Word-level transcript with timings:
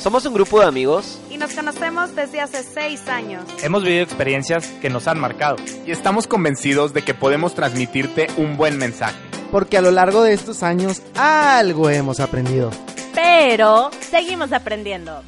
Somos 0.00 0.24
un 0.24 0.32
grupo 0.32 0.58
de 0.60 0.66
amigos 0.66 1.20
y 1.30 1.36
nos 1.36 1.52
conocemos 1.52 2.16
desde 2.16 2.40
hace 2.40 2.62
seis 2.62 3.06
años. 3.06 3.44
Hemos 3.62 3.82
vivido 3.82 4.02
experiencias 4.02 4.66
que 4.80 4.88
nos 4.88 5.06
han 5.06 5.20
marcado. 5.20 5.56
Y 5.86 5.90
estamos 5.90 6.26
convencidos 6.26 6.94
de 6.94 7.02
que 7.02 7.12
podemos 7.12 7.54
transmitirte 7.54 8.28
un 8.38 8.56
buen 8.56 8.78
mensaje. 8.78 9.18
Porque 9.52 9.76
a 9.76 9.82
lo 9.82 9.90
largo 9.90 10.22
de 10.22 10.32
estos 10.32 10.62
años 10.62 11.02
algo 11.16 11.90
hemos 11.90 12.18
aprendido. 12.18 12.70
Pero 13.14 13.90
seguimos 14.00 14.54
aprendiendo. 14.54 15.22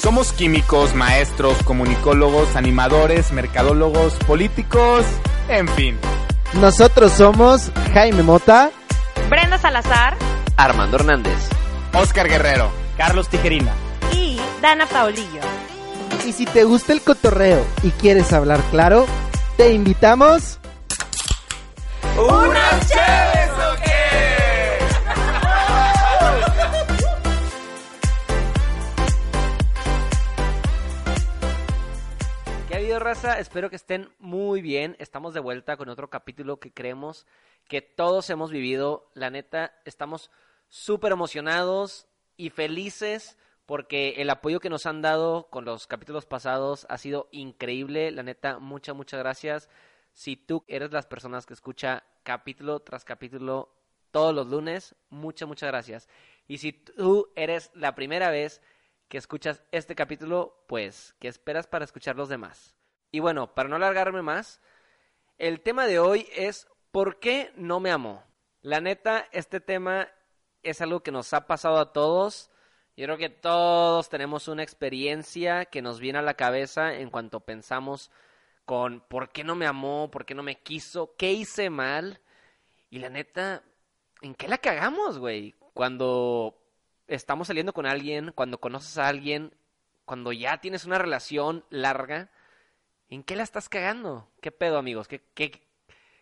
Somos 0.00 0.32
químicos, 0.32 0.94
maestros, 0.94 1.62
comunicólogos, 1.62 2.56
animadores, 2.56 3.32
mercadólogos, 3.32 4.14
políticos, 4.26 5.04
en 5.46 5.68
fin. 5.68 5.98
Nosotros 6.54 7.12
somos 7.12 7.70
Jaime 7.92 8.22
Mota, 8.22 8.70
Brenda 9.28 9.58
Salazar, 9.58 10.16
Armando 10.56 10.96
Hernández, 10.96 11.36
Oscar 11.92 12.30
Guerrero, 12.30 12.70
Carlos 12.96 13.28
Tijerina 13.28 13.74
y 14.10 14.40
Dana 14.62 14.86
Paulillo. 14.86 15.42
Y 16.26 16.32
si 16.32 16.46
te 16.46 16.64
gusta 16.64 16.94
el 16.94 17.02
cotorreo 17.02 17.62
y 17.82 17.90
quieres 17.90 18.32
hablar 18.32 18.62
claro, 18.70 19.04
te 19.58 19.74
invitamos... 19.74 20.58
¡Unas 22.16 22.88
chéves 22.88 23.29
raza? 33.00 33.38
Espero 33.38 33.70
que 33.70 33.76
estén 33.76 34.12
muy 34.18 34.60
bien. 34.60 34.94
Estamos 34.98 35.32
de 35.32 35.40
vuelta 35.40 35.76
con 35.76 35.88
otro 35.88 36.10
capítulo 36.10 36.60
que 36.60 36.72
creemos 36.72 37.26
que 37.66 37.80
todos 37.80 38.28
hemos 38.28 38.50
vivido. 38.50 39.10
La 39.14 39.30
neta, 39.30 39.74
estamos 39.84 40.30
súper 40.68 41.12
emocionados 41.12 42.06
y 42.36 42.50
felices 42.50 43.38
porque 43.64 44.16
el 44.18 44.28
apoyo 44.28 44.60
que 44.60 44.68
nos 44.68 44.84
han 44.84 45.00
dado 45.00 45.48
con 45.48 45.64
los 45.64 45.86
capítulos 45.86 46.26
pasados 46.26 46.86
ha 46.90 46.98
sido 46.98 47.28
increíble. 47.32 48.10
La 48.10 48.22
neta, 48.22 48.58
muchas, 48.58 48.94
muchas 48.94 49.20
gracias. 49.20 49.70
Si 50.12 50.36
tú 50.36 50.64
eres 50.68 50.92
las 50.92 51.06
personas 51.06 51.46
que 51.46 51.54
escucha 51.54 52.04
capítulo 52.22 52.80
tras 52.80 53.04
capítulo 53.04 53.74
todos 54.10 54.34
los 54.34 54.46
lunes, 54.46 54.94
muchas, 55.08 55.48
muchas 55.48 55.70
gracias. 55.70 56.08
Y 56.46 56.58
si 56.58 56.72
tú 56.72 57.32
eres 57.34 57.70
la 57.74 57.94
primera 57.94 58.30
vez 58.30 58.60
que 59.08 59.16
escuchas 59.16 59.62
este 59.72 59.94
capítulo, 59.94 60.64
pues, 60.68 61.14
¿qué 61.18 61.28
esperas 61.28 61.66
para 61.66 61.84
escuchar 61.84 62.16
los 62.16 62.28
demás? 62.28 62.79
Y 63.10 63.20
bueno, 63.20 63.54
para 63.54 63.68
no 63.68 63.76
alargarme 63.76 64.22
más, 64.22 64.60
el 65.38 65.60
tema 65.60 65.86
de 65.86 65.98
hoy 65.98 66.28
es 66.34 66.68
¿por 66.90 67.18
qué 67.18 67.52
no 67.56 67.80
me 67.80 67.90
amó? 67.90 68.24
La 68.62 68.80
neta, 68.80 69.26
este 69.32 69.60
tema 69.60 70.08
es 70.62 70.80
algo 70.80 71.02
que 71.02 71.12
nos 71.12 71.32
ha 71.32 71.46
pasado 71.46 71.78
a 71.78 71.92
todos. 71.92 72.50
Yo 72.96 73.06
creo 73.06 73.16
que 73.16 73.30
todos 73.30 74.08
tenemos 74.08 74.48
una 74.48 74.62
experiencia 74.62 75.64
que 75.64 75.82
nos 75.82 76.00
viene 76.00 76.18
a 76.18 76.22
la 76.22 76.34
cabeza 76.34 76.94
en 76.94 77.10
cuanto 77.10 77.40
pensamos 77.40 78.10
con 78.64 79.00
por 79.00 79.30
qué 79.30 79.42
no 79.42 79.56
me 79.56 79.66
amó, 79.66 80.10
por 80.10 80.24
qué 80.24 80.34
no 80.34 80.42
me 80.42 80.60
quiso, 80.60 81.14
qué 81.16 81.32
hice 81.32 81.70
mal. 81.70 82.20
Y 82.90 82.98
la 82.98 83.08
neta, 83.08 83.62
¿en 84.20 84.34
qué 84.34 84.46
la 84.48 84.58
cagamos, 84.58 85.18
güey? 85.18 85.54
Cuando 85.72 86.60
estamos 87.06 87.46
saliendo 87.46 87.72
con 87.72 87.86
alguien, 87.86 88.32
cuando 88.32 88.60
conoces 88.60 88.98
a 88.98 89.08
alguien, 89.08 89.54
cuando 90.04 90.32
ya 90.32 90.60
tienes 90.60 90.84
una 90.84 90.98
relación 90.98 91.64
larga, 91.70 92.30
¿en 93.10 93.24
qué 93.24 93.36
la 93.36 93.42
estás 93.42 93.68
cagando? 93.68 94.28
¿Qué 94.40 94.52
pedo, 94.52 94.78
amigos? 94.78 95.08
¿Qué, 95.08 95.20
qué, 95.34 95.60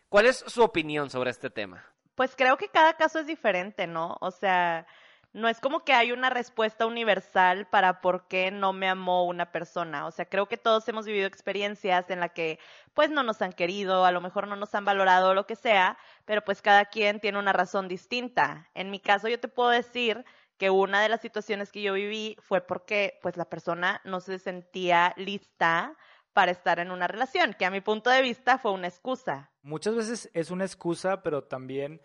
¿Cuál 0.08 0.26
es 0.26 0.38
su 0.46 0.62
opinión 0.62 1.10
sobre 1.10 1.30
este 1.30 1.50
tema? 1.50 1.84
Pues 2.14 2.34
creo 2.34 2.56
que 2.56 2.68
cada 2.68 2.94
caso 2.94 3.20
es 3.20 3.26
diferente, 3.26 3.86
¿no? 3.86 4.16
O 4.20 4.30
sea, 4.30 4.86
no 5.32 5.48
es 5.48 5.60
como 5.60 5.84
que 5.84 5.92
hay 5.92 6.10
una 6.10 6.30
respuesta 6.30 6.86
universal 6.86 7.66
para 7.68 8.00
por 8.00 8.26
qué 8.26 8.50
no 8.50 8.72
me 8.72 8.88
amó 8.88 9.26
una 9.26 9.52
persona. 9.52 10.06
O 10.06 10.10
sea, 10.10 10.24
creo 10.24 10.46
que 10.46 10.56
todos 10.56 10.88
hemos 10.88 11.04
vivido 11.04 11.26
experiencias 11.26 12.10
en 12.10 12.20
la 12.20 12.30
que 12.30 12.58
pues 12.94 13.10
no 13.10 13.22
nos 13.22 13.42
han 13.42 13.52
querido, 13.52 14.04
a 14.04 14.12
lo 14.12 14.20
mejor 14.20 14.48
no 14.48 14.56
nos 14.56 14.74
han 14.74 14.86
valorado, 14.86 15.34
lo 15.34 15.46
que 15.46 15.56
sea, 15.56 15.98
pero 16.24 16.42
pues 16.42 16.62
cada 16.62 16.86
quien 16.86 17.20
tiene 17.20 17.38
una 17.38 17.52
razón 17.52 17.86
distinta. 17.86 18.68
En 18.74 18.90
mi 18.90 18.98
caso 18.98 19.28
yo 19.28 19.38
te 19.38 19.48
puedo 19.48 19.68
decir 19.68 20.24
que 20.56 20.70
una 20.70 21.00
de 21.02 21.08
las 21.10 21.20
situaciones 21.20 21.70
que 21.70 21.82
yo 21.82 21.92
viví 21.92 22.36
fue 22.40 22.62
porque 22.62 23.18
pues 23.22 23.36
la 23.36 23.44
persona 23.44 24.00
no 24.04 24.20
se 24.20 24.38
sentía 24.38 25.12
lista 25.16 25.96
para 26.38 26.52
estar 26.52 26.78
en 26.78 26.92
una 26.92 27.08
relación, 27.08 27.56
que 27.58 27.66
a 27.66 27.70
mi 27.72 27.80
punto 27.80 28.10
de 28.10 28.22
vista 28.22 28.58
fue 28.58 28.70
una 28.70 28.86
excusa. 28.86 29.50
Muchas 29.62 29.96
veces 29.96 30.30
es 30.34 30.52
una 30.52 30.64
excusa, 30.64 31.20
pero 31.20 31.42
también 31.42 32.00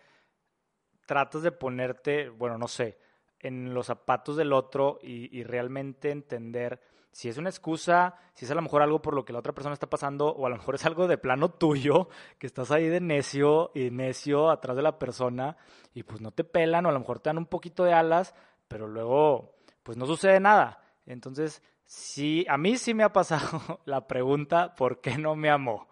tratas 1.06 1.44
de 1.44 1.52
ponerte, 1.52 2.30
bueno, 2.30 2.58
no 2.58 2.66
sé, 2.66 2.98
en 3.38 3.72
los 3.72 3.86
zapatos 3.86 4.36
del 4.36 4.52
otro 4.52 4.98
y, 5.00 5.44
realmente 5.44 6.10
entender 6.10 6.80
si 7.12 7.28
es 7.28 7.38
una 7.38 7.48
excusa, 7.48 8.16
si 8.32 8.44
es 8.44 8.50
a 8.50 8.56
lo 8.56 8.62
mejor 8.62 8.82
algo 8.82 9.00
por 9.00 9.14
lo 9.14 9.24
que 9.24 9.32
la 9.32 9.38
otra 9.38 9.52
persona 9.52 9.74
está 9.74 9.88
pasando, 9.88 10.26
o 10.26 10.46
a 10.46 10.50
lo 10.50 10.56
mejor 10.56 10.74
es 10.74 10.84
algo 10.84 11.06
de 11.06 11.16
plano 11.16 11.50
tuyo, 11.50 12.08
que 12.40 12.48
estás 12.48 12.72
ahí 12.72 12.88
de 12.88 12.98
necio 12.98 13.70
y 13.72 13.92
necio 13.92 14.50
atrás 14.50 14.74
de 14.74 14.82
la 14.82 14.98
persona, 14.98 15.56
y 15.92 16.02
pues 16.02 16.20
no 16.20 16.32
te 16.32 16.42
pelan, 16.42 16.86
o 16.86 16.88
a 16.88 16.92
lo 16.92 16.98
mejor 16.98 17.20
te 17.20 17.28
dan 17.28 17.38
un 17.38 17.46
poquito 17.46 17.84
de 17.84 17.92
alas, 17.92 18.34
pero 18.66 18.88
luego, 18.88 19.54
pues 19.84 19.96
no 19.96 20.06
sucede 20.06 20.40
nada. 20.40 20.80
Entonces, 21.06 21.62
sí, 21.84 22.46
a 22.48 22.56
mí 22.58 22.76
sí 22.76 22.94
me 22.94 23.02
ha 23.04 23.12
pasado 23.12 23.80
la 23.84 24.06
pregunta, 24.06 24.74
¿por 24.74 25.00
qué 25.00 25.18
no 25.18 25.36
me 25.36 25.50
amó? 25.50 25.88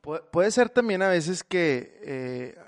Pu 0.00 0.16
puede 0.32 0.50
ser 0.50 0.70
también 0.70 1.02
a 1.02 1.08
veces 1.08 1.44
que 1.44 2.00
eh, 2.02 2.58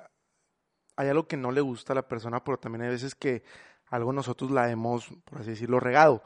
hay 0.96 1.08
algo 1.08 1.26
que 1.26 1.36
no 1.36 1.50
le 1.50 1.60
gusta 1.60 1.92
a 1.92 1.96
la 1.96 2.08
persona, 2.08 2.44
pero 2.44 2.58
también 2.58 2.82
hay 2.82 2.90
veces 2.90 3.14
que 3.14 3.42
algo 3.86 4.12
nosotros 4.12 4.50
la 4.50 4.70
hemos, 4.70 5.08
por 5.24 5.40
así 5.40 5.50
decirlo, 5.50 5.80
regado. 5.80 6.22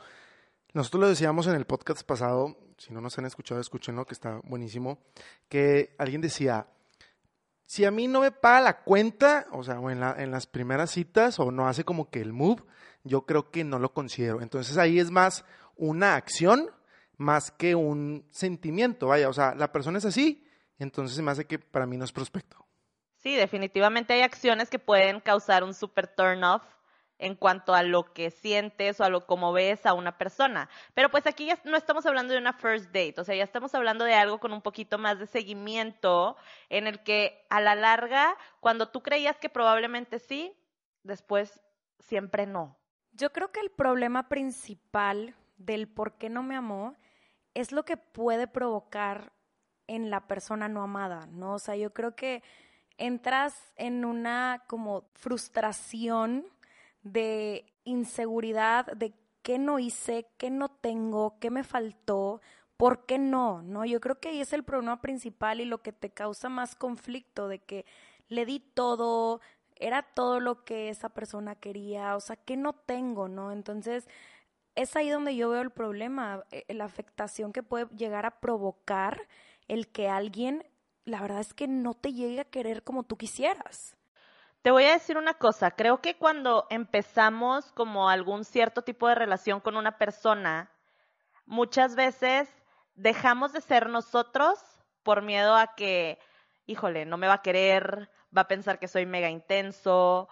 Nosotros 0.72 1.00
lo 1.00 1.09
decíamos 1.09 1.47
en 1.47 1.54
el 1.54 1.65
podcast 1.65 2.03
pasado, 2.03 2.56
si 2.78 2.92
no 2.92 3.00
nos 3.00 3.19
han 3.19 3.26
escuchado, 3.26 3.60
escúchenlo, 3.60 4.04
que 4.04 4.15
está 4.15 4.41
buenísimo, 4.44 4.98
que 5.48 5.94
alguien 5.98 6.20
decía, 6.20 6.66
si 7.65 7.84
a 7.84 7.91
mí 7.91 8.06
no 8.06 8.20
me 8.20 8.31
paga 8.31 8.60
la 8.60 8.82
cuenta, 8.82 9.47
o 9.53 9.65
sea, 9.65 9.81
o 9.81 9.91
en, 9.91 10.00
la, 10.00 10.15
en 10.19 10.31
las 10.31 10.47
primeras 10.47 10.91
citas, 10.91 11.41
o 11.41 11.50
no 11.50 11.69
hace 11.69 11.84
como 11.84 12.10
que 12.10 12.20
el 12.20 12.32
move, 12.32 12.62
yo 13.06 13.26
creo 13.26 13.50
que 13.50 13.64
no 13.64 13.78
lo 13.78 13.92
considero. 13.92 14.40
Entonces 14.42 14.78
ahí 14.78 14.98
es 14.98 15.10
más 15.10 15.44
una 15.76 16.16
acción 16.16 16.70
más 17.16 17.50
que 17.50 17.74
un 17.74 18.26
sentimiento, 18.30 19.08
vaya, 19.08 19.28
o 19.28 19.32
sea, 19.32 19.54
la 19.54 19.72
persona 19.72 19.98
es 19.98 20.04
así, 20.04 20.46
entonces 20.78 21.16
se 21.16 21.22
me 21.22 21.30
hace 21.30 21.46
que 21.46 21.58
para 21.58 21.86
mí 21.86 21.96
no 21.96 22.04
es 22.04 22.12
prospecto. 22.12 22.66
Sí, 23.16 23.34
definitivamente 23.34 24.12
hay 24.12 24.22
acciones 24.22 24.70
que 24.70 24.78
pueden 24.78 25.20
causar 25.20 25.64
un 25.64 25.74
super 25.74 26.06
turn 26.06 26.44
off 26.44 26.62
en 27.18 27.34
cuanto 27.34 27.72
a 27.72 27.82
lo 27.82 28.12
que 28.12 28.30
sientes 28.30 29.00
o 29.00 29.04
a 29.04 29.08
lo 29.08 29.26
como 29.26 29.54
ves 29.54 29.86
a 29.86 29.94
una 29.94 30.18
persona. 30.18 30.68
Pero 30.92 31.10
pues 31.10 31.26
aquí 31.26 31.46
ya 31.46 31.58
no 31.64 31.78
estamos 31.78 32.04
hablando 32.04 32.34
de 32.34 32.38
una 32.38 32.52
first 32.52 32.86
date, 32.86 33.14
o 33.16 33.24
sea, 33.24 33.34
ya 33.34 33.44
estamos 33.44 33.74
hablando 33.74 34.04
de 34.04 34.14
algo 34.14 34.38
con 34.38 34.52
un 34.52 34.60
poquito 34.60 34.98
más 34.98 35.18
de 35.18 35.26
seguimiento 35.26 36.36
en 36.68 36.86
el 36.86 37.02
que 37.02 37.47
a 37.48 37.60
la 37.62 37.74
larga, 37.74 38.36
cuando 38.60 38.91
tú 38.91 39.02
creías 39.02 39.38
que 39.38 39.48
probablemente 39.48 40.18
sí, 40.18 40.54
después 41.02 41.60
siempre 41.98 42.47
no. 42.47 42.78
Yo 43.16 43.33
creo 43.33 43.51
que 43.51 43.60
el 43.60 43.71
problema 43.71 44.28
principal 44.28 45.34
del 45.57 45.89
por 45.89 46.18
qué 46.18 46.28
no 46.28 46.42
me 46.42 46.54
amó 46.54 46.95
es 47.54 47.72
lo 47.72 47.84
que 47.84 47.97
puede 47.97 48.47
provocar 48.47 49.33
en 49.86 50.10
la 50.10 50.27
persona 50.27 50.68
no 50.68 50.83
amada, 50.83 51.27
¿no? 51.27 51.54
O 51.54 51.59
sea, 51.59 51.77
yo 51.77 51.95
creo 51.95 52.15
que 52.15 52.42
entras 52.98 53.72
en 53.77 54.04
una 54.04 54.65
como 54.66 55.04
frustración 55.15 56.45
de 57.03 57.65
inseguridad, 57.84 58.86
de 58.92 59.15
qué 59.42 59.59
no 59.59 59.78
hice, 59.78 60.27
qué 60.36 60.51
no 60.51 60.69
tengo, 60.69 61.39
qué 61.39 61.51
me 61.51 61.65
faltó, 61.65 62.42
por 62.77 63.07
qué 63.07 63.19
no, 63.19 63.62
¿no? 63.62 63.86
Yo 63.86 63.98
creo 64.01 64.21
que 64.21 64.28
ahí 64.28 64.41
es 64.42 64.53
el 64.53 64.65
problema 64.65 65.01
principal 65.01 65.60
y 65.60 65.65
lo 65.65 65.83
que 65.83 65.92
te 65.92 66.10
causa 66.10 66.51
más 66.51 66.74
conflicto, 66.74 67.48
de 67.48 67.60
que 67.60 67.86
le 68.28 68.45
di 68.45 68.60
todo, 68.60 69.41
era 69.78 70.02
todo 70.02 70.40
lo 70.40 70.64
que 70.64 70.88
esa 70.88 71.08
persona 71.08 71.54
quería, 71.54 72.16
o 72.16 72.20
sea, 72.20 72.36
que 72.36 72.56
no 72.56 72.72
tengo, 72.72 73.28
¿no? 73.28 73.52
Entonces, 73.52 74.08
es 74.74 74.94
ahí 74.96 75.10
donde 75.10 75.34
yo 75.34 75.50
veo 75.50 75.62
el 75.62 75.70
problema, 75.70 76.44
eh, 76.50 76.64
la 76.74 76.84
afectación 76.84 77.52
que 77.52 77.62
puede 77.62 77.86
llegar 77.96 78.26
a 78.26 78.40
provocar 78.40 79.26
el 79.68 79.88
que 79.88 80.08
alguien, 80.08 80.64
la 81.04 81.20
verdad 81.20 81.40
es 81.40 81.54
que 81.54 81.66
no 81.66 81.94
te 81.94 82.12
llegue 82.12 82.40
a 82.40 82.44
querer 82.44 82.82
como 82.82 83.02
tú 83.02 83.16
quisieras. 83.16 83.96
Te 84.62 84.70
voy 84.70 84.84
a 84.84 84.92
decir 84.92 85.16
una 85.16 85.34
cosa, 85.34 85.70
creo 85.70 86.00
que 86.00 86.16
cuando 86.16 86.66
empezamos 86.70 87.72
como 87.72 88.08
algún 88.08 88.44
cierto 88.44 88.82
tipo 88.82 89.08
de 89.08 89.14
relación 89.14 89.60
con 89.60 89.76
una 89.76 89.96
persona, 89.96 90.70
muchas 91.46 91.94
veces 91.94 92.48
dejamos 92.96 93.52
de 93.52 93.60
ser 93.60 93.88
nosotros 93.88 94.58
por 95.02 95.22
miedo 95.22 95.54
a 95.54 95.74
que, 95.76 96.18
híjole, 96.66 97.06
no 97.06 97.16
me 97.16 97.28
va 97.28 97.34
a 97.34 97.42
querer, 97.42 98.10
va 98.36 98.42
a 98.42 98.48
pensar 98.48 98.78
que 98.78 98.88
soy 98.88 99.06
mega 99.06 99.28
intenso, 99.28 100.28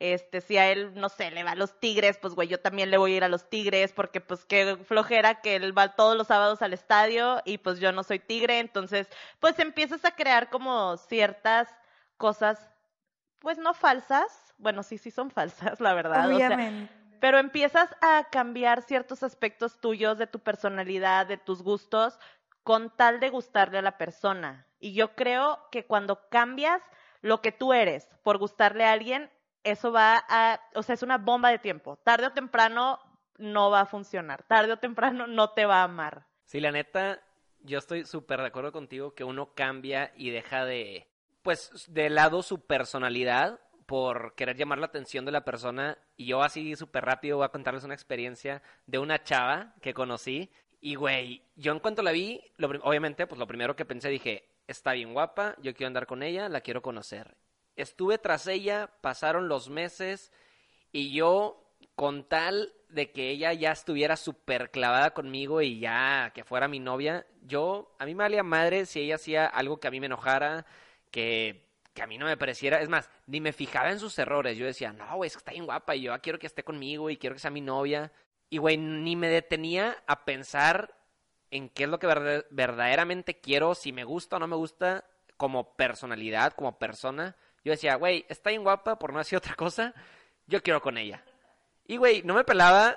este, 0.00 0.40
si 0.40 0.58
a 0.58 0.70
él, 0.70 0.92
no 0.94 1.08
sé, 1.08 1.30
le 1.30 1.44
va 1.44 1.52
a 1.52 1.56
los 1.56 1.78
tigres, 1.78 2.18
pues 2.18 2.34
güey, 2.34 2.48
yo 2.48 2.60
también 2.60 2.90
le 2.90 2.98
voy 2.98 3.14
a 3.14 3.16
ir 3.16 3.24
a 3.24 3.28
los 3.28 3.48
tigres, 3.48 3.92
porque 3.92 4.20
pues 4.20 4.44
qué 4.44 4.76
flojera 4.84 5.40
que 5.40 5.56
él 5.56 5.76
va 5.76 5.94
todos 5.94 6.16
los 6.16 6.26
sábados 6.26 6.62
al 6.62 6.72
estadio 6.72 7.40
y 7.44 7.58
pues 7.58 7.78
yo 7.78 7.92
no 7.92 8.02
soy 8.02 8.18
tigre, 8.18 8.58
entonces, 8.58 9.08
pues 9.40 9.58
empiezas 9.58 10.04
a 10.04 10.10
crear 10.10 10.50
como 10.50 10.96
ciertas 10.96 11.68
cosas, 12.16 12.70
pues 13.38 13.58
no 13.58 13.72
falsas, 13.72 14.54
bueno, 14.58 14.82
sí, 14.82 14.98
sí 14.98 15.10
son 15.10 15.30
falsas, 15.30 15.80
la 15.80 15.94
verdad. 15.94 16.28
Obviamente. 16.28 16.92
pero 17.20 17.38
empiezas 17.38 17.88
a 18.02 18.26
cambiar 18.30 18.82
ciertos 18.82 19.22
aspectos 19.22 19.80
tuyos 19.80 20.18
de 20.18 20.26
tu 20.26 20.40
personalidad, 20.40 21.26
de 21.26 21.38
tus 21.38 21.62
gustos, 21.62 22.18
con 22.64 22.90
tal 22.90 23.20
de 23.20 23.30
gustarle 23.30 23.78
a 23.78 23.82
la 23.82 23.96
persona. 23.96 24.66
Y 24.80 24.92
yo 24.92 25.14
creo 25.14 25.60
que 25.70 25.86
cuando 25.86 26.28
cambias 26.28 26.82
lo 27.24 27.40
que 27.40 27.52
tú 27.52 27.72
eres 27.72 28.06
por 28.22 28.36
gustarle 28.36 28.84
a 28.84 28.92
alguien, 28.92 29.30
eso 29.62 29.90
va 29.90 30.22
a, 30.28 30.60
o 30.74 30.82
sea, 30.82 30.94
es 30.94 31.02
una 31.02 31.16
bomba 31.16 31.48
de 31.48 31.58
tiempo. 31.58 31.96
Tarde 32.04 32.26
o 32.26 32.32
temprano 32.32 32.98
no 33.38 33.70
va 33.70 33.80
a 33.80 33.86
funcionar. 33.86 34.42
Tarde 34.42 34.74
o 34.74 34.76
temprano 34.76 35.26
no 35.26 35.50
te 35.50 35.64
va 35.64 35.80
a 35.80 35.84
amar. 35.84 36.26
Sí, 36.44 36.60
la 36.60 36.70
neta, 36.70 37.22
yo 37.60 37.78
estoy 37.78 38.04
súper 38.04 38.42
de 38.42 38.48
acuerdo 38.48 38.72
contigo 38.72 39.14
que 39.14 39.24
uno 39.24 39.54
cambia 39.54 40.12
y 40.16 40.28
deja 40.28 40.66
de, 40.66 41.08
pues, 41.42 41.86
de 41.88 42.10
lado 42.10 42.42
su 42.42 42.66
personalidad 42.66 43.58
por 43.86 44.34
querer 44.34 44.58
llamar 44.58 44.78
la 44.78 44.86
atención 44.86 45.24
de 45.24 45.32
la 45.32 45.46
persona. 45.46 45.96
Y 46.18 46.26
yo 46.26 46.42
así 46.42 46.76
súper 46.76 47.06
rápido 47.06 47.38
voy 47.38 47.46
a 47.46 47.52
contarles 47.52 47.84
una 47.84 47.94
experiencia 47.94 48.60
de 48.84 48.98
una 48.98 49.22
chava 49.22 49.72
que 49.80 49.94
conocí. 49.94 50.50
Y, 50.78 50.96
güey, 50.96 51.42
yo 51.56 51.72
en 51.72 51.80
cuanto 51.80 52.02
la 52.02 52.12
vi, 52.12 52.42
lo, 52.58 52.68
obviamente, 52.82 53.26
pues 53.26 53.38
lo 53.38 53.46
primero 53.46 53.76
que 53.76 53.86
pensé, 53.86 54.10
dije, 54.10 54.53
está 54.66 54.92
bien 54.92 55.12
guapa, 55.12 55.56
yo 55.60 55.74
quiero 55.74 55.88
andar 55.88 56.06
con 56.06 56.22
ella, 56.22 56.48
la 56.48 56.60
quiero 56.60 56.82
conocer. 56.82 57.36
Estuve 57.76 58.18
tras 58.18 58.46
ella, 58.46 58.90
pasaron 59.00 59.48
los 59.48 59.68
meses 59.68 60.32
y 60.92 61.12
yo 61.12 61.64
con 61.94 62.24
tal 62.28 62.72
de 62.88 63.10
que 63.10 63.30
ella 63.30 63.52
ya 63.52 63.72
estuviera 63.72 64.16
súper 64.16 64.70
clavada 64.70 65.12
conmigo 65.12 65.60
y 65.60 65.80
ya 65.80 66.32
que 66.34 66.44
fuera 66.44 66.68
mi 66.68 66.78
novia, 66.78 67.26
yo, 67.42 67.94
a 67.98 68.06
mí 68.06 68.14
me 68.14 68.24
valía 68.24 68.42
madre 68.42 68.86
si 68.86 69.00
ella 69.00 69.16
hacía 69.16 69.46
algo 69.46 69.80
que 69.80 69.88
a 69.88 69.90
mí 69.90 70.00
me 70.00 70.06
enojara, 70.06 70.64
que, 71.10 71.66
que 71.92 72.02
a 72.02 72.06
mí 72.06 72.16
no 72.16 72.26
me 72.26 72.36
pareciera, 72.36 72.80
es 72.80 72.88
más, 72.88 73.10
ni 73.26 73.40
me 73.40 73.52
fijaba 73.52 73.90
en 73.90 73.98
sus 73.98 74.18
errores, 74.18 74.56
yo 74.56 74.66
decía, 74.66 74.92
no, 74.92 75.16
güey, 75.16 75.28
es 75.28 75.34
que 75.34 75.38
está 75.38 75.52
bien 75.52 75.66
guapa 75.66 75.96
y 75.96 76.02
yo 76.02 76.20
quiero 76.20 76.38
que 76.38 76.46
esté 76.46 76.62
conmigo 76.62 77.10
y 77.10 77.16
quiero 77.16 77.34
que 77.34 77.40
sea 77.40 77.50
mi 77.50 77.60
novia, 77.60 78.12
y 78.50 78.58
güey, 78.58 78.76
ni 78.76 79.16
me 79.16 79.28
detenía 79.28 79.96
a 80.06 80.24
pensar 80.24 80.94
en 81.54 81.68
qué 81.68 81.84
es 81.84 81.88
lo 81.88 82.00
que 82.00 82.08
verdaderamente 82.50 83.38
quiero, 83.38 83.76
si 83.76 83.92
me 83.92 84.02
gusta 84.02 84.36
o 84.36 84.38
no 84.40 84.48
me 84.48 84.56
gusta, 84.56 85.04
como 85.36 85.76
personalidad, 85.76 86.52
como 86.52 86.80
persona, 86.80 87.36
yo 87.64 87.70
decía, 87.70 87.94
güey, 87.94 88.26
está 88.28 88.50
bien 88.50 88.64
guapa, 88.64 88.98
por 88.98 89.12
no 89.12 89.20
decir 89.20 89.38
otra 89.38 89.54
cosa, 89.54 89.94
yo 90.48 90.64
quiero 90.64 90.82
con 90.82 90.98
ella. 90.98 91.22
Y, 91.86 91.96
güey, 91.96 92.22
no 92.24 92.34
me 92.34 92.42
pelaba 92.42 92.96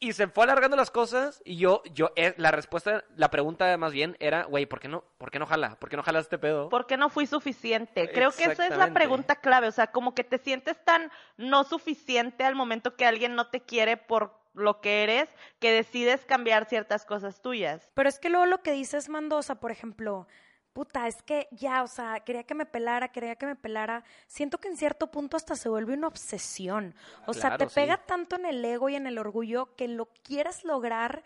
y 0.00 0.14
se 0.14 0.26
fue 0.28 0.44
alargando 0.44 0.76
las 0.76 0.90
cosas 0.90 1.42
y 1.44 1.56
yo, 1.56 1.82
yo, 1.92 2.10
eh, 2.16 2.34
la 2.38 2.50
respuesta, 2.50 3.04
la 3.16 3.30
pregunta 3.30 3.76
más 3.76 3.92
bien 3.92 4.16
era, 4.18 4.44
güey, 4.44 4.64
¿por 4.64 4.80
qué 4.80 4.88
no, 4.88 5.04
por 5.18 5.30
qué 5.30 5.38
no 5.38 5.44
jala? 5.44 5.76
¿Por 5.78 5.90
qué 5.90 5.96
no 5.96 6.02
jala 6.02 6.20
este 6.20 6.38
pedo? 6.38 6.70
¿Por 6.70 6.86
qué 6.86 6.96
no 6.96 7.10
fui 7.10 7.26
suficiente? 7.26 8.10
Creo 8.10 8.32
que 8.32 8.44
esa 8.44 8.66
es 8.66 8.76
la 8.76 8.94
pregunta 8.94 9.36
clave, 9.36 9.68
o 9.68 9.72
sea, 9.72 9.88
como 9.88 10.14
que 10.14 10.24
te 10.24 10.38
sientes 10.38 10.82
tan 10.84 11.12
no 11.36 11.64
suficiente 11.64 12.44
al 12.44 12.54
momento 12.54 12.96
que 12.96 13.04
alguien 13.04 13.34
no 13.34 13.48
te 13.48 13.60
quiere 13.60 13.98
por 13.98 14.40
lo 14.54 14.80
que 14.80 15.02
eres, 15.02 15.28
que 15.58 15.70
decides 15.70 16.24
cambiar 16.24 16.64
ciertas 16.64 17.04
cosas 17.04 17.42
tuyas. 17.42 17.90
Pero 17.94 18.08
es 18.08 18.18
que 18.18 18.30
luego 18.30 18.46
lo 18.46 18.62
que 18.62 18.72
dices 18.72 19.10
Mandosa, 19.10 19.60
por 19.60 19.70
ejemplo, 19.70 20.26
puta, 20.72 21.08
es 21.08 21.22
que 21.22 21.48
ya, 21.50 21.82
o 21.82 21.86
sea, 21.86 22.20
quería 22.20 22.44
que 22.44 22.54
me 22.54 22.66
pelara, 22.66 23.08
quería 23.08 23.36
que 23.36 23.46
me 23.46 23.56
pelara. 23.56 24.04
Siento 24.26 24.58
que 24.58 24.68
en 24.68 24.76
cierto 24.76 25.10
punto 25.10 25.36
hasta 25.36 25.56
se 25.56 25.68
vuelve 25.68 25.94
una 25.94 26.08
obsesión. 26.08 26.94
O 27.26 27.34
sea, 27.34 27.56
te 27.56 27.66
pega 27.66 27.98
tanto 27.98 28.36
en 28.36 28.46
el 28.46 28.64
ego 28.64 28.88
y 28.88 28.94
en 28.94 29.06
el 29.06 29.18
orgullo 29.18 29.74
que 29.76 29.88
lo 29.88 30.06
quieres 30.22 30.64
lograr 30.64 31.22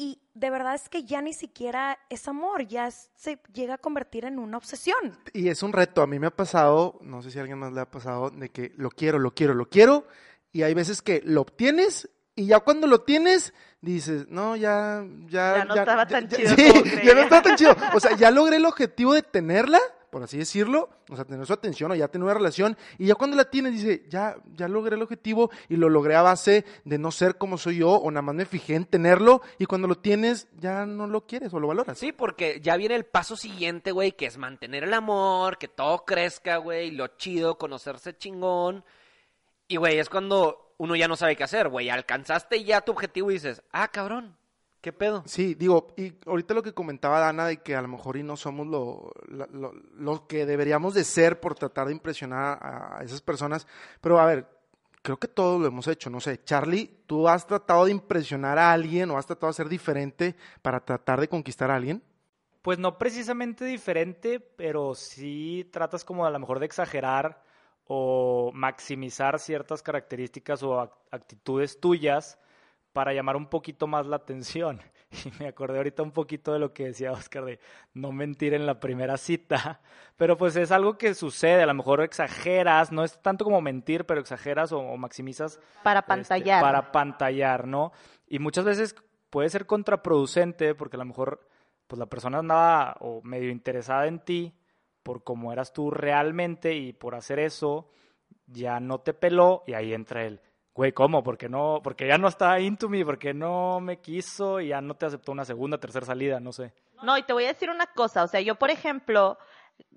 y 0.00 0.18
de 0.32 0.48
verdad 0.48 0.74
es 0.74 0.88
que 0.88 1.04
ya 1.04 1.20
ni 1.20 1.34
siquiera 1.34 1.98
es 2.08 2.26
amor, 2.26 2.66
ya 2.66 2.90
se 2.90 3.38
llega 3.52 3.74
a 3.74 3.78
convertir 3.78 4.24
en 4.24 4.38
una 4.38 4.56
obsesión. 4.56 5.18
Y 5.34 5.48
es 5.48 5.62
un 5.62 5.74
reto, 5.74 6.00
a 6.00 6.06
mí 6.06 6.18
me 6.18 6.28
ha 6.28 6.34
pasado, 6.34 6.98
no 7.02 7.20
sé 7.20 7.30
si 7.30 7.38
a 7.38 7.42
alguien 7.42 7.58
más 7.58 7.74
le 7.74 7.82
ha 7.82 7.90
pasado, 7.90 8.30
de 8.30 8.48
que 8.48 8.72
lo 8.76 8.88
quiero, 8.88 9.18
lo 9.18 9.34
quiero, 9.34 9.52
lo 9.52 9.68
quiero, 9.68 10.06
y 10.52 10.62
hay 10.62 10.72
veces 10.72 11.02
que 11.02 11.20
lo 11.22 11.42
obtienes 11.42 12.08
y 12.40 12.46
ya 12.46 12.60
cuando 12.60 12.86
lo 12.86 13.02
tienes, 13.02 13.52
dices, 13.82 14.26
no, 14.30 14.56
ya, 14.56 15.04
ya. 15.28 15.58
Ya 15.58 15.64
no 15.66 15.74
estaba 15.74 16.06
tan 16.06 16.26
chido. 16.26 16.54
Sí, 16.56 16.72
ya 17.04 17.14
no 17.14 17.20
estaba 17.20 17.42
tan 17.42 17.56
chido. 17.56 17.76
O 17.92 18.00
sea, 18.00 18.16
ya 18.16 18.30
logré 18.30 18.56
el 18.56 18.64
objetivo 18.64 19.12
de 19.12 19.20
tenerla, 19.20 19.78
por 20.08 20.22
así 20.22 20.38
decirlo, 20.38 20.88
o 21.10 21.16
sea, 21.16 21.26
tener 21.26 21.44
su 21.44 21.52
atención 21.52 21.90
o 21.90 21.94
ya 21.94 22.08
tener 22.08 22.24
una 22.24 22.32
relación, 22.32 22.78
y 22.96 23.08
ya 23.08 23.14
cuando 23.14 23.36
la 23.36 23.50
tienes, 23.50 23.74
dice, 23.74 24.06
ya, 24.08 24.36
ya 24.54 24.68
logré 24.68 24.96
el 24.96 25.02
objetivo 25.02 25.50
y 25.68 25.76
lo 25.76 25.90
logré 25.90 26.16
a 26.16 26.22
base 26.22 26.64
de 26.86 26.96
no 26.96 27.10
ser 27.10 27.36
como 27.36 27.58
soy 27.58 27.76
yo, 27.76 27.90
o 27.90 28.10
nada 28.10 28.22
más 28.22 28.34
me 28.34 28.46
fijé 28.46 28.74
en 28.74 28.86
tenerlo, 28.86 29.42
y 29.58 29.66
cuando 29.66 29.86
lo 29.86 29.96
tienes, 29.96 30.48
ya 30.56 30.86
no 30.86 31.06
lo 31.06 31.26
quieres 31.26 31.52
o 31.52 31.60
lo 31.60 31.68
valoras. 31.68 31.98
Sí, 31.98 32.12
porque 32.12 32.60
ya 32.62 32.78
viene 32.78 32.94
el 32.94 33.04
paso 33.04 33.36
siguiente, 33.36 33.92
güey, 33.92 34.12
que 34.12 34.24
es 34.24 34.38
mantener 34.38 34.84
el 34.84 34.94
amor, 34.94 35.58
que 35.58 35.68
todo 35.68 36.06
crezca, 36.06 36.56
güey, 36.56 36.90
lo 36.90 37.06
chido, 37.18 37.58
conocerse 37.58 38.16
chingón. 38.16 38.82
Y, 39.68 39.76
güey, 39.76 39.98
es 39.98 40.08
cuando 40.08 40.69
uno 40.80 40.96
ya 40.96 41.08
no 41.08 41.14
sabe 41.14 41.36
qué 41.36 41.44
hacer, 41.44 41.68
güey. 41.68 41.90
Alcanzaste 41.90 42.64
ya 42.64 42.80
tu 42.80 42.92
objetivo 42.92 43.30
y 43.30 43.34
dices, 43.34 43.62
ah, 43.70 43.88
cabrón, 43.88 44.34
¿qué 44.80 44.94
pedo? 44.94 45.22
Sí, 45.26 45.54
digo, 45.54 45.88
y 45.94 46.14
ahorita 46.24 46.54
lo 46.54 46.62
que 46.62 46.72
comentaba 46.72 47.20
Dana 47.20 47.44
de 47.44 47.58
que 47.58 47.76
a 47.76 47.82
lo 47.82 47.88
mejor 47.88 48.16
y 48.16 48.22
no 48.22 48.34
somos 48.34 48.66
lo, 48.66 49.12
lo, 49.28 50.26
que 50.26 50.46
deberíamos 50.46 50.94
de 50.94 51.04
ser 51.04 51.38
por 51.38 51.54
tratar 51.54 51.88
de 51.88 51.92
impresionar 51.92 52.58
a 52.62 53.04
esas 53.04 53.20
personas, 53.20 53.66
pero 54.00 54.18
a 54.18 54.24
ver, 54.24 54.46
creo 55.02 55.18
que 55.18 55.28
todos 55.28 55.60
lo 55.60 55.66
hemos 55.66 55.86
hecho, 55.86 56.08
no 56.08 56.18
sé, 56.18 56.42
Charlie, 56.44 57.02
¿tú 57.04 57.28
has 57.28 57.46
tratado 57.46 57.84
de 57.84 57.90
impresionar 57.90 58.58
a 58.58 58.72
alguien 58.72 59.10
o 59.10 59.18
has 59.18 59.26
tratado 59.26 59.50
de 59.50 59.56
ser 59.56 59.68
diferente 59.68 60.34
para 60.62 60.80
tratar 60.80 61.20
de 61.20 61.28
conquistar 61.28 61.70
a 61.70 61.76
alguien? 61.76 62.02
Pues 62.62 62.78
no 62.78 62.96
precisamente 62.96 63.66
diferente, 63.66 64.40
pero 64.40 64.94
sí 64.94 65.68
tratas 65.70 66.06
como 66.06 66.24
a 66.24 66.30
lo 66.30 66.38
mejor 66.38 66.58
de 66.58 66.64
exagerar 66.64 67.42
o 67.92 68.52
maximizar 68.54 69.40
ciertas 69.40 69.82
características 69.82 70.62
o 70.62 70.80
actitudes 71.10 71.80
tuyas 71.80 72.38
para 72.92 73.12
llamar 73.12 73.34
un 73.34 73.48
poquito 73.48 73.88
más 73.88 74.06
la 74.06 74.16
atención. 74.16 74.80
Y 75.24 75.32
me 75.40 75.48
acordé 75.48 75.78
ahorita 75.78 76.04
un 76.04 76.12
poquito 76.12 76.52
de 76.52 76.60
lo 76.60 76.72
que 76.72 76.84
decía 76.84 77.10
Oscar 77.10 77.44
de 77.44 77.58
no 77.94 78.12
mentir 78.12 78.54
en 78.54 78.64
la 78.64 78.78
primera 78.78 79.16
cita, 79.16 79.80
pero 80.16 80.36
pues 80.36 80.54
es 80.54 80.70
algo 80.70 80.98
que 80.98 81.14
sucede, 81.14 81.64
a 81.64 81.66
lo 81.66 81.74
mejor 81.74 82.00
exageras, 82.00 82.92
no 82.92 83.02
es 83.02 83.20
tanto 83.20 83.44
como 83.44 83.60
mentir, 83.60 84.06
pero 84.06 84.20
exageras 84.20 84.70
o, 84.70 84.96
maximizas. 84.96 85.58
Para 85.82 85.98
este, 85.98 86.08
pantallar. 86.10 86.62
para 86.62 86.92
pantallar, 86.92 87.66
¿no? 87.66 87.90
Y 88.28 88.38
muchas 88.38 88.64
veces 88.64 88.94
puede 89.30 89.50
ser 89.50 89.66
contraproducente 89.66 90.76
porque 90.76 90.94
a 90.94 91.00
lo 91.00 91.06
mejor 91.06 91.44
pues 91.88 91.98
la 91.98 92.06
persona 92.06 92.38
andaba 92.38 92.96
o 93.00 93.20
medio 93.24 93.50
interesada 93.50 94.06
en 94.06 94.20
ti, 94.20 94.54
por 95.02 95.24
cómo 95.24 95.52
eras 95.52 95.72
tú 95.72 95.90
realmente 95.90 96.74
y 96.74 96.92
por 96.92 97.14
hacer 97.14 97.38
eso 97.38 97.88
ya 98.46 98.80
no 98.80 99.00
te 99.00 99.14
peló 99.14 99.62
y 99.66 99.74
ahí 99.74 99.92
entra 99.92 100.24
él. 100.24 100.40
Güey, 100.74 100.92
¿cómo? 100.92 101.22
Porque 101.22 101.48
no, 101.48 101.80
porque 101.82 102.06
ya 102.06 102.16
no 102.16 102.28
está 102.28 102.58
into 102.60 102.88
me, 102.88 103.04
porque 103.04 103.34
no 103.34 103.80
me 103.80 104.00
quiso 104.00 104.60
y 104.60 104.68
ya 104.68 104.80
no 104.80 104.94
te 104.94 105.06
aceptó 105.06 105.32
una 105.32 105.44
segunda, 105.44 105.78
tercera 105.78 106.06
salida, 106.06 106.40
no 106.40 106.52
sé. 106.52 106.72
No, 107.02 107.16
y 107.18 107.22
te 107.22 107.32
voy 107.32 107.44
a 107.44 107.48
decir 107.48 107.70
una 107.70 107.86
cosa, 107.86 108.22
o 108.22 108.28
sea, 108.28 108.40
yo 108.40 108.54
por 108.54 108.70
ejemplo, 108.70 109.38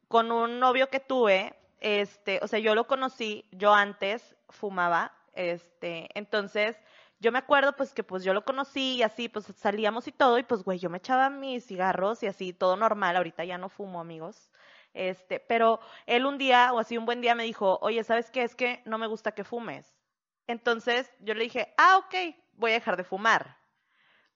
con 0.08 0.32
un 0.32 0.60
novio 0.60 0.90
que 0.90 1.00
tuve, 1.00 1.56
este, 1.80 2.40
o 2.42 2.48
sea, 2.48 2.60
yo 2.60 2.76
lo 2.76 2.88
conocí, 2.88 3.46
yo 3.52 3.74
antes 3.74 4.36
fumaba, 4.50 5.14
este, 5.34 6.10
entonces 6.16 6.78
yo 7.20 7.32
me 7.32 7.40
acuerdo 7.40 7.74
pues 7.76 7.94
que 7.94 8.04
pues 8.04 8.24
yo 8.24 8.34
lo 8.34 8.44
conocí 8.44 8.96
y 8.96 9.04
así 9.04 9.30
pues 9.30 9.46
salíamos 9.56 10.08
y 10.08 10.12
todo 10.12 10.38
y 10.40 10.44
pues 10.44 10.64
güey, 10.64 10.80
yo 10.80 10.90
me 10.90 10.98
echaba 10.98 11.30
mis 11.30 11.66
cigarros 11.66 12.22
y 12.24 12.28
así 12.28 12.52
todo 12.52 12.76
normal, 12.76 13.16
ahorita 13.16 13.46
ya 13.46 13.58
no 13.58 13.70
fumo, 13.70 14.02
amigos. 14.02 14.52
Este, 14.94 15.40
pero 15.40 15.80
él 16.06 16.26
un 16.26 16.38
día 16.38 16.72
o 16.74 16.80
así 16.80 16.98
un 16.98 17.06
buen 17.06 17.22
día 17.22 17.36
me 17.36 17.44
dijo, 17.44 17.80
oye, 17.82 18.04
¿sabes 18.04 18.30
qué? 18.30 18.44
Es 18.44 18.56
que 18.56 18.82
no 18.86 18.98
me 18.98 19.08
gusta 19.08 19.34
que 19.34 19.44
fumes. 19.44 19.94
Entonces 20.48 21.12
yo 21.20 21.34
le 21.34 21.44
dije, 21.44 21.74
ah, 21.78 21.98
ok, 21.98 22.36
voy 22.54 22.72
a 22.72 22.76
dejar 22.76 22.98
de 22.98 23.04
fumar. 23.04 23.58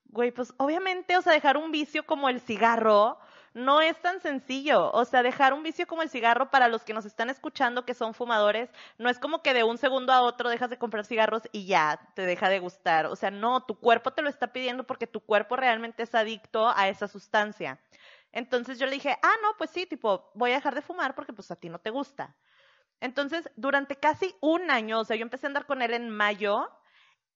Güey, 0.06 0.32
pues 0.32 0.54
obviamente, 0.56 1.16
o 1.16 1.22
sea, 1.22 1.32
dejar 1.32 1.56
un 1.56 1.70
vicio 1.70 2.06
como 2.06 2.28
el 2.28 2.40
cigarro 2.40 3.18
no 3.54 3.80
es 3.80 4.00
tan 4.00 4.20
sencillo. 4.20 4.90
O 4.92 5.04
sea, 5.04 5.22
dejar 5.22 5.52
un 5.52 5.62
vicio 5.62 5.86
como 5.86 6.02
el 6.02 6.08
cigarro 6.10 6.50
para 6.50 6.68
los 6.68 6.84
que 6.84 6.94
nos 6.94 7.04
están 7.04 7.28
escuchando 7.30 7.84
que 7.84 7.94
son 7.94 8.14
fumadores, 8.14 8.70
no 8.98 9.08
es 9.10 9.18
como 9.18 9.42
que 9.42 9.54
de 9.54 9.64
un 9.64 9.78
segundo 9.78 10.12
a 10.12 10.22
otro 10.22 10.48
dejas 10.48 10.70
de 10.70 10.78
comprar 10.78 11.04
cigarros 11.04 11.42
y 11.52 11.66
ya 11.66 12.00
te 12.14 12.22
deja 12.22 12.48
de 12.48 12.60
gustar. 12.60 13.06
O 13.06 13.16
sea, 13.16 13.30
no, 13.30 13.62
tu 13.64 13.78
cuerpo 13.78 14.12
te 14.12 14.22
lo 14.22 14.28
está 14.30 14.52
pidiendo 14.52 14.84
porque 14.84 15.06
tu 15.06 15.20
cuerpo 15.20 15.56
realmente 15.56 16.02
es 16.04 16.14
adicto 16.14 16.68
a 16.74 16.88
esa 16.88 17.08
sustancia. 17.08 17.78
Entonces 18.32 18.78
yo 18.78 18.86
le 18.86 18.92
dije, 18.92 19.16
ah, 19.22 19.34
no, 19.42 19.56
pues 19.56 19.70
sí, 19.70 19.86
tipo, 19.86 20.30
voy 20.34 20.52
a 20.52 20.56
dejar 20.56 20.74
de 20.74 20.82
fumar 20.82 21.14
porque 21.14 21.32
pues 21.32 21.50
a 21.50 21.56
ti 21.56 21.68
no 21.68 21.78
te 21.78 21.90
gusta. 21.90 22.36
Entonces, 23.00 23.48
durante 23.56 23.96
casi 23.96 24.34
un 24.40 24.70
año, 24.70 25.00
o 25.00 25.04
sea, 25.04 25.16
yo 25.16 25.22
empecé 25.22 25.46
a 25.46 25.48
andar 25.48 25.66
con 25.66 25.82
él 25.82 25.94
en 25.94 26.10
mayo 26.10 26.68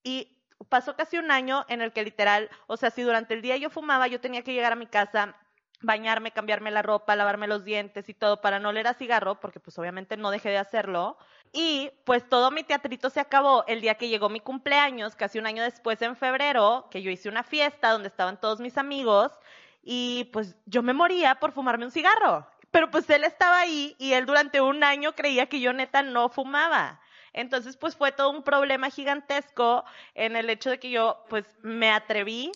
y 0.02 0.42
pasó 0.68 0.96
casi 0.96 1.18
un 1.18 1.30
año 1.30 1.64
en 1.68 1.82
el 1.82 1.92
que 1.92 2.02
literal, 2.02 2.50
o 2.66 2.76
sea, 2.76 2.90
si 2.90 3.02
durante 3.02 3.34
el 3.34 3.42
día 3.42 3.56
yo 3.56 3.70
fumaba, 3.70 4.06
yo 4.06 4.20
tenía 4.20 4.42
que 4.42 4.52
llegar 4.52 4.72
a 4.72 4.76
mi 4.76 4.86
casa, 4.86 5.36
bañarme, 5.80 6.32
cambiarme 6.32 6.70
la 6.70 6.82
ropa, 6.82 7.16
lavarme 7.16 7.48
los 7.48 7.64
dientes 7.64 8.08
y 8.08 8.14
todo 8.14 8.40
para 8.40 8.58
no 8.58 8.72
leer 8.72 8.86
a 8.86 8.94
cigarro, 8.94 9.40
porque 9.40 9.60
pues 9.60 9.78
obviamente 9.78 10.16
no 10.16 10.30
dejé 10.30 10.50
de 10.50 10.58
hacerlo. 10.58 11.16
Y 11.52 11.90
pues 12.04 12.28
todo 12.28 12.50
mi 12.50 12.62
teatrito 12.62 13.10
se 13.10 13.20
acabó 13.20 13.64
el 13.66 13.80
día 13.80 13.96
que 13.96 14.08
llegó 14.08 14.28
mi 14.28 14.40
cumpleaños, 14.40 15.16
casi 15.16 15.38
un 15.38 15.46
año 15.46 15.62
después 15.62 16.00
en 16.02 16.16
febrero, 16.16 16.88
que 16.90 17.02
yo 17.02 17.10
hice 17.10 17.28
una 17.28 17.42
fiesta 17.42 17.90
donde 17.90 18.08
estaban 18.08 18.40
todos 18.40 18.60
mis 18.60 18.78
amigos 18.78 19.32
y 19.82 20.30
pues 20.32 20.56
yo 20.66 20.82
me 20.82 20.92
moría 20.92 21.36
por 21.36 21.52
fumarme 21.52 21.84
un 21.84 21.90
cigarro. 21.90 22.46
Pero 22.70 22.90
pues 22.90 23.08
él 23.10 23.24
estaba 23.24 23.60
ahí 23.60 23.94
y 23.98 24.14
él 24.14 24.24
durante 24.24 24.60
un 24.60 24.82
año 24.82 25.14
creía 25.14 25.46
que 25.46 25.60
yo 25.60 25.72
neta 25.72 26.02
no 26.02 26.30
fumaba. 26.30 27.00
Entonces, 27.34 27.76
pues 27.76 27.96
fue 27.96 28.12
todo 28.12 28.30
un 28.30 28.42
problema 28.42 28.90
gigantesco 28.90 29.84
en 30.14 30.36
el 30.36 30.50
hecho 30.50 30.70
de 30.70 30.78
que 30.78 30.90
yo, 30.90 31.24
pues, 31.28 31.46
me 31.62 31.90
atreví 31.90 32.52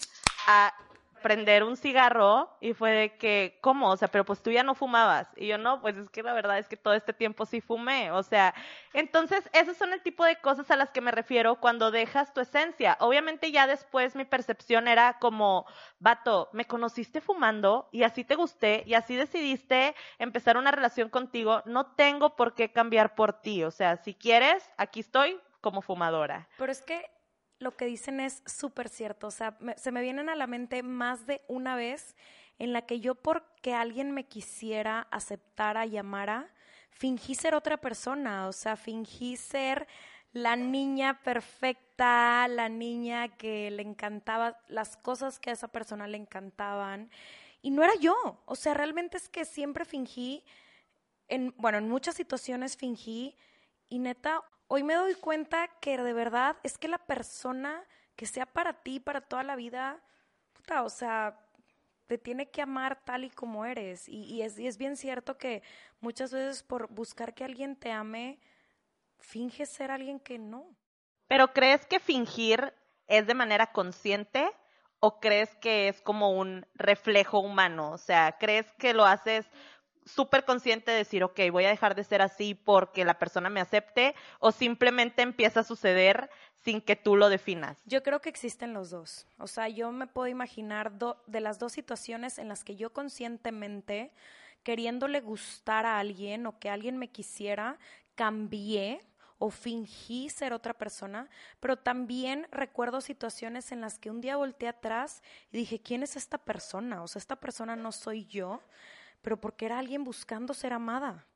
a 0.47 0.75
prender 1.23 1.65
un 1.65 1.77
cigarro 1.77 2.57
y 2.61 2.73
fue 2.73 2.91
de 2.91 3.17
que, 3.17 3.59
¿cómo? 3.61 3.91
O 3.91 3.97
sea, 3.97 4.09
pero 4.09 4.25
pues 4.25 4.43
tú 4.43 4.51
ya 4.51 4.63
no 4.63 4.75
fumabas. 4.75 5.29
Y 5.37 5.47
yo 5.49 5.59
no, 5.59 5.81
pues 5.81 5.97
es 5.97 6.11
que 6.11 6.23
la 6.23 6.33
verdad 6.33 6.59
es 6.59 6.69
que 6.69 6.77
todo 6.77 6.95
este 6.95 7.13
tiempo 7.13 7.47
sí 7.47 7.61
fumé. 7.61 8.11
O 8.13 8.23
sea, 8.23 8.55
entonces 8.93 9.49
esos 9.53 9.77
son 9.77 9.93
el 9.93 10.03
tipo 10.03 10.25
de 10.25 10.37
cosas 10.37 10.71
a 10.71 10.77
las 10.77 10.91
que 10.91 11.01
me 11.01 11.11
refiero 11.11 11.57
cuando 11.57 11.91
dejas 11.91 12.33
tu 12.33 12.41
esencia. 12.41 12.97
Obviamente 13.01 13.53
ya 13.53 13.67
después 13.67 14.17
mi 14.17 14.25
percepción 14.25 14.89
era 14.89 15.19
como, 15.19 15.67
vato, 15.99 16.49
me 16.53 16.67
conociste 16.67 17.21
fumando 17.21 17.89
y 17.93 18.03
así 18.03 18.25
te 18.25 18.35
gusté 18.35 18.85
y 18.87 18.95
así 18.95 19.17
decidiste 19.17 19.95
empezar 20.19 20.57
una 20.57 20.71
relación 20.71 21.09
contigo. 21.09 21.63
No 21.65 21.87
tengo 21.87 22.37
por 22.37 22.55
qué 22.55 22.73
cambiar 22.73 23.15
por 23.15 23.41
ti. 23.41 23.65
O 23.65 23.71
sea, 23.71 23.97
si 23.97 24.15
quieres, 24.15 24.71
aquí 24.77 25.01
estoy 25.01 25.41
como 25.61 25.83
fumadora. 25.83 26.49
Pero 26.59 26.71
es 26.71 26.83
que 26.83 27.11
lo 27.59 27.77
que 27.77 27.87
dicen 27.87 28.21
es 28.21 28.43
súper 28.47 28.89
cierto. 28.89 29.29
O 29.29 29.31
sea, 29.31 29.59
se 29.77 29.93
me 29.93 30.03
vienen 30.03 30.29
a 30.29 30.37
la 30.37 30.47
mente 30.47 30.83
más 30.83 31.27
de 31.27 31.43
una 31.49 31.77
vez 31.77 32.15
en 32.59 32.73
la 32.73 32.83
que 32.83 33.01
yo 33.01 33.15
porque 33.15 33.75
alguien 33.75 34.13
me 34.13 34.25
quisiera, 34.25 35.07
aceptara, 35.11 35.87
llamara, 35.87 36.53
fingí 36.91 37.35
ser 37.35 37.55
otra 37.55 37.77
persona. 37.77 38.49
O 38.49 38.53
sea, 38.53 38.77
fingí 38.77 39.37
ser 39.37 39.87
la 40.33 40.57
niña 40.57 41.23
perfecta, 41.23 42.47
la 42.49 42.69
niña 42.69 43.29
que 43.37 43.71
le 43.71 43.83
encantaba, 43.83 44.59
las 44.69 44.97
cosas 44.97 45.39
que 45.39 45.51
a 45.51 45.55
esa 45.55 45.69
persona 45.69 46.07
le 46.07 46.19
encantaban. 46.19 47.11
Y 47.63 47.71
no 47.71 47.83
era 47.83 47.95
yo. 48.01 48.43
O 48.45 48.55
sea, 48.55 48.75
realmente 48.75 49.17
es 49.17 49.29
que 49.29 49.45
siempre 49.45 49.85
fingí, 49.85 50.45
en, 51.29 51.55
bueno, 51.57 51.79
en 51.79 51.89
muchas 51.89 52.15
situaciones 52.15 52.77
fingí 52.77 53.35
y 53.89 53.99
neta, 53.99 54.43
hoy 54.69 54.83
me 54.83 54.95
doy 54.95 55.15
cuenta 55.15 55.69
que 55.81 55.99
de 55.99 56.13
verdad 56.13 56.57
es 56.63 56.79
que 56.79 56.89
la 56.89 56.99
persona 56.99 57.85
que 58.17 58.27
sea 58.27 58.47
para 58.47 58.73
ti, 58.73 59.01
para 59.01 59.21
toda 59.21 59.43
la 59.43 59.57
vida, 59.57 60.01
puta, 60.53 60.83
o 60.83 60.89
sea, 60.89 61.39
te 62.07 62.19
tiene 62.19 62.51
que 62.51 62.63
amar 62.63 63.05
tal 63.05 63.25
y 63.25 63.31
como 63.31 63.65
eres. 63.65 64.09
Y, 64.09 64.43
es, 64.43 64.59
y 64.59 64.67
es 64.67 64.79
bien 64.79 64.97
cierto 64.97 65.37
que 65.37 65.63
muchas 66.01 66.33
veces 66.33 66.63
por 66.63 66.89
buscar 66.89 67.35
que 67.35 67.45
alguien 67.45 67.77
te 67.77 67.93
ame, 67.93 68.39
finges 69.19 69.69
ser 69.69 69.91
alguien 69.91 70.21
que 70.21 70.39
no. 70.39 70.75
Pero 71.29 71.53
¿crees 71.53 71.85
que 71.87 72.01
fingir 72.01 72.73
es 73.07 73.27
de 73.27 73.35
manera 73.35 73.73
consciente 73.73 74.49
o 75.01 75.21
crees 75.21 75.55
que 75.57 75.89
es 75.89 76.01
como 76.01 76.31
un 76.31 76.67
reflejo 76.75 77.41
humano? 77.41 77.91
O 77.91 77.99
sea, 77.99 78.37
¿crees 78.39 78.73
que 78.75 78.95
lo 78.95 79.05
haces 79.05 79.51
súper 80.07 80.45
consciente 80.45 80.93
de 80.93 80.99
decir, 80.99 81.25
ok, 81.25 81.39
voy 81.51 81.65
a 81.65 81.71
dejar 81.71 81.95
de 81.95 82.05
ser 82.05 82.23
así 82.23 82.55
porque 82.55 83.05
la 83.05 83.19
persona 83.19 83.51
me 83.51 83.61
acepte 83.61 84.15
o 84.39 84.53
simplemente 84.53 85.23
empieza 85.23 85.61
a 85.61 85.65
suceder 85.65 86.31
sin 86.65 86.81
que 86.81 86.97
tú 86.97 87.17
lo 87.17 87.29
definas? 87.29 87.79
Yo 87.85 88.03
creo 88.03 88.21
que 88.21 88.29
existen 88.29 88.73
los 88.73 88.91
dos. 88.91 89.27
O 89.39 89.47
sea, 89.47 89.69
yo 89.69 89.93
me 89.93 90.07
puedo 90.07 90.29
imaginar 90.29 90.93
de 90.93 91.41
las 91.41 91.59
dos 91.59 91.73
situaciones 91.73 92.39
en 92.39 92.49
las 92.49 92.65
que 92.65 92.77
yo 92.77 92.93
conscientemente, 92.93 94.13
queriéndole 94.63 95.21
gustar 95.21 95.87
a 95.87 95.99
alguien 95.99 96.47
o 96.47 96.59
que 96.59 96.71
alguien 96.71 96.97
me 96.97 97.09
quisiera, 97.09 97.79
cambié 98.15 99.01
o 99.39 99.51
fingí 99.51 100.31
ser 100.31 100.53
otra 100.53 100.73
persona, 100.73 101.29
pero 101.61 101.77
también 101.77 102.49
recuerdo 102.51 103.01
situaciones 103.01 103.71
en 103.71 103.83
las 103.83 103.99
que 103.99 104.11
un 104.11 104.21
día 104.21 104.37
volteé 104.37 104.69
atrás 104.69 105.23
y 105.53 105.59
dije, 105.59 105.81
¿quién 105.81 106.03
es 106.03 106.17
esta 106.17 106.39
persona? 106.39 107.03
O 107.03 107.09
sea, 107.09 107.21
esta 107.21 107.37
persona 107.37 107.77
no 107.77 107.93
soy 107.93 108.25
yo 108.27 108.63
pero 109.23 109.41
porque 109.41 109.67
era 109.67 109.79
alguien 109.79 110.05
buscando 110.05 110.55
ser 110.55 110.73
amada. 110.73 111.27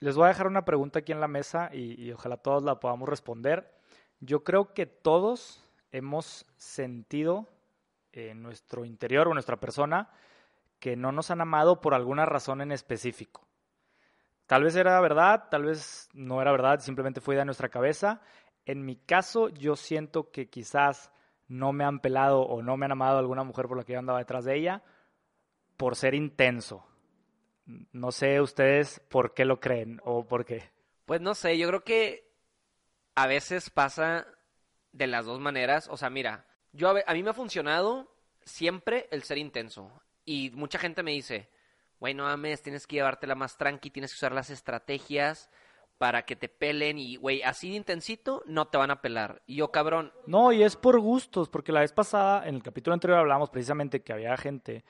Les 0.00 0.14
voy 0.14 0.26
a 0.26 0.28
dejar 0.28 0.46
una 0.46 0.64
pregunta 0.64 1.00
aquí 1.00 1.12
en 1.12 1.20
la 1.20 1.28
mesa 1.28 1.70
y, 1.72 2.10
ojalá 2.12 2.36
todos 2.36 2.62
la 2.62 2.78
podamos 2.78 3.08
responder. 3.08 3.74
Yo 4.20 4.44
creo 4.44 4.72
que 4.72 4.86
todos 4.86 5.64
hemos 5.90 6.46
sentido 6.56 7.48
en 8.12 8.42
nuestro 8.42 8.84
interior 8.84 9.28
o 9.28 9.34
nuestra 9.34 9.58
persona 9.58 10.10
que 10.78 10.96
no 10.96 11.10
nos 11.10 11.30
han 11.30 11.40
amado 11.40 11.80
por 11.80 11.94
alguna 11.94 12.26
razón 12.26 12.60
en 12.60 12.70
específico. 12.70 13.46
Tal 14.46 14.64
vez 14.64 14.76
era 14.76 15.00
verdad, 15.00 15.48
tal 15.50 15.64
vez 15.64 16.08
no 16.14 16.40
era 16.40 16.52
verdad, 16.52 16.80
simplemente 16.80 17.20
fue 17.20 17.36
de 17.36 17.44
nuestra 17.44 17.68
cabeza. 17.68 18.20
En 18.64 18.84
mi 18.84 18.96
caso, 18.96 19.48
yo 19.48 19.76
siento 19.76 20.30
que 20.30 20.48
quizás 20.48 21.12
no 21.48 21.72
me 21.72 21.84
han 21.84 22.00
pelado 22.00 22.42
o 22.42 22.62
no 22.62 22.76
me 22.76 22.86
han 22.86 22.92
amado 22.92 23.18
alguna 23.18 23.42
mujer 23.42 23.66
por 23.66 23.76
la 23.76 23.84
que 23.84 23.94
yo 23.94 23.98
andaba 23.98 24.18
detrás 24.20 24.44
de 24.44 24.56
ella 24.56 24.82
por 25.76 25.96
ser 25.96 26.14
intenso. 26.14 26.87
No 27.92 28.12
sé 28.12 28.40
ustedes 28.40 29.00
por 29.10 29.34
qué 29.34 29.44
lo 29.44 29.60
creen 29.60 30.00
o 30.04 30.26
por 30.26 30.44
qué. 30.44 30.70
Pues 31.04 31.20
no 31.20 31.34
sé, 31.34 31.58
yo 31.58 31.68
creo 31.68 31.84
que 31.84 32.32
a 33.14 33.26
veces 33.26 33.68
pasa 33.68 34.26
de 34.92 35.06
las 35.06 35.26
dos 35.26 35.38
maneras. 35.38 35.88
O 35.90 35.96
sea, 35.96 36.08
mira, 36.08 36.46
yo 36.72 36.88
a, 36.88 37.14
mí 37.14 37.22
me 37.22 37.30
ha 37.30 37.34
funcionado 37.34 38.10
siempre 38.42 39.06
el 39.10 39.22
ser 39.22 39.38
intenso. 39.38 39.92
Y 40.24 40.50
mucha 40.54 40.78
gente 40.78 41.02
me 41.02 41.12
dice, 41.12 41.50
güey, 42.00 42.14
no 42.14 42.24
mames, 42.24 42.62
tienes 42.62 42.86
que 42.86 42.96
llevártela 42.96 43.34
más 43.34 43.58
tranqui, 43.58 43.90
tienes 43.90 44.12
que 44.12 44.16
usar 44.16 44.32
las 44.32 44.50
estrategias 44.50 45.50
para 45.98 46.22
que 46.22 46.36
te 46.36 46.48
pelen 46.48 46.98
y, 46.98 47.16
güey, 47.16 47.42
así 47.42 47.70
de 47.70 47.76
intensito 47.76 48.42
no 48.46 48.68
te 48.68 48.78
van 48.78 48.90
a 48.90 49.02
pelar. 49.02 49.42
Y 49.46 49.56
yo, 49.56 49.72
cabrón. 49.72 50.12
No, 50.26 50.52
y 50.52 50.62
es 50.62 50.76
por 50.76 51.00
gustos, 51.00 51.48
porque 51.48 51.72
la 51.72 51.80
vez 51.80 51.92
pasada, 51.92 52.46
en 52.46 52.54
el 52.54 52.62
capítulo 52.62 52.94
anterior 52.94 53.18
hablamos 53.18 53.50
precisamente 53.50 54.02
que 54.02 54.12
había 54.12 54.36
gente 54.36 54.84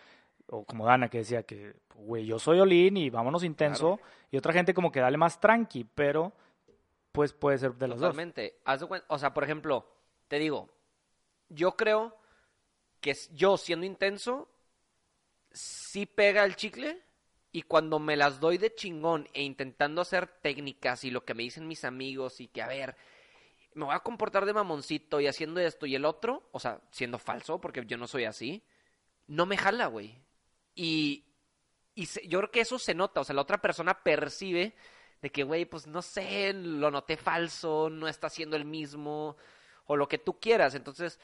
o 0.48 0.64
como 0.64 0.86
Dana 0.86 1.08
que 1.08 1.18
decía 1.18 1.42
que, 1.42 1.76
güey, 1.94 2.26
yo 2.26 2.38
soy 2.38 2.60
Olin 2.60 2.96
y 2.96 3.10
vámonos 3.10 3.44
intenso, 3.44 4.00
y 4.30 4.36
otra 4.36 4.52
gente 4.52 4.74
como 4.74 4.90
que 4.90 5.00
dale 5.00 5.16
más 5.16 5.40
tranqui, 5.40 5.84
pero 5.84 6.32
pues 7.12 7.32
puede 7.32 7.58
ser 7.58 7.74
de 7.74 7.88
los 7.88 8.00
dos. 8.00 8.10
Totalmente. 8.10 8.58
O 9.08 9.18
sea, 9.18 9.34
por 9.34 9.44
ejemplo, 9.44 9.86
te 10.28 10.38
digo, 10.38 10.68
yo 11.48 11.76
creo 11.76 12.16
que 13.00 13.16
yo 13.32 13.56
siendo 13.56 13.86
intenso, 13.86 14.48
sí 15.50 16.06
pega 16.06 16.44
el 16.44 16.56
chicle, 16.56 17.02
y 17.50 17.62
cuando 17.62 17.98
me 17.98 18.16
las 18.16 18.40
doy 18.40 18.58
de 18.58 18.74
chingón 18.74 19.26
e 19.32 19.42
intentando 19.42 20.02
hacer 20.02 20.26
técnicas 20.26 21.04
y 21.04 21.10
lo 21.10 21.24
que 21.24 21.32
me 21.32 21.42
dicen 21.42 21.66
mis 21.66 21.84
amigos 21.84 22.40
y 22.40 22.48
que, 22.48 22.60
a 22.60 22.68
ver, 22.68 22.94
me 23.74 23.86
voy 23.86 23.94
a 23.94 24.00
comportar 24.00 24.44
de 24.44 24.52
mamoncito 24.52 25.18
y 25.18 25.26
haciendo 25.26 25.58
esto 25.60 25.86
y 25.86 25.94
el 25.94 26.04
otro, 26.04 26.48
o 26.52 26.60
sea, 26.60 26.80
siendo 26.90 27.18
falso, 27.18 27.58
porque 27.58 27.84
yo 27.86 27.96
no 27.96 28.06
soy 28.06 28.24
así, 28.24 28.62
no 29.26 29.46
me 29.46 29.56
jala, 29.56 29.86
güey. 29.86 30.20
Y, 30.80 31.24
yo 31.96 32.38
creo 32.38 32.50
que 32.52 32.60
eso 32.60 32.78
se 32.78 32.94
nota, 32.94 33.20
o 33.20 33.24
sea, 33.24 33.34
la 33.34 33.42
otra 33.42 33.60
persona 33.60 34.04
percibe 34.04 34.76
de 35.20 35.30
que, 35.30 35.42
güey, 35.42 35.64
pues 35.64 35.88
no 35.88 36.00
sé, 36.00 36.52
lo 36.52 36.92
noté 36.92 37.16
falso, 37.16 37.90
no 37.90 38.06
está 38.06 38.28
siendo 38.28 38.54
el 38.54 38.64
mismo, 38.64 39.36
o 39.86 39.96
lo 39.96 40.06
que 40.06 40.18
tú 40.18 40.38
quieras. 40.38 40.76
Entonces, 40.76 41.18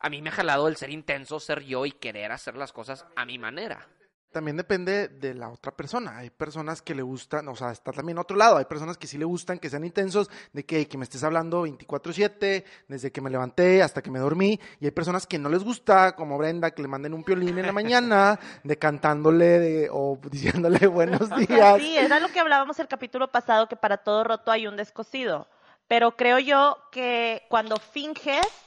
a 0.00 0.08
mí 0.08 0.22
me 0.22 0.30
ha 0.30 0.32
jalado 0.32 0.66
el 0.68 0.76
ser 0.76 0.88
intenso, 0.88 1.38
ser 1.38 1.62
yo 1.64 1.84
y 1.84 1.92
querer 1.92 2.32
hacer 2.32 2.56
las 2.56 2.72
cosas 2.72 3.04
a 3.16 3.26
mi 3.26 3.38
manera 3.38 3.86
también 4.34 4.58
depende 4.58 5.08
de 5.08 5.32
la 5.32 5.48
otra 5.48 5.72
persona. 5.72 6.18
Hay 6.18 6.28
personas 6.28 6.82
que 6.82 6.94
le 6.94 7.02
gustan, 7.02 7.48
o 7.48 7.56
sea, 7.56 7.70
está 7.70 7.92
también 7.92 8.18
otro 8.18 8.36
lado. 8.36 8.58
Hay 8.58 8.66
personas 8.66 8.98
que 8.98 9.06
sí 9.06 9.16
le 9.16 9.24
gustan 9.24 9.58
que 9.58 9.70
sean 9.70 9.84
intensos, 9.84 10.28
de 10.52 10.66
que, 10.66 10.86
que 10.86 10.98
me 10.98 11.04
estés 11.04 11.24
hablando 11.24 11.66
24/7, 11.66 12.64
desde 12.88 13.12
que 13.12 13.20
me 13.20 13.30
levanté 13.30 13.82
hasta 13.82 14.02
que 14.02 14.10
me 14.10 14.18
dormí. 14.18 14.60
Y 14.80 14.84
hay 14.84 14.90
personas 14.90 15.26
que 15.26 15.38
no 15.38 15.48
les 15.48 15.64
gusta, 15.64 16.16
como 16.16 16.36
Brenda, 16.36 16.72
que 16.72 16.82
le 16.82 16.88
manden 16.88 17.14
un 17.14 17.24
piolín 17.24 17.56
en 17.56 17.66
la 17.66 17.72
mañana, 17.72 18.38
de 18.64 18.76
cantándole 18.76 19.88
o 19.90 20.18
diciéndole 20.30 20.86
buenos 20.88 21.30
días. 21.36 21.78
Sí, 21.80 21.96
era 21.96 22.20
lo 22.20 22.28
que 22.28 22.40
hablábamos 22.40 22.78
el 22.80 22.88
capítulo 22.88 23.30
pasado, 23.30 23.68
que 23.68 23.76
para 23.76 23.98
todo 23.98 24.24
roto 24.24 24.50
hay 24.50 24.66
un 24.66 24.76
descosido. 24.76 25.48
Pero 25.86 26.16
creo 26.16 26.40
yo 26.40 26.76
que 26.90 27.44
cuando 27.48 27.76
finges 27.76 28.63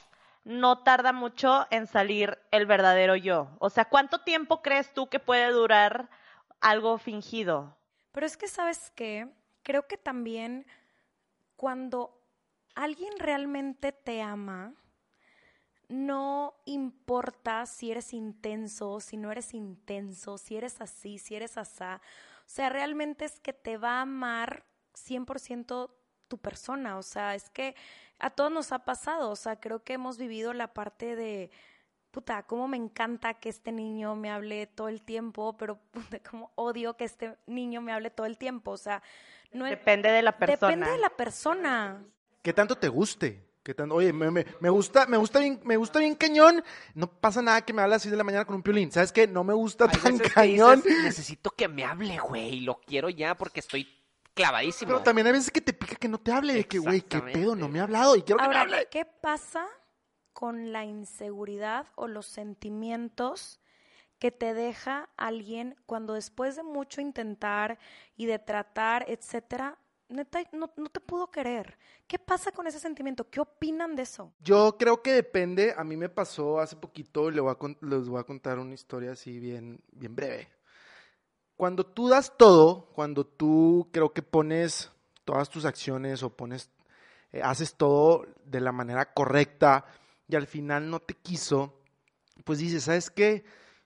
no 0.48 0.82
tarda 0.82 1.12
mucho 1.12 1.66
en 1.70 1.86
salir 1.86 2.38
el 2.50 2.66
verdadero 2.66 3.14
yo. 3.16 3.50
O 3.58 3.70
sea, 3.70 3.84
¿cuánto 3.84 4.22
tiempo 4.22 4.62
crees 4.62 4.92
tú 4.92 5.08
que 5.08 5.20
puede 5.20 5.50
durar 5.50 6.08
algo 6.60 6.98
fingido. 6.98 7.76
Pero 8.12 8.26
es 8.26 8.36
que, 8.36 8.48
¿sabes 8.48 8.90
qué? 8.94 9.28
Creo 9.62 9.86
que 9.86 9.96
también 9.96 10.66
cuando 11.56 12.20
alguien 12.74 13.12
realmente 13.18 13.92
te 13.92 14.22
ama, 14.22 14.74
no 15.88 16.54
importa 16.66 17.64
si 17.66 17.90
eres 17.90 18.12
intenso, 18.12 19.00
si 19.00 19.16
no 19.16 19.32
eres 19.32 19.54
intenso, 19.54 20.38
si 20.38 20.56
eres 20.56 20.80
así, 20.80 21.18
si 21.18 21.34
eres 21.34 21.56
asá. 21.56 22.00
O 22.40 22.50
sea, 22.50 22.68
realmente 22.68 23.24
es 23.24 23.40
que 23.40 23.52
te 23.52 23.78
va 23.78 23.98
a 23.98 24.02
amar 24.02 24.64
100% 24.94 25.90
tu 26.28 26.38
persona. 26.38 26.98
O 26.98 27.02
sea, 27.02 27.34
es 27.34 27.48
que 27.50 27.74
a 28.18 28.30
todos 28.30 28.50
nos 28.52 28.72
ha 28.72 28.80
pasado. 28.80 29.30
O 29.30 29.36
sea, 29.36 29.60
creo 29.60 29.82
que 29.82 29.94
hemos 29.94 30.18
vivido 30.18 30.52
la 30.52 30.72
parte 30.74 31.16
de, 31.16 31.50
puta, 32.10 32.42
cómo 32.44 32.68
me 32.68 32.76
encanta 32.76 33.34
que 33.34 33.48
este 33.48 33.72
niño 33.72 34.14
me 34.16 34.30
hable 34.30 34.66
todo 34.66 34.88
el 34.88 35.02
tiempo, 35.02 35.56
pero 35.56 35.78
puta, 35.90 36.18
cómo 36.28 36.50
odio 36.56 36.96
que 36.96 37.04
este 37.04 37.36
niño 37.46 37.80
me 37.80 37.92
hable 37.92 38.10
todo 38.10 38.26
el 38.26 38.38
tiempo. 38.38 38.72
O 38.72 38.76
sea, 38.78 39.02
no 39.52 39.66
es- 39.66 39.70
Depende 39.72 40.10
de 40.10 40.22
la 40.22 40.36
persona. 40.36 40.68
Depende 40.68 40.90
de 40.90 40.98
la 40.98 41.10
persona. 41.10 42.02
¿Qué 42.42 42.52
tanto 42.52 42.76
te 42.76 42.88
guste? 42.88 43.44
¿Qué 43.62 43.74
tanto? 43.74 43.96
Oye, 43.96 44.14
me, 44.14 44.30
me- 44.30 44.46
me 44.60 44.70
gusta, 44.70 45.04
me 45.06 45.18
gusta 45.18 45.40
bien, 45.40 45.60
me 45.64 45.76
gusta 45.76 45.98
bien 45.98 46.14
cañón. 46.14 46.64
No 46.94 47.06
pasa 47.10 47.42
nada 47.42 47.60
que 47.62 47.74
me 47.74 47.82
hable 47.82 47.96
así 47.96 48.08
de 48.08 48.16
la 48.16 48.24
mañana 48.24 48.46
con 48.46 48.54
un 48.56 48.62
piolín. 48.62 48.90
¿Sabes 48.90 49.12
qué? 49.12 49.26
No 49.26 49.44
me 49.44 49.52
gusta 49.52 49.84
Hay 49.84 49.90
tan 50.00 50.12
veces 50.16 50.28
que 50.28 50.32
cañón. 50.32 50.80
dices, 50.82 51.02
necesito 51.04 51.50
que 51.50 51.68
me 51.68 51.84
hable, 51.84 52.18
güey. 52.18 52.60
Lo 52.60 52.80
quiero 52.80 53.10
ya 53.10 53.34
porque 53.36 53.60
estoy 53.60 53.86
clavadísimo. 54.38 54.88
Pero 54.92 55.02
también 55.02 55.26
hay 55.26 55.32
veces 55.34 55.50
que 55.50 55.60
te 55.60 55.72
pica 55.72 55.96
que 55.96 56.08
no 56.08 56.18
te 56.18 56.32
hable, 56.32 56.54
de 56.54 56.66
que, 56.66 56.78
güey, 56.78 57.02
qué 57.02 57.20
pedo, 57.20 57.54
no 57.56 57.68
me 57.68 57.80
ha 57.80 57.82
hablado 57.84 58.16
y 58.16 58.22
quiero 58.22 58.38
que 58.40 58.48
me 58.48 58.56
hable. 58.56 58.88
¿qué 58.90 59.04
pasa 59.04 59.66
con 60.32 60.72
la 60.72 60.84
inseguridad 60.84 61.86
o 61.96 62.06
los 62.06 62.26
sentimientos 62.26 63.60
que 64.18 64.30
te 64.30 64.54
deja 64.54 65.08
alguien 65.16 65.76
cuando 65.86 66.14
después 66.14 66.56
de 66.56 66.62
mucho 66.62 67.00
intentar 67.00 67.78
y 68.16 68.26
de 68.26 68.38
tratar, 68.38 69.04
etcétera, 69.08 69.78
neta, 70.08 70.40
no, 70.52 70.72
no 70.76 70.88
te 70.88 71.00
pudo 71.00 71.30
querer? 71.30 71.78
¿Qué 72.06 72.18
pasa 72.18 72.52
con 72.52 72.66
ese 72.66 72.78
sentimiento? 72.78 73.28
¿Qué 73.28 73.40
opinan 73.40 73.94
de 73.96 74.02
eso? 74.02 74.32
Yo 74.40 74.76
creo 74.78 75.02
que 75.02 75.12
depende. 75.12 75.74
A 75.76 75.84
mí 75.84 75.96
me 75.96 76.08
pasó 76.08 76.60
hace 76.60 76.76
poquito, 76.76 77.28
y 77.28 77.34
le 77.34 77.40
voy 77.40 77.52
a 77.52 77.56
con- 77.56 77.78
les 77.80 78.08
voy 78.08 78.20
a 78.20 78.24
contar 78.24 78.58
una 78.58 78.74
historia 78.74 79.12
así 79.12 79.38
bien, 79.38 79.80
bien 79.92 80.14
breve. 80.14 80.48
Cuando 81.58 81.84
tú 81.84 82.08
das 82.08 82.32
todo, 82.38 82.86
cuando 82.94 83.26
tú 83.26 83.88
creo 83.92 84.12
que 84.14 84.22
pones 84.22 84.90
todas 85.26 85.50
tus 85.50 85.64
acciones 85.66 86.22
o 86.22 86.30
pones, 86.30 86.70
eh, 87.32 87.42
haces 87.42 87.74
todo 87.74 88.24
de 88.46 88.60
la 88.60 88.72
manera 88.72 89.12
correcta 89.12 89.84
y 90.28 90.36
al 90.36 90.46
final 90.46 90.88
no 90.88 91.00
te 91.00 91.14
quiso, 91.14 91.74
pues 92.44 92.60
dices, 92.60 92.84
¿sabes 92.84 93.10
qué? 93.10 93.44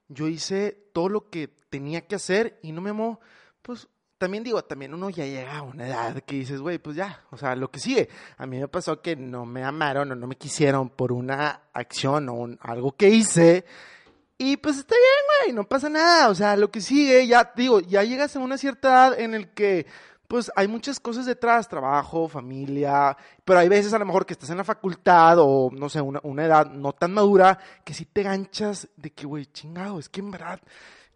Yo 0.08 0.28
hice 0.28 0.72
todo 0.92 1.08
lo 1.08 1.30
que 1.30 1.48
tenía 1.70 2.06
que 2.06 2.14
hacer 2.16 2.58
y 2.62 2.72
no 2.72 2.82
me 2.82 2.90
amó, 2.90 3.20
pues 3.62 3.88
también 4.18 4.44
digo, 4.44 4.62
también 4.62 4.92
uno 4.94 5.08
ya 5.10 5.24
llega 5.24 5.56
a 5.56 5.62
una 5.62 5.88
edad 5.88 6.20
que 6.22 6.36
dices, 6.36 6.60
güey, 6.60 6.78
pues 6.78 6.94
ya, 6.94 7.24
o 7.30 7.38
sea, 7.38 7.56
lo 7.56 7.70
que 7.70 7.80
sigue. 7.80 8.08
A 8.36 8.46
mí 8.46 8.60
me 8.60 8.68
pasó 8.68 9.00
que 9.00 9.16
no 9.16 9.46
me 9.46 9.64
amaron 9.64 10.12
o 10.12 10.14
no 10.14 10.26
me 10.26 10.36
quisieron 10.36 10.90
por 10.90 11.10
una 11.10 11.62
acción 11.72 12.28
o 12.28 12.34
un- 12.34 12.58
algo 12.60 12.92
que 12.92 13.08
hice. 13.08 13.64
Y 14.44 14.56
pues 14.56 14.78
está 14.78 14.96
bien, 14.96 15.46
güey, 15.46 15.54
no 15.54 15.68
pasa 15.68 15.88
nada. 15.88 16.28
O 16.28 16.34
sea, 16.34 16.56
lo 16.56 16.68
que 16.68 16.80
sigue, 16.80 17.28
ya 17.28 17.52
digo, 17.54 17.78
ya 17.78 18.02
llegas 18.02 18.34
a 18.34 18.40
una 18.40 18.58
cierta 18.58 18.88
edad 18.88 19.20
en 19.20 19.34
el 19.34 19.50
que 19.50 19.86
pues 20.26 20.50
hay 20.56 20.66
muchas 20.66 20.98
cosas 20.98 21.26
detrás, 21.26 21.68
trabajo, 21.68 22.26
familia, 22.26 23.16
pero 23.44 23.60
hay 23.60 23.68
veces 23.68 23.92
a 23.92 24.00
lo 24.00 24.06
mejor 24.06 24.26
que 24.26 24.32
estás 24.32 24.50
en 24.50 24.56
la 24.56 24.64
facultad 24.64 25.36
o 25.38 25.70
no 25.70 25.88
sé, 25.88 26.00
una, 26.00 26.18
una 26.24 26.44
edad 26.44 26.66
no 26.66 26.92
tan 26.92 27.12
madura 27.14 27.56
que 27.84 27.94
sí 27.94 28.04
te 28.06 28.24
ganchas 28.24 28.88
de 28.96 29.12
que, 29.12 29.26
güey, 29.26 29.46
chingado, 29.46 30.00
es 30.00 30.08
que 30.08 30.20
en 30.20 30.32
verdad 30.32 30.58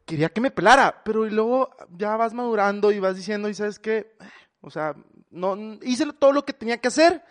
quería 0.05 0.29
que 0.29 0.41
me 0.41 0.53
pelara, 0.53 1.03
pero 1.03 1.27
y 1.27 1.31
luego 1.31 1.71
ya 1.97 2.17
vas 2.17 2.33
madurando 2.33 2.93
y 2.93 3.01
vas 3.01 3.17
diciendo, 3.17 3.49
y 3.49 3.55
sabes 3.55 3.81
qué, 3.81 4.15
o 4.61 4.71
sea, 4.71 4.95
no 5.31 5.79
hice 5.83 6.07
todo 6.13 6.33
lo 6.33 6.45
que 6.45 6.53
tenía 6.53 6.77
que 6.77 6.89
hacer, 6.89 7.25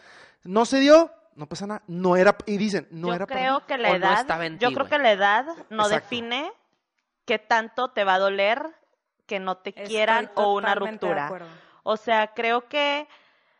no 0.43 0.65
se 0.65 0.79
dio, 0.81 1.11
no 1.35 1.47
pasa 1.47 1.67
nada, 1.67 1.83
no 1.87 2.15
era, 2.15 2.35
y 2.45 2.57
dicen, 2.57 2.87
no 2.91 3.09
yo 3.09 3.13
era 3.13 3.27
para 3.27 3.39
creo 3.41 3.55
mí. 3.59 3.65
que 3.67 3.77
la 3.77 3.89
no 3.89 3.95
edad, 3.95 4.25
yo 4.57 4.69
ti, 4.69 4.73
creo 4.73 4.87
que 4.87 4.99
la 4.99 5.11
edad 5.11 5.45
no 5.69 5.83
Exacto. 5.83 5.89
define 5.89 6.51
qué 7.25 7.39
tanto 7.39 7.89
te 7.91 8.03
va 8.03 8.15
a 8.15 8.19
doler 8.19 8.65
que 9.25 9.39
no 9.39 9.57
te 9.57 9.69
Estoy 9.71 9.85
quieran 9.85 10.31
o 10.35 10.53
una 10.53 10.69
de 10.69 10.75
ruptura. 10.75 11.29
O 11.83 11.97
sea, 11.97 12.33
creo 12.33 12.67
que 12.67 13.07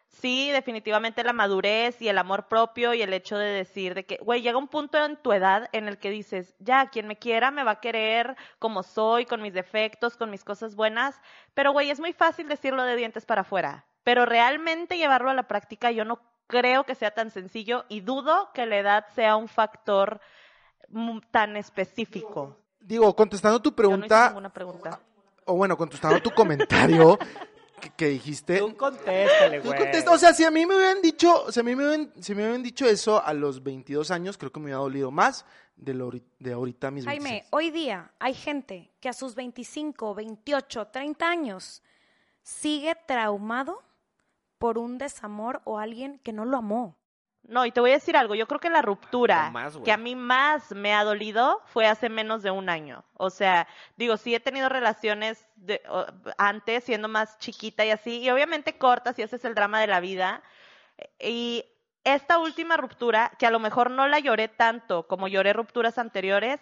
sí, 0.07 0.51
definitivamente 0.51 1.23
la 1.23 1.33
madurez 1.33 2.01
y 2.01 2.07
el 2.07 2.17
amor 2.17 2.47
propio 2.47 2.93
y 2.93 3.01
el 3.01 3.11
hecho 3.13 3.37
de 3.37 3.47
decir 3.49 3.93
de 3.93 4.05
que, 4.05 4.17
güey, 4.17 4.41
llega 4.41 4.57
un 4.57 4.67
punto 4.67 5.03
en 5.03 5.17
tu 5.17 5.33
edad 5.33 5.67
en 5.73 5.87
el 5.87 5.97
que 5.97 6.09
dices, 6.09 6.55
ya, 6.59 6.87
quien 6.89 7.07
me 7.07 7.17
quiera 7.17 7.51
me 7.51 7.63
va 7.63 7.71
a 7.71 7.79
querer 7.81 8.37
como 8.59 8.83
soy, 8.83 9.25
con 9.25 9.41
mis 9.41 9.53
defectos, 9.53 10.15
con 10.15 10.29
mis 10.29 10.43
cosas 10.43 10.75
buenas, 10.75 11.19
pero 11.53 11.71
güey, 11.73 11.89
es 11.89 11.99
muy 11.99 12.13
fácil 12.13 12.47
decirlo 12.47 12.83
de 12.83 12.95
dientes 12.95 13.25
para 13.25 13.41
afuera, 13.41 13.85
pero 14.03 14.25
realmente 14.25 14.97
llevarlo 14.97 15.29
a 15.29 15.33
la 15.33 15.47
práctica 15.47 15.91
yo 15.91 16.05
no 16.05 16.21
creo 16.47 16.85
que 16.85 16.95
sea 16.95 17.11
tan 17.11 17.31
sencillo 17.31 17.85
y 17.89 18.01
dudo 18.01 18.49
que 18.53 18.65
la 18.65 18.77
edad 18.77 19.05
sea 19.15 19.35
un 19.35 19.47
factor 19.47 20.19
mm, 20.89 21.19
tan 21.31 21.57
específico. 21.57 22.57
Digo, 22.79 23.15
contestando 23.15 23.61
tu 23.61 23.69
Yo 23.75 23.89
no 23.97 24.05
hice 24.05 24.07
pregunta, 24.07 24.51
pregunta. 24.53 24.99
o 25.45 25.55
bueno, 25.55 25.75
contestando 25.75 26.21
tu 26.21 26.31
comentario 26.31 27.17
que, 27.81 27.89
que 27.91 28.07
dijiste, 28.09 28.59
Tú 28.59 28.75
contéstale, 28.77 29.61
Tú 29.61 29.69
güey. 29.69 30.03
o 30.07 30.17
sea, 30.17 30.33
si 30.33 30.43
a 30.43 30.51
mí 30.51 30.65
me 30.65 30.75
hubieran 30.75 31.01
dicho, 31.01 31.51
si 31.51 31.59
a 31.59 31.63
mí 31.63 31.75
me 31.75 31.85
hubieran, 31.87 32.11
si 32.19 32.35
me 32.35 32.43
hubieran 32.43 32.61
dicho 32.63 32.85
eso 32.85 33.23
a 33.23 33.33
los 33.33 33.63
22 33.63 34.11
años, 34.11 34.37
creo 34.37 34.51
que 34.51 34.59
me 34.59 34.65
hubiera 34.65 34.79
dolido 34.79 35.11
más 35.11 35.45
de, 35.75 35.93
lo, 35.93 36.11
de 36.39 36.53
ahorita 36.53 36.87
a 36.87 36.91
mis 36.91 37.05
Jaime, 37.05 37.29
26. 37.29 37.49
hoy 37.51 37.71
día 37.71 38.11
hay 38.19 38.33
gente 38.33 38.91
que 38.99 39.09
a 39.09 39.13
sus 39.13 39.35
25, 39.35 40.13
28, 40.15 40.87
30 40.87 41.27
años 41.27 41.81
sigue 42.43 42.95
traumado 43.07 43.81
por 44.57 44.77
un 44.77 44.97
desamor 44.97 45.61
o 45.65 45.79
alguien 45.79 46.19
que 46.19 46.33
no 46.33 46.45
lo 46.45 46.57
amó. 46.57 46.97
No, 47.47 47.63
y 47.65 47.71
te 47.71 47.79
voy 47.79 47.91
a 47.91 47.95
decir 47.95 48.17
algo, 48.17 48.33
yo 48.33 48.47
creo 48.47 48.59
que 48.59 48.71
la 48.71 48.81
ruptura 48.81 49.51
más, 49.51 49.77
que 49.77 49.91
a 49.91 49.97
mí 49.97 50.15
más 50.15 50.71
me 50.71 50.95
ha 50.95 51.03
dolido 51.03 51.61
fue 51.65 51.85
hace 51.85 52.09
menos 52.09 52.41
de 52.41 52.49
un 52.49 52.69
año. 52.69 53.03
O 53.13 53.29
sea, 53.29 53.67
digo, 53.97 54.17
sí 54.17 54.33
he 54.33 54.39
tenido 54.39 54.67
relaciones 54.67 55.47
de, 55.55 55.81
o- 55.87 56.07
antes, 56.39 56.83
siendo 56.85 57.07
más 57.07 57.37
chiquita 57.37 57.85
y 57.85 57.91
así, 57.91 58.17
y 58.21 58.29
obviamente 58.31 58.79
cortas 58.79 59.19
y 59.19 59.21
ese 59.21 59.35
es 59.35 59.45
el 59.45 59.53
drama 59.53 59.79
de 59.79 59.85
la 59.85 59.99
vida. 59.99 60.41
Y 61.19 61.65
esta 62.03 62.39
última 62.39 62.77
ruptura, 62.77 63.31
que 63.37 63.45
a 63.45 63.51
lo 63.51 63.59
mejor 63.59 63.91
no 63.91 64.07
la 64.07 64.19
lloré 64.19 64.47
tanto 64.47 65.07
como 65.07 65.27
lloré 65.27 65.53
rupturas 65.53 65.97
anteriores, 65.97 66.59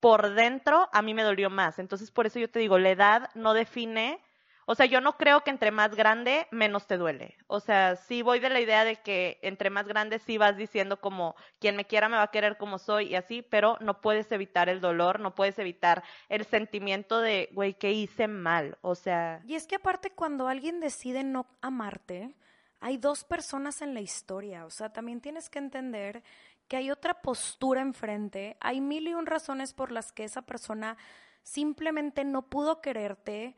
por 0.00 0.34
dentro 0.34 0.88
a 0.92 1.00
mí 1.02 1.14
me 1.14 1.22
dolió 1.22 1.48
más. 1.48 1.78
Entonces, 1.78 2.10
por 2.10 2.26
eso 2.26 2.38
yo 2.38 2.50
te 2.50 2.58
digo, 2.58 2.78
la 2.78 2.90
edad 2.90 3.30
no 3.34 3.54
define 3.54 4.20
o 4.66 4.74
sea, 4.74 4.86
yo 4.86 5.00
no 5.00 5.16
creo 5.16 5.42
que 5.42 5.50
entre 5.50 5.70
más 5.70 5.94
grande, 5.94 6.48
menos 6.50 6.86
te 6.86 6.98
duele. 6.98 7.36
O 7.46 7.60
sea, 7.60 7.94
sí 7.96 8.22
voy 8.22 8.40
de 8.40 8.50
la 8.50 8.60
idea 8.60 8.84
de 8.84 8.96
que 8.96 9.38
entre 9.42 9.70
más 9.70 9.86
grande 9.86 10.18
sí 10.18 10.38
vas 10.38 10.56
diciendo 10.56 11.00
como 11.00 11.36
quien 11.60 11.76
me 11.76 11.84
quiera 11.86 12.08
me 12.08 12.16
va 12.16 12.24
a 12.24 12.30
querer 12.30 12.56
como 12.56 12.78
soy 12.78 13.06
y 13.06 13.14
así, 13.14 13.42
pero 13.42 13.78
no 13.80 14.00
puedes 14.00 14.30
evitar 14.32 14.68
el 14.68 14.80
dolor, 14.80 15.20
no 15.20 15.34
puedes 15.36 15.58
evitar 15.60 16.02
el 16.28 16.44
sentimiento 16.44 17.20
de, 17.20 17.48
güey, 17.52 17.74
que 17.74 17.92
hice 17.92 18.26
mal. 18.26 18.76
O 18.82 18.96
sea, 18.96 19.40
Y 19.46 19.54
es 19.54 19.68
que 19.68 19.76
aparte 19.76 20.10
cuando 20.10 20.48
alguien 20.48 20.80
decide 20.80 21.22
no 21.22 21.46
amarte, 21.62 22.34
hay 22.80 22.96
dos 22.98 23.24
personas 23.24 23.82
en 23.82 23.94
la 23.94 24.00
historia. 24.00 24.64
O 24.64 24.70
sea, 24.70 24.92
también 24.92 25.20
tienes 25.20 25.48
que 25.48 25.60
entender 25.60 26.22
que 26.68 26.76
hay 26.76 26.90
otra 26.90 27.22
postura 27.22 27.80
enfrente. 27.80 28.56
Hay 28.60 28.80
mil 28.80 29.06
y 29.06 29.14
un 29.14 29.26
razones 29.26 29.72
por 29.72 29.92
las 29.92 30.12
que 30.12 30.24
esa 30.24 30.42
persona 30.42 30.96
simplemente 31.42 32.24
no 32.24 32.42
pudo 32.42 32.80
quererte, 32.80 33.54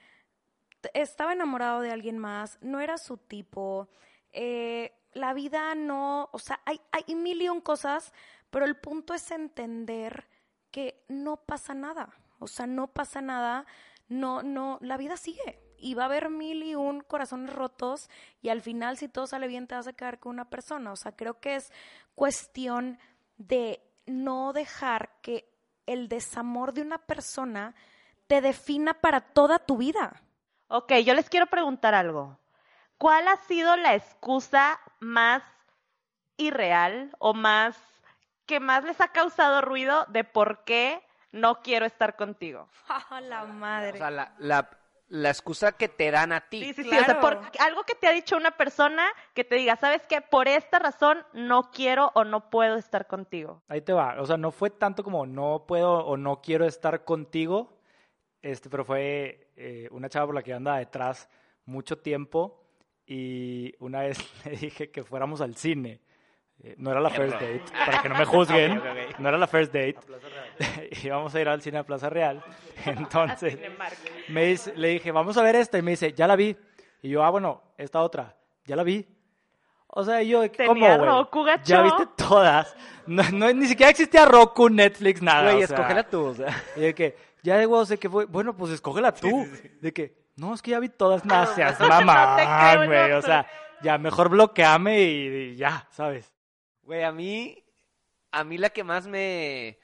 estaba 0.95 1.33
enamorado 1.33 1.81
de 1.81 1.91
alguien 1.93 2.19
más, 2.19 2.59
no 2.61 2.81
era 2.81 2.99
su 2.99 3.17
tipo. 3.17 3.89
eh, 4.33 4.93
la 5.15 5.35
vida 5.35 5.75
no, 5.75 6.29
o 6.33 6.39
sea, 6.39 6.61
hay, 6.65 6.81
hay 6.93 7.15
mil 7.15 7.43
y 7.43 7.49
un 7.49 7.61
cosas, 7.61 8.13
pero 8.51 8.65
el 8.65 8.77
punto 8.77 9.15
es 9.15 9.31
entender 9.31 10.29
que 10.71 11.03
no 11.09 11.39
pasa 11.39 11.75
nada. 11.75 12.15
O 12.39 12.47
sea, 12.47 12.67
no 12.67 12.89
pasa 12.89 13.21
nada, 13.21 13.67
no, 14.09 14.43
no, 14.43 14.79
la 14.81 14.97
vida 14.97 15.17
sigue. 15.17 15.61
Y 15.77 15.95
va 15.95 16.05
a 16.05 16.07
haber 16.07 16.31
mil 16.31 16.63
y 16.63 16.75
un 16.75 17.01
corazones 17.01 17.53
rotos 17.53 18.11
y 18.43 18.49
al 18.49 18.63
final 18.63 18.97
si 18.97 19.09
todo 19.09 19.27
sale 19.27 19.47
bien 19.47 19.67
te 19.67 19.77
vas 19.77 19.87
a 19.87 19.93
quedar 19.93 20.19
con 20.19 20.31
una 20.31 20.49
persona. 20.51 20.93
O 20.93 20.97
sea, 20.97 21.13
creo 21.13 21.41
que 21.41 21.57
es 21.57 21.73
cuestión 22.15 22.99
de 23.37 23.81
no 24.07 24.53
dejar 24.53 25.21
que 25.23 25.49
el 25.87 26.09
desamor 26.09 26.73
de 26.73 26.83
una 26.83 26.99
persona 26.99 27.75
te 28.27 28.41
defina 28.41 28.95
para 28.95 29.21
toda 29.21 29.59
tu 29.59 29.77
vida. 29.77 30.23
Ok, 30.69 30.93
yo 31.05 31.15
les 31.15 31.29
quiero 31.29 31.47
preguntar 31.47 31.95
algo. 31.95 32.39
¿Cuál 32.97 33.29
ha 33.29 33.37
sido 33.37 33.77
la 33.77 33.95
excusa 33.95 34.81
más 35.01 35.43
irreal 36.37 37.15
o 37.19 37.35
más 37.35 37.77
que 38.47 38.61
más 38.61 38.85
les 38.85 39.01
ha 39.01 39.09
causado 39.09 39.61
ruido 39.61 40.07
de 40.09 40.25
por 40.25 40.65
qué 40.65 41.03
no 41.33 41.63
quiero 41.63 41.87
estar 41.87 42.17
contigo? 42.17 42.69
¡Ah, 42.89 43.21
la 43.21 43.45
madre! 43.45 43.95
O 43.95 43.99
sea, 43.99 44.11
la, 44.11 44.35
la, 44.39 44.71
la 45.09 45.29
excusa 45.29 45.73
que 45.73 45.89
te 45.89 46.11
dan 46.11 46.33
a 46.33 46.41
ti. 46.41 46.65
Sí, 46.65 46.73
sí, 46.75 46.83
sí. 46.85 46.99
O 46.99 47.05
sea, 47.05 47.21
por 47.21 47.41
algo 47.61 47.85
que 47.85 47.95
te 47.95 48.07
ha 48.07 48.13
dicho 48.13 48.37
una 48.37 48.53
persona 48.53 49.07
que 49.35 49.45
te 49.45 49.57
diga, 49.57 49.77
¿sabes 49.77 50.03
qué? 50.07 50.21
Por 50.21 50.49
esta 50.49 50.79
razón 50.79 51.25
no 51.33 51.71
quiero 51.71 52.11
o 52.15 52.25
no 52.25 52.51
puedo 52.51 52.77
estar 52.77 53.07
contigo. 53.07 53.63
Ahí 53.69 53.81
te 53.81 53.93
va. 53.93 54.21
O 54.21 54.27
sea, 54.27 54.37
no 54.37 54.51
fue 54.51 54.71
tanto 54.71 55.05
como 55.05 55.27
no 55.27 55.65
puedo 55.67 56.05
o 56.05 56.17
no 56.17 56.41
quiero 56.41 56.67
estar 56.67 57.05
contigo. 57.05 57.78
Este, 58.43 58.71
pero 58.71 58.85
fue 58.85 59.49
eh, 59.57 59.89
una 59.91 60.09
chava 60.09 60.27
por 60.27 60.35
la 60.35 60.43
que 60.43 60.51
yo 60.51 60.57
andaba 60.57 60.79
detrás 60.79 61.29
mucho 61.65 61.99
tiempo 61.99 62.65
y 63.07 63.75
una 63.81 64.01
vez 64.03 64.19
le 64.45 64.53
dije 64.53 64.91
que 64.91 65.05
fuéramos 65.05 65.41
al 65.41 65.57
cine. 65.57 66.01
Eh, 66.61 66.75
no 66.79 66.91
era 66.91 67.01
la 67.01 67.11
first 67.11 67.35
date, 67.35 67.63
para 67.87 68.03
que 68.03 68.09
no 68.09 68.17
me 68.17 68.25
juzguen. 68.25 68.73
Ok, 68.79 68.85
ok, 68.85 69.13
ok. 69.13 69.19
No 69.21 69.29
era 69.29 69.39
la 69.39 69.47
first 69.47 69.73
date. 69.73 69.97
Íbamos 71.05 71.33
a 71.35 71.41
ir 71.41 71.49
al 71.49 71.63
cine 71.63 71.79
a 71.79 71.85
Plaza 71.85 72.11
Real. 72.11 72.43
Entonces, 72.85 73.57
me 74.29 74.45
dice- 74.47 74.73
le 74.77 74.89
dije, 74.89 75.13
vamos 75.13 75.37
a 75.37 75.43
ver 75.43 75.55
esta. 75.57 75.79
Y 75.79 75.83
me 75.83 75.93
dice, 75.93 76.13
ya 76.13 76.27
la 76.27 76.35
vi. 76.35 76.57
Y 77.03 77.11
yo, 77.11 77.23
ah, 77.23 77.31
bueno, 77.31 77.63
esta 77.77 78.03
otra, 78.03 78.37
ya 78.65 78.75
la 78.75 78.83
vi. 78.83 79.07
O 79.87 80.05
sea, 80.05 80.21
yo, 80.23 80.43
¿cómo, 80.67 80.85
güey? 80.99 81.09
Ya 81.65 81.83
viste 81.83 82.07
todas. 82.17 82.77
No, 83.07 83.23
no, 83.33 83.53
ni 83.53 83.67
siquiera 83.67 83.91
existía 83.91 84.27
Roku, 84.27 84.69
Netflix, 84.69 85.23
nada. 85.23 85.45
Güey, 85.53 85.63
escógela 85.63 86.03
tú, 86.11 86.25
o 86.27 86.35
sea. 86.35 86.55
Y 86.77 86.81
de 86.81 86.95
que, 86.95 87.17
ya 87.49 87.57
de 87.59 87.67
huevos 87.67 87.89
de 87.89 87.99
que 87.99 88.09
fue, 88.09 88.25
bueno, 88.27 88.57
pues 88.57 88.73
escógela 88.73 89.13
tú. 89.13 89.47
De 89.81 89.93
que, 89.93 90.17
no, 90.37 90.55
es 90.55 90.63
que 90.63 90.71
ya 90.73 90.79
vi 90.81 90.89
todas, 90.89 91.25
nada, 91.25 91.47
seas 91.55 91.79
mamá, 91.81 92.77
güey. 92.87 93.11
no, 93.11 93.19
O 93.19 93.23
sea, 93.23 93.47
ya 93.83 93.99
mejor 93.99 94.29
bloqueame 94.29 95.01
y, 95.03 95.27
y 95.53 95.57
ya, 95.57 95.87
¿sabes? 95.91 96.33
Güey, 96.83 97.03
a 97.03 97.13
mí, 97.13 97.65
a 98.33 98.45
mí 98.45 98.57
la 98.59 98.71
que 98.71 98.85
más 98.85 99.07
me... 99.07 99.79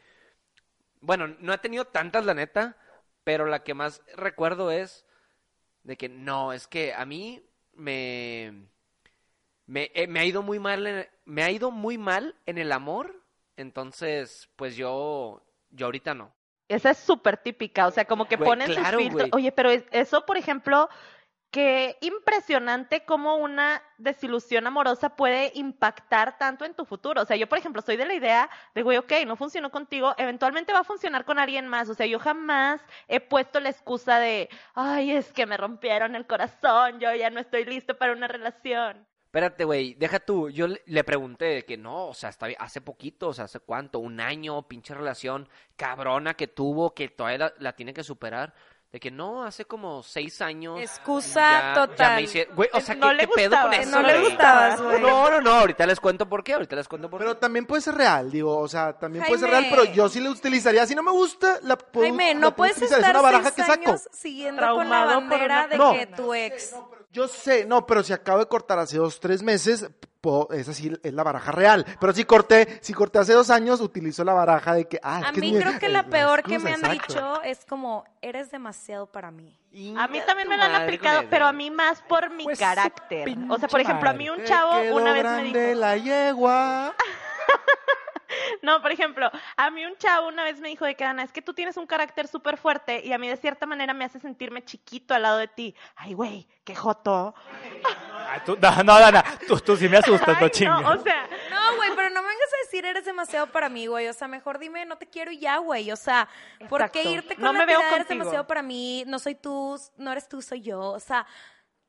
Bueno, 1.00 1.28
no 1.38 1.52
he 1.52 1.58
tenido 1.58 1.84
tantas, 1.86 2.24
la 2.24 2.34
neta, 2.34 2.76
pero 3.24 3.46
la 3.46 3.62
que 3.62 3.74
más 3.74 4.02
recuerdo 4.16 4.70
es 4.70 5.04
de 5.82 5.96
que 5.96 6.08
no, 6.08 6.52
es 6.52 6.66
que 6.66 6.94
a 6.94 7.04
mí 7.04 7.42
me... 7.74 8.68
Me, 9.66 9.90
eh, 9.94 10.06
me 10.06 10.20
ha 10.20 10.24
ido 10.26 10.42
muy 10.42 10.58
mal, 10.58 10.86
en- 10.86 11.08
me 11.24 11.42
ha 11.42 11.50
ido 11.50 11.70
muy 11.70 11.96
mal 11.96 12.36
en 12.44 12.58
el 12.58 12.70
amor, 12.70 13.22
entonces, 13.56 14.50
pues 14.56 14.76
yo, 14.76 15.42
yo 15.70 15.86
ahorita 15.86 16.12
no. 16.14 16.34
Esa 16.68 16.90
es 16.90 16.98
súper 16.98 17.36
típica, 17.36 17.86
o 17.86 17.90
sea, 17.90 18.04
como 18.06 18.26
que 18.26 18.36
Güey, 18.36 18.48
ponen 18.48 18.66
claro, 18.68 18.98
sus 18.98 19.08
filtros. 19.08 19.30
Oye, 19.32 19.52
pero 19.52 19.70
es- 19.70 19.84
eso, 19.90 20.24
por 20.24 20.36
ejemplo, 20.36 20.88
qué 21.50 21.98
impresionante 22.00 23.04
cómo 23.04 23.36
una 23.36 23.80
desilusión 23.98 24.66
amorosa 24.66 25.14
puede 25.14 25.52
impactar 25.54 26.36
tanto 26.36 26.64
en 26.64 26.74
tu 26.74 26.84
futuro. 26.84 27.22
O 27.22 27.24
sea, 27.26 27.36
yo, 27.36 27.48
por 27.48 27.58
ejemplo, 27.58 27.80
soy 27.80 27.96
de 27.96 28.06
la 28.06 28.14
idea 28.14 28.50
de, 28.74 28.82
güey, 28.82 28.96
ok, 28.98 29.12
no 29.26 29.36
funcionó 29.36 29.70
contigo, 29.70 30.14
eventualmente 30.18 30.72
va 30.72 30.80
a 30.80 30.84
funcionar 30.84 31.24
con 31.24 31.38
alguien 31.38 31.68
más. 31.68 31.88
O 31.88 31.94
sea, 31.94 32.06
yo 32.06 32.18
jamás 32.18 32.80
he 33.06 33.20
puesto 33.20 33.60
la 33.60 33.68
excusa 33.68 34.18
de, 34.18 34.48
ay, 34.74 35.12
es 35.12 35.32
que 35.32 35.46
me 35.46 35.56
rompieron 35.56 36.16
el 36.16 36.26
corazón, 36.26 36.98
yo 36.98 37.14
ya 37.14 37.30
no 37.30 37.38
estoy 37.40 37.64
listo 37.66 37.96
para 37.96 38.14
una 38.14 38.26
relación. 38.26 39.06
Espérate, 39.34 39.64
güey, 39.64 39.94
deja 39.94 40.20
tú. 40.20 40.48
Yo 40.48 40.68
le, 40.68 40.80
le 40.86 41.02
pregunté 41.02 41.46
de 41.46 41.64
que 41.64 41.76
no, 41.76 42.06
o 42.06 42.14
sea, 42.14 42.30
está 42.30 42.46
bien, 42.46 42.56
hace 42.60 42.80
poquito, 42.80 43.26
o 43.30 43.34
sea, 43.34 43.46
hace 43.46 43.58
cuánto, 43.58 43.98
un 43.98 44.20
año, 44.20 44.62
pinche 44.68 44.94
relación 44.94 45.48
cabrona 45.74 46.34
que 46.34 46.46
tuvo, 46.46 46.94
que 46.94 47.08
todavía 47.08 47.38
la, 47.38 47.54
la 47.58 47.72
tiene 47.74 47.92
que 47.92 48.04
superar. 48.04 48.54
De 48.92 49.00
que 49.00 49.10
no, 49.10 49.42
hace 49.42 49.64
como 49.64 50.04
seis 50.04 50.40
años. 50.40 50.78
Excusa 50.78 51.40
ya- 51.40 51.74
total. 51.74 51.96
Ya 52.10 52.14
me 52.14 52.22
hice, 52.22 52.44
güey, 52.54 52.70
o 52.72 52.80
sea, 52.80 52.94
No 52.94 53.08
¿qué, 53.08 53.14
le 53.14 53.26
qué 53.26 53.32
pedo 53.34 53.56
con 53.60 53.74
eso, 53.74 53.90
no 53.90 54.02
le 54.06 54.18
güey? 54.20 54.30
gustabas, 54.30 54.80
güey. 54.80 55.00
No, 55.00 55.28
no, 55.30 55.40
no, 55.40 55.50
ahorita 55.50 55.84
les 55.84 55.98
cuento 55.98 56.28
por 56.28 56.44
qué, 56.44 56.52
ahorita 56.52 56.76
les 56.76 56.86
cuento 56.86 57.10
por 57.10 57.18
qué. 57.18 57.24
Pero 57.24 57.36
también 57.36 57.66
puede 57.66 57.82
ser 57.82 57.96
real, 57.96 58.30
digo, 58.30 58.56
o 58.56 58.68
sea, 58.68 58.92
también 58.96 59.24
puede 59.26 59.40
ser 59.40 59.50
Jaime. 59.50 59.68
real, 59.68 59.80
pero 59.82 59.92
yo 59.92 60.08
sí 60.08 60.20
la 60.20 60.30
utilizaría. 60.30 60.86
Si 60.86 60.94
no 60.94 61.02
me 61.02 61.10
gusta, 61.10 61.58
la 61.64 61.76
puedo, 61.76 62.06
Jaime, 62.06 62.34
la 62.34 62.40
no 62.40 62.40
puedo 62.54 62.56
puedes 62.72 62.76
utilizar. 62.76 62.98
estar 63.00 63.16
es 63.16 63.20
una 63.20 63.22
baraja 63.32 63.50
seis 63.50 63.54
que 63.56 63.62
saco. 63.72 63.90
años 63.90 64.08
siguiendo 64.12 64.60
con 64.62 64.88
la 64.88 65.02
Traumado 65.06 65.20
bandera 65.22 65.44
una- 65.64 65.66
de 65.66 65.76
No. 65.76 65.92
que 65.94 66.06
tu 66.06 66.32
ex... 66.34 66.76
Yo 67.14 67.28
sé, 67.28 67.64
no, 67.64 67.86
pero 67.86 68.02
si 68.02 68.12
acabo 68.12 68.40
de 68.40 68.46
cortar 68.46 68.76
hace 68.80 68.98
dos, 68.98 69.20
tres 69.20 69.40
meses, 69.40 69.88
puedo- 70.20 70.48
esa 70.50 70.74
sí 70.74 70.92
es 71.00 71.12
la 71.12 71.22
baraja 71.22 71.52
real. 71.52 71.86
Pero 72.00 72.12
si 72.12 72.24
corté, 72.24 72.80
si 72.82 72.92
corté 72.92 73.20
hace 73.20 73.32
dos 73.34 73.50
años, 73.50 73.80
utilizo 73.80 74.24
la 74.24 74.32
baraja 74.32 74.74
de 74.74 74.86
que, 74.88 74.98
ah, 75.00 75.18
A 75.18 75.30
que 75.30 75.38
es 75.38 75.40
mí 75.40 75.52
mi- 75.52 75.60
creo 75.60 75.78
que 75.78 75.88
la 75.88 76.02
peor 76.06 76.42
que 76.42 76.58
me 76.58 76.72
han 76.72 76.80
exacto. 76.84 77.14
dicho 77.14 77.42
es 77.44 77.64
como, 77.66 78.04
eres 78.20 78.50
demasiado 78.50 79.06
para 79.06 79.30
mí. 79.30 79.56
A 79.96 80.08
mí 80.08 80.20
también 80.26 80.48
me 80.48 80.56
lo 80.56 80.64
han 80.64 80.74
aplicado, 80.74 81.22
pero 81.30 81.46
a 81.46 81.52
mí 81.52 81.70
más 81.70 82.02
por 82.02 82.30
mi 82.30 82.42
Pues 82.44 82.58
carácter. 82.58 83.28
O 83.48 83.58
sea, 83.58 83.68
por 83.68 83.80
ejemplo, 83.80 84.10
a 84.10 84.12
mí 84.12 84.28
un 84.28 84.42
chavo 84.42 84.72
una 84.96 85.12
vez 85.12 85.24
me 85.24 85.44
dijo... 85.44 85.78
la 85.80 85.96
yegua. 85.96 86.94
No, 88.62 88.80
por 88.80 88.92
ejemplo, 88.92 89.30
a 89.56 89.70
mí 89.70 89.84
un 89.84 89.96
chavo 89.96 90.28
una 90.28 90.44
vez 90.44 90.58
me 90.60 90.68
dijo 90.68 90.84
de 90.84 90.94
que, 90.94 91.04
Ana, 91.04 91.22
es 91.22 91.32
que 91.32 91.42
tú 91.42 91.52
tienes 91.54 91.76
un 91.76 91.86
carácter 91.86 92.28
súper 92.28 92.56
fuerte 92.56 93.04
y 93.04 93.12
a 93.12 93.18
mí 93.18 93.28
de 93.28 93.36
cierta 93.36 93.66
manera 93.66 93.92
me 93.94 94.04
hace 94.04 94.18
sentirme 94.20 94.64
chiquito 94.64 95.14
al 95.14 95.22
lado 95.22 95.38
de 95.38 95.48
ti. 95.48 95.74
Ay, 95.96 96.14
güey, 96.14 96.48
qué 96.64 96.74
joto. 96.74 97.34
Ay, 98.28 98.40
tú- 98.44 98.56
no, 98.60 98.82
no, 98.82 98.98
Dana, 98.98 99.22
tú, 99.46 99.58
tú 99.60 99.76
sí 99.76 99.88
me 99.88 99.98
asustas, 99.98 100.40
no 100.40 100.46
Ay, 100.46 100.50
chingues. 100.50 100.80
no, 100.80 100.90
o 100.90 100.98
sea, 101.02 101.28
No, 101.50 101.76
güey, 101.76 101.90
pero 101.94 102.10
no 102.10 102.22
me 102.22 102.28
vengas 102.28 102.52
a 102.52 102.64
decir 102.64 102.84
eres 102.86 103.04
demasiado 103.04 103.46
para 103.48 103.68
mí, 103.68 103.86
güey. 103.86 104.08
O 104.08 104.12
sea, 104.12 104.28
mejor 104.28 104.58
dime 104.58 104.84
no 104.86 104.96
te 104.96 105.06
quiero 105.08 105.30
y 105.30 105.38
ya, 105.38 105.58
güey. 105.58 105.90
O 105.92 105.96
sea, 105.96 106.28
¿por 106.68 106.90
qué 106.90 107.02
irte 107.04 107.34
con 107.34 107.44
No 107.44 107.52
la 107.52 107.58
me 107.60 107.66
veo 107.66 107.80
eres 107.80 107.90
contigo. 107.90 108.08
demasiado 108.20 108.46
para 108.46 108.62
mí? 108.62 109.04
No 109.06 109.18
soy 109.18 109.34
tú, 109.34 109.78
no 109.96 110.12
eres 110.12 110.28
tú, 110.28 110.40
soy 110.42 110.62
yo. 110.62 110.80
O 110.80 111.00
sea, 111.00 111.26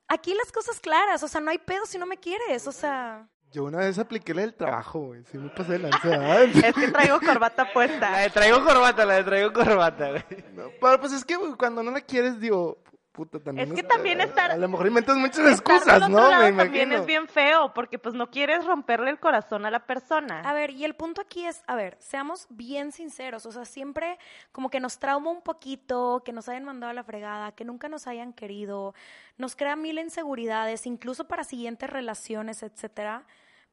aquí 0.07 0.33
las 0.33 0.51
cosas 0.51 0.79
claras. 0.79 1.23
O 1.23 1.27
sea, 1.27 1.41
no 1.41 1.51
hay 1.51 1.57
pedo 1.57 1.85
si 1.85 1.97
no 1.97 2.05
me 2.05 2.17
quieres. 2.17 2.67
O 2.67 2.71
sea, 2.71 3.27
Yo 3.55 3.63
una 3.63 3.77
vez 3.77 3.97
apliqué 3.97 4.33
la 4.33 4.41
del 4.41 4.53
trabajo, 4.53 4.99
güey. 4.99 5.23
Sí 5.31 5.37
me 5.37 5.49
pasé 5.49 5.73
de 5.73 5.79
lanza. 5.79 6.43
es 6.43 6.73
que 6.75 6.87
traigo 6.89 7.21
corbata 7.21 7.63
La 7.63 7.73
puesta. 7.73 8.17
de 8.17 8.29
traigo 8.29 8.63
corbata, 8.65 9.05
la 9.05 9.13
de 9.15 9.23
traigo 9.23 9.53
corbata, 9.53 10.09
güey. 10.09 10.23
No, 10.53 10.63
pero 10.81 10.99
pues 10.99 11.13
es 11.13 11.23
que 11.23 11.37
güey, 11.37 11.53
cuando 11.53 11.81
no 11.81 11.91
la 11.91 12.01
quieres, 12.01 12.37
digo, 12.41 12.77
puta, 13.13 13.39
también. 13.39 13.69
Es 13.69 13.73
que 13.73 13.81
también 13.83 14.19
estar- 14.19 14.51
A 14.51 14.57
lo 14.57 14.67
mejor 14.67 14.87
inventas 14.87 15.15
muchas 15.15 15.37
Estar 15.39 15.51
excusas, 15.53 16.09
¿no? 16.09 16.17
lado 16.29 16.51
Me 16.51 16.51
también 16.65 16.91
es 16.91 17.05
bien 17.05 17.29
feo, 17.29 17.73
porque 17.73 17.97
pues 17.97 18.13
no 18.13 18.29
quieres 18.29 18.65
romperle 18.65 19.09
el 19.09 19.19
corazón 19.21 19.65
a 19.65 19.71
la 19.71 19.85
persona. 19.85 20.41
a 20.41 20.51
ver, 20.53 20.71
y 20.71 20.83
el 20.83 20.95
punto 20.95 21.21
aquí 21.21 21.45
es, 21.45 21.63
a 21.65 21.75
ver, 21.77 21.95
seamos 22.01 22.47
bien 22.49 22.91
sinceros. 22.91 23.45
O 23.45 23.53
sea, 23.53 23.63
siempre 23.63 24.19
como 24.51 24.69
que 24.69 24.81
nos 24.81 24.99
trauma 24.99 25.31
un 25.31 25.41
poquito, 25.43 26.23
que 26.25 26.33
nos 26.33 26.49
hayan 26.49 26.65
mandado 26.65 26.91
a 26.91 26.93
la 26.93 27.05
fregada, 27.05 27.53
que 27.53 27.63
nunca 27.63 27.87
nos 27.87 28.05
hayan 28.05 28.33
querido, 28.33 28.93
nos 29.37 29.55
crea 29.55 29.77
mil 29.77 29.97
inseguridades, 29.97 30.85
incluso 30.85 31.25
para 31.25 31.45
siguientes 31.45 31.89
relaciones, 31.89 32.63
etcétera. 32.63 33.23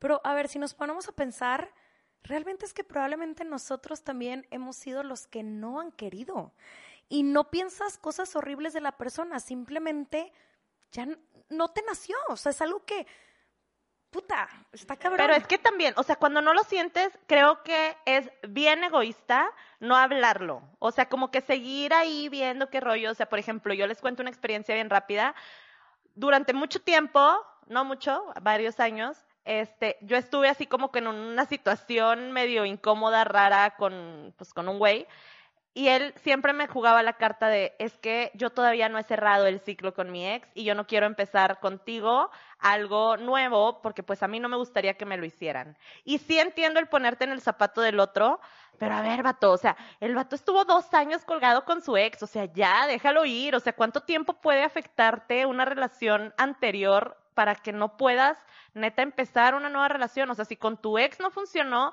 Pero, 0.03 0.21
a 0.25 0.35
ver, 0.35 0.49
si 0.49 0.59
nos 0.59 0.75
ponemos 0.75 1.07
a 1.09 1.13
pensar, 1.13 1.73
realmente 2.25 2.67
es 2.67 2.75
que 2.75 2.83
probablemente 2.83 3.45
nosotros 3.45 4.03
también 4.03 4.49
hemos 4.51 4.75
sido 4.75 5.05
los 5.05 5.29
que 5.29 5.45
no 5.45 5.79
han 5.79 5.93
querido. 5.93 6.53
Y 7.09 7.23
no 7.23 7.53
piensas 7.53 7.99
cosas 7.99 8.35
horribles 8.35 8.73
de 8.73 8.81
la 8.81 8.99
persona, 8.99 9.39
simplemente 9.39 10.33
ya 10.91 11.07
no 11.51 11.69
te 11.71 11.83
nació. 11.83 12.17
O 12.31 12.37
sea, 12.37 12.51
es 12.51 12.61
algo 12.61 12.85
que, 12.85 13.07
puta, 14.11 14.49
está 14.73 14.97
cabrón. 14.97 15.19
Pero 15.19 15.35
es 15.35 15.47
que 15.47 15.59
también, 15.59 15.95
o 15.97 16.03
sea, 16.03 16.17
cuando 16.17 16.43
no 16.43 16.53
lo 16.53 16.65
sientes, 16.65 17.17
creo 17.29 17.63
que 17.63 17.97
es 18.05 18.29
bien 18.49 18.83
egoísta 18.83 19.53
no 19.79 19.95
hablarlo. 19.95 20.65
O 20.81 20.91
sea, 20.91 21.09
como 21.09 21.31
que 21.31 21.43
seguir 21.43 21.95
ahí 21.95 22.29
viendo 22.29 22.71
qué 22.71 22.81
rollo. 22.81 23.13
O 23.13 23.15
sea, 23.15 23.29
por 23.29 23.39
ejemplo, 23.39 23.73
yo 23.73 23.87
les 23.87 24.01
cuento 24.01 24.23
una 24.23 24.31
experiencia 24.31 24.75
bien 24.75 24.91
rápida. 24.91 25.37
Durante 26.17 26.55
mucho 26.55 26.83
tiempo, 26.83 27.47
no 27.69 27.85
mucho, 27.85 28.33
varios 28.43 28.81
años, 28.81 29.25
este, 29.45 29.99
yo 30.03 30.17
estuve 30.17 30.49
así 30.49 30.67
como 30.67 30.91
que 30.93 31.01
en 31.01 31.09
una 31.09 31.45
situación 31.47 32.33
medio 32.33 32.65
incómoda, 32.65 33.25
rara, 33.25 33.77
con, 33.77 34.35
pues, 34.37 34.55
con 34.55 34.69
un 34.69 34.79
güey. 34.79 35.07
Y 35.75 35.89
él 35.89 36.13
siempre 36.23 36.53
me 36.53 36.67
jugaba 36.67 37.03
la 37.03 37.15
carta 37.15 37.49
de, 37.49 37.75
es 37.79 37.97
que 37.97 38.31
yo 38.35 38.51
todavía 38.51 38.91
no 38.91 38.99
he 38.99 39.03
cerrado 39.05 39.47
el 39.47 39.59
ciclo 39.61 39.95
con 39.95 40.13
mi 40.13 40.29
ex 40.29 40.47
y 40.55 40.65
yo 40.65 40.75
no 40.75 40.87
quiero 40.87 41.07
empezar 41.07 41.61
contigo 41.61 42.31
algo 42.59 43.17
nuevo 43.17 43.81
porque 43.81 44.03
pues 44.03 44.23
a 44.23 44.29
mí 44.29 44.39
no 44.39 44.51
me 44.51 44.59
gustaría 44.59 44.99
que 44.99 45.07
me 45.07 45.17
lo 45.17 45.25
hicieran. 45.25 45.79
Y 46.05 46.19
sí 46.19 46.39
entiendo 46.39 46.79
el 46.79 46.89
ponerte 46.89 47.25
en 47.25 47.33
el 47.33 47.41
zapato 47.41 47.81
del 47.81 48.01
otro, 48.01 48.39
pero 48.77 48.95
a 48.97 49.01
ver, 49.01 49.23
vato, 49.23 49.51
o 49.51 49.57
sea, 49.57 49.79
el 50.01 50.15
vato 50.15 50.37
estuvo 50.37 50.67
dos 50.67 50.93
años 50.93 51.25
colgado 51.25 51.65
con 51.65 51.81
su 51.81 51.97
ex, 51.97 52.23
o 52.23 52.27
sea, 52.27 52.45
ya, 52.53 52.87
déjalo 52.87 53.25
ir, 53.25 53.57
o 53.57 53.61
sea, 53.61 53.73
¿cuánto 53.73 54.03
tiempo 54.03 54.35
puede 54.43 54.65
afectarte 54.65 55.47
una 55.47 55.65
relación 55.65 56.35
anterior 56.37 57.22
para 57.35 57.55
que 57.55 57.73
no 57.73 57.97
puedas, 57.97 58.39
neta, 58.75 59.03
empezar 59.03 59.55
una 59.55 59.69
nueva 59.69 59.89
relación? 59.89 60.31
O 60.31 60.35
sea, 60.35 60.45
si 60.45 60.57
con 60.57 60.77
tu 60.77 60.99
ex 60.99 61.21
no 61.21 61.31
funcionó, 61.31 61.93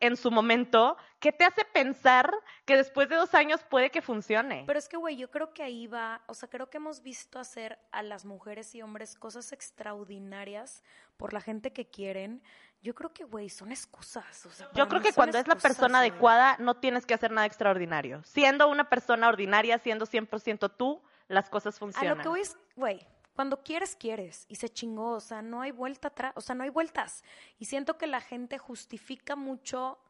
en 0.00 0.16
su 0.16 0.30
momento, 0.30 0.96
¿qué 1.18 1.32
te 1.32 1.44
hace 1.44 1.64
pensar 1.64 2.32
que 2.64 2.76
después 2.76 3.08
de 3.08 3.16
dos 3.16 3.34
años 3.34 3.62
puede 3.68 3.90
que 3.90 4.02
funcione? 4.02 4.64
Pero 4.66 4.78
es 4.78 4.88
que, 4.88 4.96
güey, 4.96 5.16
yo 5.16 5.30
creo 5.30 5.52
que 5.52 5.62
ahí 5.62 5.86
va, 5.86 6.22
o 6.26 6.34
sea, 6.34 6.48
creo 6.48 6.70
que 6.70 6.76
hemos 6.76 7.02
visto 7.02 7.38
hacer 7.38 7.78
a 7.90 8.02
las 8.02 8.24
mujeres 8.24 8.74
y 8.74 8.82
hombres 8.82 9.16
cosas 9.16 9.52
extraordinarias 9.52 10.82
por 11.16 11.32
la 11.32 11.40
gente 11.40 11.72
que 11.72 11.88
quieren. 11.88 12.42
Yo 12.80 12.94
creo 12.94 13.12
que, 13.12 13.24
güey, 13.24 13.48
son 13.48 13.72
excusas. 13.72 14.46
o 14.46 14.50
sea, 14.50 14.70
Yo 14.74 14.86
creo 14.88 15.02
que 15.02 15.12
cuando 15.12 15.38
es 15.38 15.48
la 15.48 15.56
persona 15.56 15.98
adecuada, 15.98 16.56
no 16.60 16.76
tienes 16.76 17.04
que 17.04 17.14
hacer 17.14 17.32
nada 17.32 17.46
extraordinario. 17.46 18.22
Siendo 18.22 18.68
una 18.68 18.88
persona 18.88 19.28
ordinaria, 19.28 19.78
siendo 19.78 20.06
100% 20.06 20.76
tú, 20.76 21.02
las 21.26 21.50
cosas 21.50 21.74
A 21.76 21.78
funcionan. 21.78 22.18
lo 22.18 22.22
que 22.22 22.28
voy 22.28 22.40
es, 22.40 22.56
güey, 22.76 23.06
cuando 23.38 23.62
quieres, 23.62 23.94
quieres. 23.94 24.46
Y 24.48 24.56
se 24.56 24.68
chingó, 24.68 25.12
o 25.12 25.20
sea, 25.20 25.42
no 25.42 25.60
hay 25.60 25.70
vuelta 25.70 26.08
atrás, 26.08 26.32
o 26.34 26.40
sea, 26.40 26.56
no 26.56 26.64
hay 26.64 26.70
vueltas. 26.70 27.22
Y 27.60 27.66
siento 27.66 27.96
que 27.96 28.08
la 28.08 28.20
gente 28.20 28.58
justifica 28.58 29.36
mucho 29.36 30.00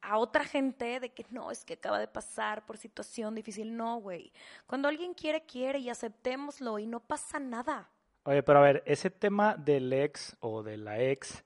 a 0.00 0.16
otra 0.16 0.42
gente 0.42 0.98
de 0.98 1.10
que 1.10 1.26
no, 1.28 1.50
es 1.50 1.66
que 1.66 1.74
acaba 1.74 1.98
de 1.98 2.08
pasar 2.08 2.64
por 2.64 2.78
situación 2.78 3.34
difícil. 3.34 3.76
No, 3.76 3.98
güey. 3.98 4.32
Cuando 4.66 4.88
alguien 4.88 5.12
quiere, 5.12 5.42
quiere 5.42 5.80
y 5.80 5.90
aceptémoslo 5.90 6.78
y 6.78 6.86
no 6.86 7.00
pasa 7.00 7.38
nada. 7.38 7.90
Oye, 8.22 8.42
pero 8.42 8.60
a 8.60 8.62
ver, 8.62 8.82
ese 8.86 9.10
tema 9.10 9.54
del 9.54 9.92
ex 9.92 10.34
o 10.40 10.62
de 10.62 10.78
la 10.78 10.98
ex 10.98 11.44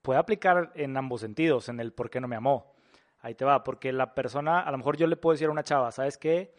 puede 0.00 0.20
aplicar 0.20 0.72
en 0.74 0.96
ambos 0.96 1.20
sentidos, 1.20 1.68
en 1.68 1.80
el 1.80 1.92
por 1.92 2.08
qué 2.08 2.18
no 2.18 2.28
me 2.28 2.36
amó. 2.36 2.72
Ahí 3.20 3.34
te 3.34 3.44
va, 3.44 3.62
porque 3.62 3.92
la 3.92 4.14
persona, 4.14 4.60
a 4.60 4.70
lo 4.70 4.78
mejor 4.78 4.96
yo 4.96 5.06
le 5.06 5.16
puedo 5.16 5.34
decir 5.34 5.48
a 5.48 5.50
una 5.50 5.64
chava, 5.64 5.92
¿sabes 5.92 6.16
qué? 6.16 6.54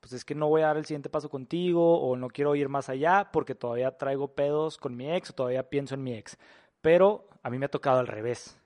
Pues 0.00 0.12
es 0.12 0.24
que 0.24 0.34
no 0.34 0.48
voy 0.48 0.62
a 0.62 0.66
dar 0.66 0.76
el 0.76 0.86
siguiente 0.86 1.10
paso 1.10 1.28
contigo 1.28 2.00
o 2.00 2.16
no 2.16 2.28
quiero 2.28 2.54
ir 2.54 2.68
más 2.68 2.88
allá 2.88 3.30
porque 3.32 3.54
todavía 3.54 3.96
traigo 3.96 4.28
pedos 4.28 4.78
con 4.78 4.96
mi 4.96 5.12
ex 5.12 5.30
o 5.30 5.34
todavía 5.34 5.68
pienso 5.68 5.94
en 5.94 6.02
mi 6.02 6.14
ex. 6.14 6.38
Pero 6.80 7.26
a 7.42 7.50
mí 7.50 7.58
me 7.58 7.66
ha 7.66 7.70
tocado 7.70 7.98
al 7.98 8.06
revés. 8.06 8.58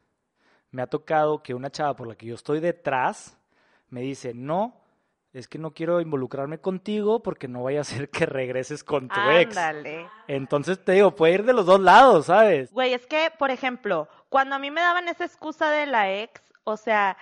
Me 0.71 0.83
ha 0.83 0.87
tocado 0.87 1.42
que 1.42 1.55
una 1.55 1.71
chava 1.71 1.97
por 1.97 2.07
la 2.07 2.14
que 2.14 2.27
yo 2.27 2.35
estoy 2.35 2.61
detrás 2.61 3.37
me 3.88 4.01
dice, 4.01 4.33
no, 4.35 4.75
es 5.33 5.49
que 5.49 5.59
no 5.59 5.73
quiero 5.73 6.01
involucrarme 6.01 6.59
contigo 6.59 7.23
porque 7.23 7.49
no 7.49 7.62
vaya 7.62 7.81
a 7.81 7.85
ser 7.85 8.11
que 8.11 8.27
regreses 8.27 8.85
con 8.85 9.09
tu 9.09 9.21
ex. 9.31 9.57
Ándale. 9.57 10.07
Entonces 10.29 10.83
te 10.85 10.92
digo, 10.92 11.14
puede 11.14 11.35
ir 11.35 11.45
de 11.45 11.55
los 11.55 11.66
dos 11.66 11.81
lados, 11.81 12.27
¿sabes? 12.27 12.73
Güey, 12.73 12.92
es 12.92 13.07
que, 13.07 13.33
por 13.38 13.51
ejemplo, 13.51 14.09
cuando 14.29 14.57
a 14.57 14.59
mí 14.59 14.71
me 14.71 14.81
daban 14.81 15.09
esa 15.09 15.25
excusa 15.25 15.71
de 15.71 15.87
la 15.87 16.12
ex, 16.12 16.42
o 16.64 16.77
sea, 16.77 17.16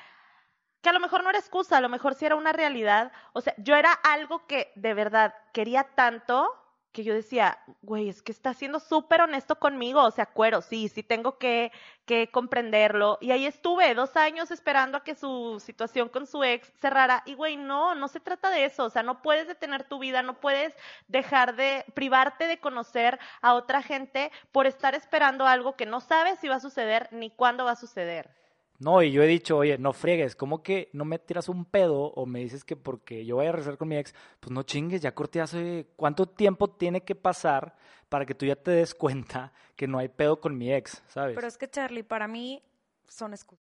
que 0.82 0.88
a 0.88 0.92
lo 0.92 1.00
mejor 1.00 1.22
no 1.22 1.30
era 1.30 1.38
excusa, 1.38 1.76
a 1.76 1.80
lo 1.80 1.88
mejor 1.88 2.14
sí 2.14 2.26
era 2.26 2.36
una 2.36 2.52
realidad. 2.52 3.12
O 3.32 3.40
sea, 3.40 3.54
yo 3.58 3.76
era 3.76 3.92
algo 3.92 4.46
que 4.46 4.72
de 4.76 4.94
verdad 4.94 5.34
quería 5.52 5.84
tanto 5.94 6.56
que 6.92 7.04
yo 7.04 7.14
decía, 7.14 7.58
güey, 7.82 8.08
es 8.08 8.20
que 8.22 8.32
está 8.32 8.52
siendo 8.52 8.80
súper 8.80 9.22
honesto 9.22 9.58
conmigo, 9.58 10.02
o 10.02 10.10
sea, 10.10 10.26
cuero, 10.26 10.60
sí, 10.60 10.88
sí 10.88 11.02
tengo 11.02 11.38
que, 11.38 11.70
que 12.04 12.30
comprenderlo. 12.30 13.18
Y 13.20 13.30
ahí 13.30 13.46
estuve 13.46 13.94
dos 13.94 14.16
años 14.16 14.50
esperando 14.50 14.98
a 14.98 15.04
que 15.04 15.14
su 15.14 15.62
situación 15.64 16.08
con 16.08 16.26
su 16.26 16.42
ex 16.42 16.72
cerrara. 16.80 17.22
Y, 17.26 17.34
güey, 17.34 17.56
no, 17.56 17.94
no 17.94 18.08
se 18.08 18.20
trata 18.20 18.50
de 18.50 18.64
eso, 18.64 18.84
o 18.84 18.90
sea, 18.90 19.02
no 19.02 19.22
puedes 19.22 19.46
detener 19.46 19.84
tu 19.84 19.98
vida, 20.00 20.22
no 20.22 20.40
puedes 20.40 20.74
dejar 21.06 21.54
de 21.54 21.84
privarte 21.94 22.46
de 22.46 22.58
conocer 22.58 23.20
a 23.40 23.54
otra 23.54 23.82
gente 23.82 24.32
por 24.52 24.66
estar 24.66 24.94
esperando 24.94 25.46
algo 25.46 25.76
que 25.76 25.86
no 25.86 26.00
sabes 26.00 26.40
si 26.40 26.48
va 26.48 26.56
a 26.56 26.60
suceder 26.60 27.08
ni 27.12 27.30
cuándo 27.30 27.64
va 27.64 27.72
a 27.72 27.76
suceder. 27.76 28.39
No, 28.80 29.02
y 29.02 29.12
yo 29.12 29.22
he 29.22 29.26
dicho, 29.26 29.58
oye, 29.58 29.76
no 29.76 29.92
friegues, 29.92 30.34
¿cómo 30.34 30.62
que 30.62 30.88
no 30.94 31.04
me 31.04 31.18
tiras 31.18 31.50
un 31.50 31.66
pedo 31.66 32.00
o 32.00 32.24
me 32.24 32.38
dices 32.38 32.64
que 32.64 32.76
porque 32.76 33.26
yo 33.26 33.36
vaya 33.36 33.50
a 33.50 33.52
regresar 33.52 33.76
con 33.76 33.88
mi 33.88 33.96
ex? 33.98 34.14
Pues 34.40 34.50
no 34.50 34.62
chingues, 34.62 35.02
ya 35.02 35.14
corté 35.14 35.42
hace... 35.42 35.86
¿Cuánto 35.96 36.26
tiempo 36.26 36.68
tiene 36.68 37.02
que 37.02 37.14
pasar 37.14 37.76
para 38.08 38.24
que 38.24 38.34
tú 38.34 38.46
ya 38.46 38.56
te 38.56 38.70
des 38.70 38.94
cuenta 38.94 39.52
que 39.76 39.86
no 39.86 39.98
hay 39.98 40.08
pedo 40.08 40.40
con 40.40 40.56
mi 40.56 40.72
ex, 40.72 41.02
sabes? 41.08 41.34
Pero 41.34 41.46
es 41.46 41.58
que, 41.58 41.68
Charlie, 41.68 42.02
para 42.02 42.26
mí 42.26 42.62
son 43.06 43.34
excusas. 43.34 43.70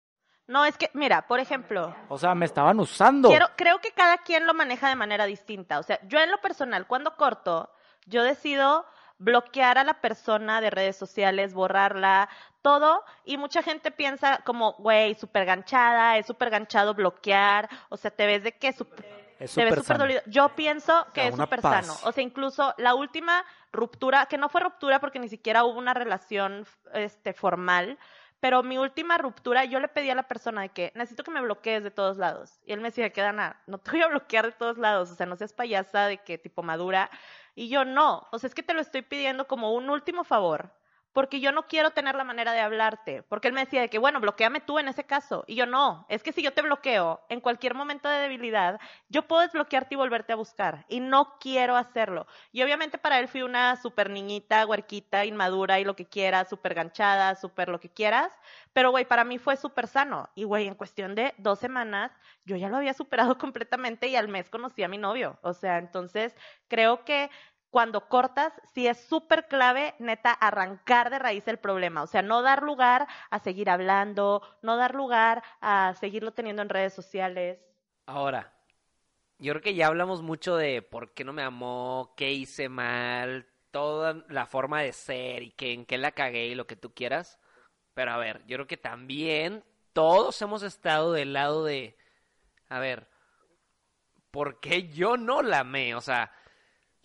No, 0.47 0.65
es 0.65 0.75
que, 0.75 0.89
mira, 0.93 1.27
por 1.27 1.39
ejemplo, 1.39 1.95
O 2.09 2.17
sea, 2.17 2.33
me 2.33 2.45
estaban 2.45 2.79
usando. 2.79 3.29
Quiero, 3.29 3.47
creo 3.55 3.79
que 3.81 3.91
cada 3.91 4.19
quien 4.19 4.47
lo 4.47 4.55
maneja 4.55 4.89
de 4.89 4.95
manera 4.95 5.25
distinta. 5.25 5.77
O 5.77 5.83
sea, 5.83 5.99
yo 6.07 6.19
en 6.19 6.31
lo 6.31 6.41
personal, 6.41 6.87
cuando 6.87 7.15
corto, 7.15 7.71
yo 8.07 8.23
decido 8.23 8.85
bloquear 9.17 9.77
a 9.77 9.83
la 9.83 9.95
persona 10.01 10.61
de 10.61 10.69
redes 10.69 10.95
sociales, 10.97 11.53
borrarla, 11.53 12.29
todo, 12.61 13.03
y 13.23 13.37
mucha 13.37 13.61
gente 13.63 13.91
piensa 13.91 14.39
como, 14.45 14.73
güey, 14.73 15.15
súper 15.15 15.45
ganchada, 15.45 16.17
es 16.17 16.25
súper 16.25 16.49
ganchado 16.49 16.93
bloquear, 16.93 17.69
o 17.89 17.97
sea, 17.97 18.11
te 18.11 18.25
ves 18.25 18.43
de 18.43 18.51
que 18.53 18.73
súper- 18.73 19.05
Es 19.39 19.53
te 19.53 19.63
ves 19.65 19.75
súper 19.75 19.97
dolido. 19.97 20.21
Yo 20.27 20.49
pienso 20.55 21.05
que 21.13 21.27
es 21.27 21.35
súper 21.45 21.61
sano. 21.61 21.93
O 22.03 22.11
sea, 22.11 22.23
incluso 22.23 22.73
la 22.77 22.95
última 22.95 23.43
ruptura, 23.71 24.25
que 24.27 24.37
no 24.37 24.49
fue 24.49 24.61
ruptura 24.61 24.99
porque 24.99 25.19
ni 25.19 25.27
siquiera 25.29 25.63
hubo 25.65 25.77
una 25.77 25.93
relación 25.93 26.65
este, 26.93 27.33
formal, 27.33 27.97
pero 28.39 28.63
mi 28.63 28.77
última 28.77 29.17
ruptura, 29.17 29.65
yo 29.65 29.79
le 29.79 29.87
pedí 29.87 30.09
a 30.09 30.15
la 30.15 30.23
persona 30.23 30.61
de 30.61 30.69
que 30.69 30.91
necesito 30.95 31.23
que 31.23 31.31
me 31.31 31.41
bloquees 31.41 31.83
de 31.83 31.91
todos 31.91 32.17
lados. 32.17 32.59
Y 32.65 32.73
él 32.73 32.79
me 32.79 32.89
decía, 32.89 33.09
que 33.11 33.21
Dana, 33.21 33.61
no 33.65 33.77
te 33.77 33.91
voy 33.91 34.01
a 34.01 34.07
bloquear 34.07 34.45
de 34.45 34.51
todos 34.51 34.77
lados. 34.77 35.09
O 35.11 35.15
sea, 35.15 35.25
no 35.25 35.35
seas 35.35 35.53
payasa 35.53 36.07
de 36.07 36.17
que 36.19 36.37
tipo 36.37 36.61
madura. 36.63 37.09
Y 37.55 37.69
yo 37.69 37.85
no. 37.85 38.27
O 38.31 38.39
sea, 38.39 38.47
es 38.47 38.55
que 38.55 38.63
te 38.63 38.73
lo 38.73 38.81
estoy 38.81 39.01
pidiendo 39.01 39.47
como 39.47 39.73
un 39.73 39.89
último 39.89 40.23
favor. 40.23 40.71
Porque 41.15 41.39
yo 41.39 41.53
no 41.53 41.65
quiero 41.65 41.91
tener 41.91 42.13
la 42.15 42.25
manera 42.25 42.51
de 42.51 42.59
hablarte. 42.59 43.23
Porque 43.23 43.47
él 43.47 43.53
me 43.53 43.61
decía 43.61 43.79
de 43.79 43.89
que, 43.89 43.99
bueno, 43.99 44.19
bloqueame 44.19 44.59
tú 44.59 44.79
en 44.79 44.89
ese 44.89 45.05
caso. 45.05 45.45
Y 45.47 45.55
yo 45.55 45.65
no. 45.65 46.05
Es 46.09 46.21
que 46.21 46.33
si 46.33 46.41
yo 46.41 46.51
te 46.51 46.61
bloqueo 46.61 47.21
en 47.29 47.39
cualquier 47.39 47.73
momento 47.73 48.09
de 48.09 48.19
debilidad, 48.19 48.81
yo 49.07 49.21
puedo 49.21 49.41
desbloquearte 49.41 49.93
y 49.93 49.97
volverte 49.97 50.33
a 50.33 50.35
buscar. 50.35 50.85
Y 50.89 50.99
no 50.99 51.37
quiero 51.39 51.77
hacerlo. 51.77 52.27
Y 52.51 52.63
obviamente 52.63 52.97
para 52.97 53.17
él 53.19 53.29
fui 53.29 53.43
una 53.43 53.77
super 53.77 54.09
niñita, 54.09 54.65
huerquita, 54.65 55.23
inmadura 55.23 55.79
y 55.79 55.85
lo 55.85 55.95
que 55.95 56.05
quieras, 56.05 56.49
súper 56.49 56.73
ganchada, 56.73 57.35
súper 57.35 57.69
lo 57.69 57.79
que 57.79 57.89
quieras. 57.89 58.33
Pero, 58.73 58.91
güey, 58.91 59.05
para 59.05 59.23
mí 59.23 59.37
fue 59.37 59.55
súper 59.55 59.87
sano. 59.87 60.29
Y, 60.35 60.43
güey, 60.43 60.67
en 60.67 60.75
cuestión 60.75 61.15
de 61.15 61.33
dos 61.37 61.59
semanas, 61.59 62.11
yo 62.43 62.57
ya 62.57 62.67
lo 62.67 62.75
había 62.75 62.93
superado 62.93 63.37
completamente 63.37 64.09
y 64.09 64.17
al 64.17 64.27
mes 64.27 64.49
conocí 64.49 64.83
a 64.83 64.89
mi 64.89 64.97
novio. 64.97 65.39
O 65.43 65.53
sea, 65.53 65.77
entonces 65.77 66.35
creo 66.67 67.05
que 67.05 67.29
cuando 67.75 68.07
cortas, 68.07 68.53
sí 68.73 68.87
es 68.87 68.97
súper 68.97 69.49
clave, 69.49 69.95
neta, 69.99 70.31
arrancar 70.31 71.09
de 71.09 71.19
raíz 71.19 71.45
el 71.49 71.57
problema. 71.57 72.03
O 72.03 72.07
sea, 72.07 72.21
no 72.21 72.41
dar 72.41 72.63
lugar 72.63 73.05
a 73.29 73.39
seguir 73.39 73.69
hablando, 73.69 74.41
no 74.61 74.77
dar 74.77 74.95
lugar 74.95 75.43
a 75.59 75.93
seguirlo 75.99 76.31
teniendo 76.31 76.61
en 76.61 76.69
redes 76.69 76.93
sociales. 76.93 77.59
Ahora, 78.05 78.53
yo 79.39 79.51
creo 79.51 79.61
que 79.61 79.75
ya 79.75 79.87
hablamos 79.87 80.21
mucho 80.21 80.55
de 80.55 80.83
por 80.83 81.13
qué 81.13 81.25
no 81.25 81.33
me 81.33 81.43
amó, 81.43 82.13
qué 82.15 82.31
hice 82.31 82.69
mal, 82.69 83.45
toda 83.71 84.23
la 84.29 84.45
forma 84.45 84.81
de 84.81 84.93
ser 84.93 85.43
y 85.43 85.51
que 85.51 85.73
en 85.73 85.85
qué 85.85 85.97
la 85.97 86.13
cagué 86.13 86.45
y 86.45 86.55
lo 86.55 86.67
que 86.67 86.77
tú 86.77 86.93
quieras. 86.93 87.41
Pero 87.93 88.13
a 88.13 88.17
ver, 88.17 88.39
yo 88.47 88.55
creo 88.55 88.67
que 88.67 88.77
también 88.77 89.65
todos 89.91 90.41
hemos 90.41 90.63
estado 90.63 91.11
del 91.11 91.33
lado 91.33 91.65
de, 91.65 91.97
a 92.69 92.79
ver, 92.79 93.09
¿por 94.31 94.61
qué 94.61 94.87
yo 94.87 95.17
no 95.17 95.41
la 95.41 95.59
amé? 95.59 95.93
O 95.93 95.99
sea, 95.99 96.31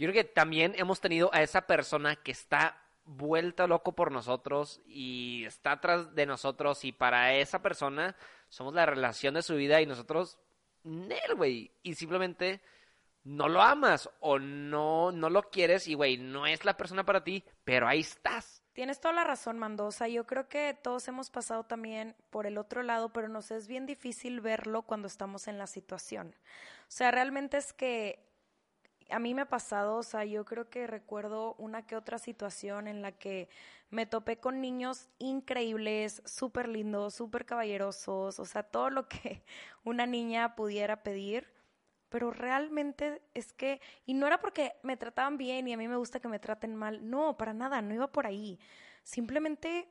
yo 0.00 0.10
creo 0.10 0.24
que 0.24 0.32
también 0.32 0.72
hemos 0.76 0.98
tenido 0.98 1.28
a 1.34 1.42
esa 1.42 1.66
persona 1.66 2.16
que 2.16 2.32
está 2.32 2.82
vuelta 3.04 3.66
loco 3.66 3.92
por 3.92 4.10
nosotros 4.10 4.80
y 4.86 5.44
está 5.44 5.72
atrás 5.72 6.14
de 6.14 6.24
nosotros 6.24 6.86
y 6.86 6.92
para 6.92 7.34
esa 7.34 7.60
persona 7.60 8.16
somos 8.48 8.72
la 8.72 8.86
relación 8.86 9.34
de 9.34 9.42
su 9.42 9.56
vida 9.56 9.78
y 9.82 9.84
nosotros, 9.84 10.38
Nel, 10.84 11.34
güey, 11.36 11.70
y 11.82 11.96
simplemente 11.96 12.62
no 13.24 13.50
lo 13.50 13.60
amas 13.60 14.08
o 14.20 14.38
no, 14.38 15.12
no 15.12 15.28
lo 15.28 15.42
quieres 15.50 15.86
y, 15.86 15.92
güey, 15.92 16.16
no 16.16 16.46
es 16.46 16.64
la 16.64 16.78
persona 16.78 17.04
para 17.04 17.22
ti, 17.22 17.44
pero 17.64 17.86
ahí 17.86 18.00
estás. 18.00 18.62
Tienes 18.72 19.00
toda 19.00 19.12
la 19.12 19.24
razón, 19.24 19.58
Mendoza. 19.58 20.08
Yo 20.08 20.26
creo 20.26 20.48
que 20.48 20.78
todos 20.82 21.06
hemos 21.08 21.28
pasado 21.28 21.64
también 21.64 22.16
por 22.30 22.46
el 22.46 22.56
otro 22.56 22.82
lado, 22.82 23.12
pero 23.12 23.28
nos 23.28 23.50
es 23.50 23.68
bien 23.68 23.84
difícil 23.84 24.40
verlo 24.40 24.80
cuando 24.80 25.08
estamos 25.08 25.46
en 25.46 25.58
la 25.58 25.66
situación. 25.66 26.34
O 26.84 26.92
sea, 26.92 27.10
realmente 27.10 27.58
es 27.58 27.74
que 27.74 28.29
a 29.10 29.18
mí 29.18 29.34
me 29.34 29.42
ha 29.42 29.48
pasado, 29.48 29.96
o 29.96 30.02
sea, 30.02 30.24
yo 30.24 30.44
creo 30.44 30.68
que 30.70 30.86
recuerdo 30.86 31.54
una 31.58 31.86
que 31.86 31.96
otra 31.96 32.18
situación 32.18 32.88
en 32.88 33.02
la 33.02 33.12
que 33.12 33.48
me 33.90 34.06
topé 34.06 34.38
con 34.38 34.60
niños 34.60 35.08
increíbles, 35.18 36.22
súper 36.24 36.68
lindos, 36.68 37.14
súper 37.14 37.44
caballerosos, 37.44 38.38
o 38.38 38.44
sea, 38.44 38.62
todo 38.62 38.90
lo 38.90 39.08
que 39.08 39.42
una 39.84 40.06
niña 40.06 40.54
pudiera 40.56 41.02
pedir, 41.02 41.52
pero 42.08 42.30
realmente 42.30 43.22
es 43.34 43.52
que, 43.52 43.80
y 44.06 44.14
no 44.14 44.26
era 44.26 44.40
porque 44.40 44.74
me 44.82 44.96
trataban 44.96 45.38
bien 45.38 45.68
y 45.68 45.72
a 45.72 45.76
mí 45.76 45.88
me 45.88 45.96
gusta 45.96 46.20
que 46.20 46.28
me 46.28 46.38
traten 46.38 46.74
mal, 46.76 47.08
no, 47.08 47.36
para 47.36 47.52
nada, 47.52 47.82
no 47.82 47.94
iba 47.94 48.10
por 48.10 48.26
ahí, 48.26 48.58
simplemente 49.02 49.88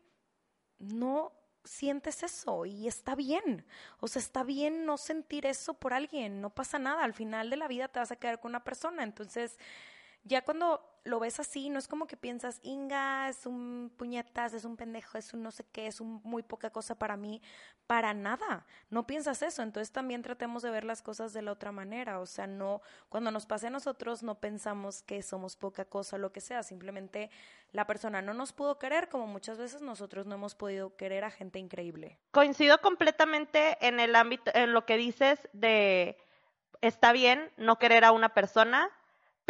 no 0.80 1.34
sientes 1.64 2.24
eso 2.24 2.66
y 2.66 2.88
está 2.88 3.16
bien. 3.16 3.66
O 4.00 4.08
sea, 4.08 4.22
está 4.22 4.44
bien 4.44 4.86
no 4.86 4.98
sentir 4.98 5.46
eso 5.46 5.74
por 5.74 5.94
alguien, 5.94 6.42
no 6.42 6.50
pasa 6.50 6.80
nada. 6.80 7.04
Al 7.04 7.14
final 7.14 7.50
de 7.50 7.58
la 7.58 7.68
vida 7.68 7.88
te 7.88 8.00
vas 8.00 8.12
a 8.12 8.16
quedar 8.16 8.40
con 8.40 8.52
una 8.52 8.64
persona. 8.64 9.04
Entonces, 9.04 9.58
ya 10.24 10.44
cuando 10.44 10.86
lo 11.06 11.20
ves 11.20 11.40
así, 11.40 11.70
no 11.70 11.80
es 11.80 11.88
como 11.88 12.08
que 12.08 12.18
piensas, 12.18 12.60
Inga, 12.64 13.30
es 13.30 13.46
un 13.46 13.92
puñetas, 13.98 14.54
es 14.54 14.66
un 14.66 14.78
pendejo, 14.78 15.18
es 15.18 15.34
un 15.34 15.44
no 15.44 15.52
sé 15.52 15.66
qué, 15.72 15.88
es 15.88 16.02
un 16.02 16.22
muy 16.24 16.44
poca 16.44 16.70
cosa 16.70 16.96
para 16.96 17.18
mí. 17.18 17.42
Para 17.88 18.14
nada. 18.14 18.66
No 18.90 19.08
piensas 19.08 19.42
eso. 19.42 19.64
Entonces 19.64 19.92
también 19.92 20.22
tratemos 20.22 20.62
de 20.62 20.70
ver 20.70 20.84
las 20.84 21.02
cosas 21.02 21.34
de 21.34 21.42
la 21.42 21.52
otra 21.52 21.72
manera. 21.72 22.20
O 22.20 22.26
sea, 22.26 22.46
no, 22.46 22.82
cuando 23.10 23.32
nos 23.32 23.46
pase 23.46 23.68
a 23.68 23.72
nosotros, 23.72 24.22
no 24.22 24.36
pensamos 24.36 25.02
que 25.02 25.24
somos 25.24 25.56
poca 25.56 25.86
cosa, 25.86 26.18
lo 26.18 26.32
que 26.32 26.42
sea. 26.42 26.62
Simplemente 26.64 27.32
la 27.72 27.88
persona 27.88 28.22
no 28.22 28.34
nos 28.34 28.54
pudo 28.54 28.78
querer, 28.78 29.10
como 29.10 29.26
muchas 29.26 29.58
veces 29.58 29.82
nosotros 29.82 30.28
no 30.28 30.36
hemos 30.36 30.54
podido 30.54 30.96
querer 30.96 31.24
a 31.24 31.32
gente 31.32 31.60
increíble. 31.60 32.20
Coincido 32.32 32.80
completamente 32.82 33.78
en 33.86 34.00
el 34.00 34.16
ámbito, 34.16 34.52
en 34.54 34.74
lo 34.74 34.86
que 34.86 34.98
dices 34.98 35.50
de 35.54 36.18
está 36.82 37.12
bien 37.12 37.52
no 37.58 37.78
querer 37.78 38.06
a 38.06 38.12
una 38.12 38.30
persona, 38.30 38.90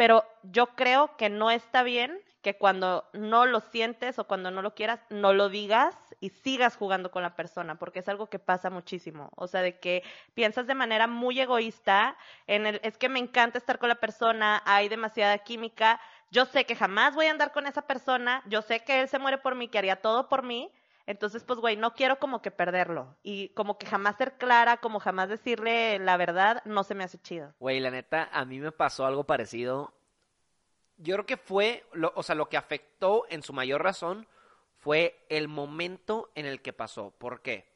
pero 0.00 0.24
yo 0.42 0.68
creo 0.68 1.14
que 1.18 1.28
no 1.28 1.50
está 1.50 1.82
bien 1.82 2.22
que 2.40 2.56
cuando 2.56 3.04
no 3.12 3.44
lo 3.44 3.60
sientes 3.60 4.18
o 4.18 4.26
cuando 4.26 4.50
no 4.50 4.62
lo 4.62 4.74
quieras, 4.74 4.98
no 5.10 5.34
lo 5.34 5.50
digas 5.50 5.94
y 6.20 6.30
sigas 6.30 6.74
jugando 6.74 7.10
con 7.10 7.22
la 7.22 7.36
persona, 7.36 7.78
porque 7.78 7.98
es 7.98 8.08
algo 8.08 8.30
que 8.30 8.38
pasa 8.38 8.70
muchísimo. 8.70 9.28
O 9.36 9.46
sea, 9.46 9.60
de 9.60 9.78
que 9.78 10.02
piensas 10.32 10.66
de 10.66 10.74
manera 10.74 11.06
muy 11.06 11.38
egoísta 11.38 12.16
en 12.46 12.64
el, 12.64 12.80
es 12.82 12.96
que 12.96 13.10
me 13.10 13.18
encanta 13.18 13.58
estar 13.58 13.78
con 13.78 13.90
la 13.90 13.96
persona, 13.96 14.62
hay 14.64 14.88
demasiada 14.88 15.36
química, 15.36 16.00
yo 16.30 16.46
sé 16.46 16.64
que 16.64 16.76
jamás 16.76 17.14
voy 17.14 17.26
a 17.26 17.32
andar 17.32 17.52
con 17.52 17.66
esa 17.66 17.82
persona, 17.82 18.42
yo 18.46 18.62
sé 18.62 18.82
que 18.82 19.02
él 19.02 19.08
se 19.10 19.18
muere 19.18 19.36
por 19.36 19.54
mí, 19.54 19.68
que 19.68 19.76
haría 19.76 19.96
todo 19.96 20.30
por 20.30 20.44
mí, 20.44 20.72
entonces, 21.10 21.42
pues, 21.42 21.58
güey, 21.58 21.76
no 21.76 21.92
quiero 21.92 22.20
como 22.20 22.40
que 22.40 22.52
perderlo. 22.52 23.16
Y 23.24 23.48
como 23.50 23.78
que 23.78 23.86
jamás 23.86 24.16
ser 24.16 24.38
clara, 24.38 24.76
como 24.76 25.00
jamás 25.00 25.28
decirle 25.28 25.98
la 25.98 26.16
verdad, 26.16 26.62
no 26.64 26.84
se 26.84 26.94
me 26.94 27.02
hace 27.02 27.18
chido. 27.18 27.52
Güey, 27.58 27.80
la 27.80 27.90
neta, 27.90 28.28
a 28.32 28.44
mí 28.44 28.60
me 28.60 28.70
pasó 28.70 29.04
algo 29.04 29.24
parecido. 29.24 29.92
Yo 30.98 31.16
creo 31.16 31.26
que 31.26 31.36
fue, 31.36 31.84
lo, 31.92 32.12
o 32.14 32.22
sea, 32.22 32.36
lo 32.36 32.48
que 32.48 32.56
afectó 32.56 33.26
en 33.28 33.42
su 33.42 33.52
mayor 33.52 33.82
razón 33.82 34.28
fue 34.76 35.26
el 35.28 35.48
momento 35.48 36.30
en 36.36 36.46
el 36.46 36.62
que 36.62 36.72
pasó. 36.72 37.10
¿Por 37.18 37.42
qué? 37.42 37.66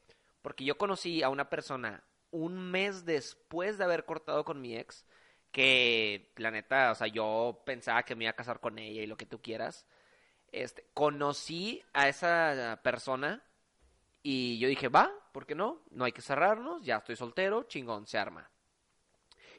Porque 0.41 0.63
yo 0.63 0.77
conocí 0.77 1.21
a 1.21 1.27
una 1.27 1.49
persona 1.49 2.03
un 2.31 2.57
mes 2.71 3.03
después 3.03 3.77
de 3.77 3.83
haber 3.83 4.05
cortado 4.05 4.45
con 4.45 4.61
mi 4.61 4.77
ex 4.77 5.05
que 5.51 6.31
la 6.37 6.51
neta, 6.51 6.91
o 6.91 6.95
sea, 6.95 7.07
yo 7.07 7.63
pensaba 7.65 8.03
que 8.03 8.15
me 8.15 8.23
iba 8.23 8.31
a 8.31 8.35
casar 8.35 8.61
con 8.61 8.79
ella 8.79 9.01
y 9.01 9.07
lo 9.07 9.17
que 9.17 9.25
tú 9.25 9.41
quieras. 9.41 9.85
Este, 10.55 10.85
conocí 10.93 11.83
a 11.91 12.07
esa 12.07 12.79
persona 12.81 13.43
y 14.23 14.57
yo 14.57 14.69
dije, 14.69 14.87
va, 14.87 15.11
¿por 15.33 15.45
qué 15.45 15.53
no? 15.53 15.81
No 15.91 16.05
hay 16.05 16.13
que 16.13 16.21
cerrarnos, 16.21 16.81
ya 16.81 16.95
estoy 16.95 17.17
soltero, 17.17 17.63
chingón, 17.63 18.07
se 18.07 18.17
arma. 18.17 18.49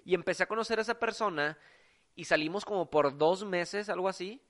Y 0.07 0.15
empecé 0.15 0.45
a 0.45 0.49
conocer 0.49 0.79
a 0.79 0.83
esa 0.83 0.99
persona 0.99 1.59
y 2.15 2.25
salimos 2.25 2.65
como 2.65 2.89
por 2.89 3.19
dos 3.19 3.45
meses, 3.45 3.91
algo 3.91 4.09
así. 4.09 4.43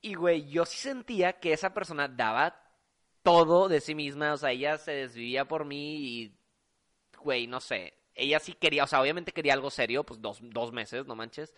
Y, 0.00 0.14
güey, 0.14 0.48
yo 0.48 0.66
sí 0.66 0.78
sentía 0.78 1.38
que 1.38 1.52
esa 1.52 1.72
persona 1.72 2.08
daba 2.08 2.60
todo 3.22 3.68
de 3.68 3.80
sí 3.80 3.94
misma, 3.94 4.32
o 4.32 4.36
sea, 4.36 4.50
ella 4.50 4.78
se 4.78 4.90
desvivía 4.90 5.46
por 5.46 5.64
mí 5.64 5.94
y, 5.94 6.36
güey, 7.22 7.46
no 7.46 7.60
sé, 7.60 7.94
ella 8.16 8.40
sí 8.40 8.54
quería, 8.54 8.82
o 8.82 8.88
sea, 8.88 9.00
obviamente 9.00 9.30
quería 9.30 9.52
algo 9.52 9.70
serio, 9.70 10.02
pues 10.02 10.20
dos, 10.20 10.40
dos 10.42 10.72
meses, 10.72 11.06
no 11.06 11.14
manches. 11.14 11.54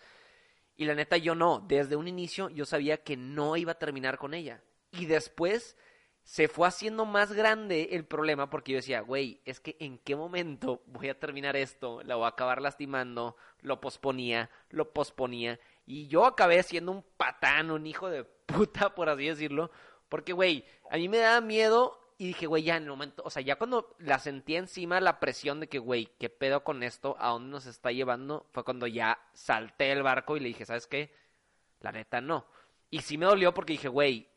Y 0.75 0.85
la 0.85 0.95
neta 0.95 1.17
yo 1.17 1.35
no, 1.35 1.63
desde 1.67 1.95
un 1.95 2.07
inicio 2.07 2.49
yo 2.49 2.65
sabía 2.65 3.03
que 3.03 3.17
no 3.17 3.57
iba 3.57 3.73
a 3.73 3.79
terminar 3.79 4.17
con 4.17 4.33
ella. 4.33 4.61
Y 4.91 5.05
después 5.05 5.75
se 6.23 6.47
fue 6.47 6.67
haciendo 6.67 7.05
más 7.05 7.33
grande 7.33 7.89
el 7.91 8.05
problema 8.05 8.49
porque 8.49 8.71
yo 8.71 8.77
decía, 8.77 9.01
güey, 9.01 9.41
es 9.45 9.59
que 9.59 9.75
en 9.79 9.97
qué 9.99 10.15
momento 10.15 10.81
voy 10.85 11.09
a 11.09 11.19
terminar 11.19 11.55
esto, 11.55 12.01
la 12.03 12.15
voy 12.15 12.25
a 12.25 12.29
acabar 12.29 12.61
lastimando, 12.61 13.35
lo 13.59 13.81
posponía, 13.81 14.49
lo 14.69 14.93
posponía. 14.93 15.59
Y 15.85 16.07
yo 16.07 16.25
acabé 16.25 16.63
siendo 16.63 16.91
un 16.91 17.03
patán, 17.17 17.71
un 17.71 17.85
hijo 17.85 18.09
de 18.09 18.23
puta, 18.23 18.95
por 18.95 19.09
así 19.09 19.27
decirlo. 19.27 19.69
Porque, 20.07 20.33
güey, 20.33 20.65
a 20.89 20.97
mí 20.97 21.09
me 21.09 21.17
daba 21.17 21.41
miedo 21.41 21.99
y 22.23 22.27
dije, 22.27 22.47
güey, 22.47 22.63
ya 22.63 22.77
en 22.77 22.83
el 22.83 22.89
momento, 22.89 23.21
o 23.25 23.29
sea, 23.29 23.41
ya 23.41 23.57
cuando 23.57 23.97
la 23.99 24.17
sentí 24.17 24.55
encima 24.55 25.01
la 25.01 25.19
presión 25.19 25.59
de 25.59 25.67
que, 25.67 25.77
güey, 25.77 26.05
¿qué 26.17 26.29
pedo 26.29 26.63
con 26.63 26.81
esto? 26.81 27.17
¿A 27.19 27.31
dónde 27.31 27.51
nos 27.51 27.65
está 27.65 27.91
llevando? 27.91 28.47
Fue 28.53 28.63
cuando 28.63 28.87
ya 28.87 29.19
salté 29.33 29.91
el 29.91 30.03
barco 30.03 30.37
y 30.37 30.39
le 30.39 30.47
dije, 30.47 30.65
¿sabes 30.65 30.87
qué? 30.87 31.13
La 31.81 31.91
neta 31.91 32.21
no. 32.21 32.45
Y 32.89 33.01
sí 33.01 33.17
me 33.17 33.25
dolió 33.25 33.53
porque 33.53 33.73
dije, 33.73 33.89
güey, 33.89 34.29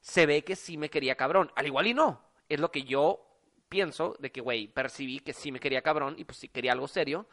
se 0.00 0.24
ve 0.24 0.42
que 0.42 0.56
sí 0.56 0.78
me 0.78 0.88
quería 0.88 1.16
cabrón. 1.16 1.52
Al 1.54 1.66
igual 1.66 1.88
y 1.88 1.92
no. 1.92 2.18
Es 2.48 2.60
lo 2.60 2.70
que 2.70 2.84
yo 2.84 3.22
pienso 3.68 4.16
de 4.18 4.32
que, 4.32 4.40
güey, 4.40 4.66
percibí 4.66 5.20
que 5.20 5.34
sí 5.34 5.52
me 5.52 5.60
quería 5.60 5.82
cabrón 5.82 6.14
y 6.16 6.24
pues 6.24 6.38
sí 6.38 6.48
quería 6.48 6.72
algo 6.72 6.88
serio. 6.88 7.26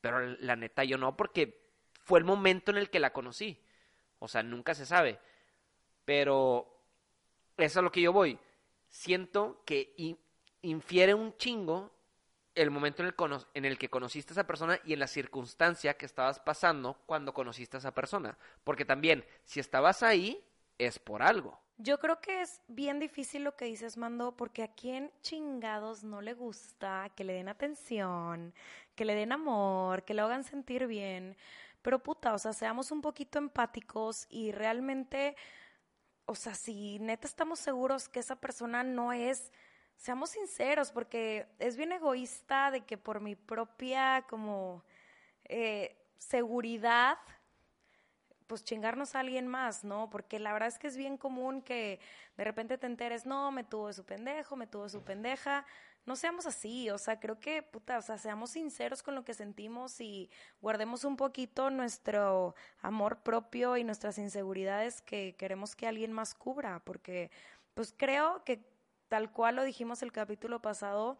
Pero 0.00 0.20
la 0.38 0.54
neta 0.54 0.84
yo 0.84 0.96
no 0.96 1.16
porque 1.16 1.60
fue 2.04 2.20
el 2.20 2.24
momento 2.24 2.70
en 2.70 2.76
el 2.76 2.88
que 2.88 3.00
la 3.00 3.12
conocí. 3.12 3.60
O 4.20 4.28
sea, 4.28 4.44
nunca 4.44 4.76
se 4.76 4.86
sabe. 4.86 5.18
Pero 6.04 6.72
eso 7.56 7.80
es 7.80 7.82
lo 7.82 7.90
que 7.90 8.00
yo 8.00 8.12
voy 8.12 8.38
siento 8.90 9.62
que 9.64 9.94
infiere 10.62 11.14
un 11.14 11.36
chingo 11.36 11.92
el 12.54 12.70
momento 12.70 13.02
en 13.02 13.64
el, 13.64 13.78
que 13.78 13.88
conociste 13.88 14.32
a 14.32 14.34
esa 14.34 14.46
persona 14.46 14.78
y 14.84 14.92
en 14.92 14.98
la 14.98 15.06
circunstancia 15.06 15.96
que 15.96 16.04
estabas 16.04 16.40
pasando 16.40 17.00
cuando 17.06 17.32
conociste 17.32 17.76
a 17.76 17.78
esa 17.78 17.94
persona. 17.94 18.36
Porque 18.64 18.84
también, 18.84 19.24
si 19.44 19.60
estabas 19.60 20.02
ahí, 20.02 20.44
es 20.76 20.98
por 20.98 21.22
algo. 21.22 21.58
Yo 21.78 21.98
creo 21.98 22.20
que 22.20 22.42
es 22.42 22.60
bien 22.68 22.98
difícil 22.98 23.44
lo 23.44 23.56
que 23.56 23.64
dices, 23.64 23.96
Mando, 23.96 24.36
porque 24.36 24.62
a 24.62 24.74
quien 24.74 25.10
chingados 25.22 26.04
no 26.04 26.20
le 26.20 26.34
gusta 26.34 27.10
que 27.16 27.24
le 27.24 27.32
den 27.34 27.48
atención, 27.48 28.52
que 28.94 29.06
le 29.06 29.14
den 29.14 29.32
amor, 29.32 30.04
que 30.04 30.12
lo 30.12 30.24
hagan 30.24 30.44
sentir 30.44 30.86
bien. 30.86 31.36
Pero 31.80 32.02
puta, 32.02 32.34
o 32.34 32.38
sea, 32.38 32.52
seamos 32.52 32.90
un 32.90 33.00
poquito 33.00 33.38
empáticos 33.38 34.26
y 34.28 34.52
realmente 34.52 35.36
o 36.30 36.34
sea, 36.36 36.54
si 36.54 37.00
neta 37.00 37.26
estamos 37.26 37.58
seguros 37.58 38.08
que 38.08 38.20
esa 38.20 38.36
persona 38.36 38.84
no 38.84 39.12
es, 39.12 39.50
seamos 39.96 40.30
sinceros, 40.30 40.92
porque 40.92 41.48
es 41.58 41.76
bien 41.76 41.90
egoísta 41.90 42.70
de 42.70 42.82
que 42.82 42.96
por 42.96 43.20
mi 43.20 43.34
propia 43.34 44.24
como 44.28 44.84
eh, 45.46 45.96
seguridad, 46.18 47.18
pues 48.46 48.62
chingarnos 48.62 49.16
a 49.16 49.20
alguien 49.20 49.48
más, 49.48 49.82
¿no? 49.82 50.08
Porque 50.08 50.38
la 50.38 50.52
verdad 50.52 50.68
es 50.68 50.78
que 50.78 50.86
es 50.86 50.96
bien 50.96 51.16
común 51.16 51.62
que 51.62 51.98
de 52.36 52.44
repente 52.44 52.78
te 52.78 52.86
enteres, 52.86 53.26
no, 53.26 53.50
me 53.50 53.64
tuvo 53.64 53.92
su 53.92 54.04
pendejo, 54.04 54.54
me 54.54 54.68
tuvo 54.68 54.88
su 54.88 55.02
pendeja, 55.02 55.66
no 56.06 56.16
seamos 56.16 56.46
así, 56.46 56.90
o 56.90 56.98
sea, 56.98 57.20
creo 57.20 57.38
que, 57.38 57.62
puta, 57.62 57.98
o 57.98 58.02
sea, 58.02 58.18
seamos 58.18 58.50
sinceros 58.50 59.02
con 59.02 59.14
lo 59.14 59.24
que 59.24 59.34
sentimos 59.34 60.00
y 60.00 60.30
guardemos 60.60 61.04
un 61.04 61.16
poquito 61.16 61.70
nuestro 61.70 62.54
amor 62.80 63.18
propio 63.22 63.76
y 63.76 63.84
nuestras 63.84 64.18
inseguridades 64.18 65.02
que 65.02 65.36
queremos 65.36 65.76
que 65.76 65.86
alguien 65.86 66.12
más 66.12 66.34
cubra, 66.34 66.80
porque 66.84 67.30
pues 67.74 67.94
creo 67.96 68.42
que 68.44 68.64
tal 69.08 69.32
cual 69.32 69.56
lo 69.56 69.62
dijimos 69.64 70.02
el 70.02 70.12
capítulo 70.12 70.62
pasado, 70.62 71.18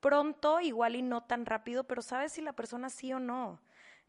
pronto, 0.00 0.60
igual 0.60 0.96
y 0.96 1.02
no 1.02 1.22
tan 1.22 1.46
rápido, 1.46 1.84
pero 1.84 2.02
sabes 2.02 2.32
si 2.32 2.42
la 2.42 2.54
persona 2.54 2.90
sí 2.90 3.12
o 3.12 3.20
no. 3.20 3.60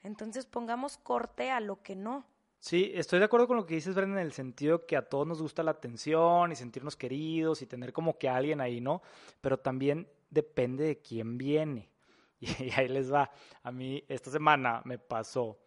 Entonces 0.01 0.45
pongamos 0.45 0.97
corte 0.97 1.51
a 1.51 1.59
lo 1.59 1.81
que 1.81 1.95
no. 1.95 2.25
Sí, 2.63 2.93
estoy 2.95 3.19
de 3.19 3.25
acuerdo 3.25 3.45
con 3.45 3.57
lo 3.57 3.65
que 3.65 3.75
dices, 3.75 3.93
Brenda, 3.93 4.21
en 4.21 4.25
el 4.25 4.31
sentido 4.31 4.85
que 4.85 4.95
a 4.95 5.01
todos 5.01 5.27
nos 5.27 5.41
gusta 5.41 5.63
la 5.63 5.71
atención 5.71 6.49
y 6.49 6.55
sentirnos 6.55 6.95
queridos 6.95 7.61
y 7.61 7.65
tener 7.65 7.91
como 7.91 8.17
que 8.17 8.29
alguien 8.29 8.61
ahí, 8.61 8.79
¿no? 8.79 9.01
Pero 9.41 9.59
también 9.59 10.07
depende 10.29 10.85
de 10.85 11.01
quién 11.01 11.37
viene. 11.37 11.91
Y, 12.39 12.71
ahí 12.71 12.87
les 12.87 13.11
va. 13.11 13.29
A 13.63 13.71
mí 13.73 14.01
esta 14.07 14.31
semana 14.31 14.81
me 14.85 14.97
pasó 14.97 15.59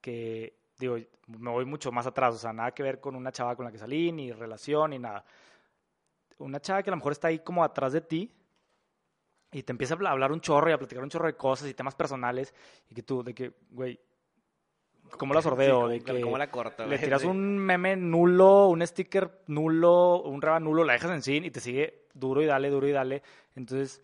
que, 0.00 0.58
digo, 0.80 0.96
me 1.28 1.50
voy 1.50 1.64
mucho 1.64 1.92
más 1.92 2.08
atrás, 2.08 2.34
o 2.34 2.38
sea, 2.38 2.52
nada 2.52 2.72
que 2.74 2.82
ver 2.82 2.98
con 3.00 3.14
una 3.14 3.30
chava 3.30 3.54
con 3.54 3.64
la 3.64 3.70
que 3.70 3.78
salí, 3.78 4.10
ni 4.10 4.32
relación, 4.32 4.90
ni 4.90 4.98
nada. 4.98 5.24
Una 6.38 6.60
chava 6.60 6.82
que 6.82 6.90
a 6.90 6.92
lo 6.92 6.96
mejor 6.96 7.12
está 7.12 7.28
ahí 7.28 7.38
como 7.38 7.62
atrás 7.62 7.92
de 7.92 8.00
ti 8.00 8.34
y 9.52 9.62
te 9.62 9.70
empieza 9.70 9.94
a 9.94 10.10
hablar 10.10 10.32
un 10.32 10.40
chorro 10.40 10.70
y 10.70 10.72
a 10.72 10.78
platicar 10.78 11.04
un 11.04 11.10
chorro 11.10 11.28
de 11.28 11.36
cosas 11.36 11.68
y 11.68 11.74
temas 11.74 11.94
personales 11.94 12.52
y 12.90 12.96
que 12.96 13.04
tú, 13.04 13.22
de 13.22 13.32
que, 13.32 13.52
güey, 13.70 14.00
¿Cómo 15.18 15.34
la 15.34 15.42
sordeo? 15.42 15.88
de 15.88 16.00
que 16.00 16.20
¿Cómo 16.20 16.38
la 16.38 16.50
corto? 16.50 16.86
Le 16.86 16.98
tiras 16.98 17.24
un 17.24 17.58
meme 17.58 17.96
nulo, 17.96 18.68
un 18.68 18.86
sticker 18.86 19.42
nulo, 19.46 20.22
un 20.22 20.42
raba 20.42 20.60
nulo, 20.60 20.84
la 20.84 20.94
dejas 20.94 21.10
en 21.10 21.22
sí 21.22 21.36
y 21.36 21.50
te 21.50 21.60
sigue 21.60 22.06
duro 22.14 22.42
y 22.42 22.46
dale, 22.46 22.70
duro 22.70 22.86
y 22.88 22.92
dale. 22.92 23.22
Entonces, 23.54 24.02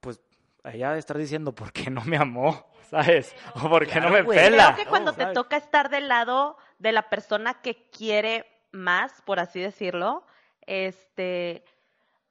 pues, 0.00 0.20
ella 0.64 0.92
de 0.92 0.98
estar 0.98 1.16
diciendo, 1.16 1.54
¿por 1.54 1.72
qué 1.72 1.90
no 1.90 2.04
me 2.04 2.16
amó? 2.16 2.66
¿Sabes? 2.90 3.34
O 3.54 3.68
¿por 3.68 3.86
qué 3.86 4.00
no 4.00 4.10
me 4.10 4.24
pela? 4.24 4.74
Creo 4.74 4.84
que 4.84 4.90
cuando 4.90 5.12
te 5.12 5.26
toca 5.26 5.56
estar 5.56 5.88
del 5.88 6.08
lado 6.08 6.56
de 6.78 6.92
la 6.92 7.08
persona 7.08 7.54
que 7.62 7.88
quiere 7.90 8.46
más, 8.72 9.22
por 9.22 9.40
así 9.40 9.60
decirlo, 9.60 10.24
este 10.66 11.64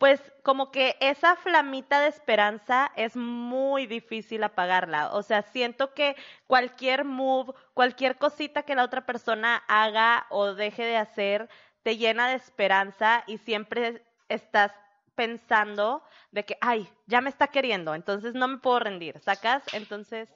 pues 0.04 0.34
como 0.44 0.70
que 0.70 0.98
esa 1.00 1.38
flamita 1.38 2.02
de 2.02 2.10
esperanza 2.10 2.92
es 2.98 3.16
muy 3.16 3.88
difícil 3.88 4.44
apagarla. 4.44 5.14
O 5.14 5.24
sea, 5.24 5.44
siento 5.44 5.94
que 5.94 6.18
cualquier 6.46 7.06
move, 7.06 7.54
cualquier 7.74 8.18
cosita 8.18 8.64
que 8.64 8.76
la 8.76 8.84
otra 8.84 9.06
persona 9.06 9.64
haga 9.70 10.26
o 10.30 10.56
deje 10.56 10.84
de 10.84 10.98
hacer, 10.98 11.48
te 11.84 11.96
llena 11.96 12.28
de 12.28 12.36
esperanza 12.36 13.24
y 13.28 13.38
siempre 13.38 14.04
estás 14.28 14.74
pensando 15.16 16.04
de 16.32 16.44
que, 16.44 16.58
ay, 16.60 16.90
ya 17.08 17.22
me 17.22 17.30
está 17.30 17.48
queriendo, 17.48 17.96
entonces 17.96 18.34
no 18.34 18.50
me 18.50 18.58
puedo 18.58 18.80
rendir, 18.80 19.22
¿sacas? 19.22 19.64
Entonces... 19.72 20.28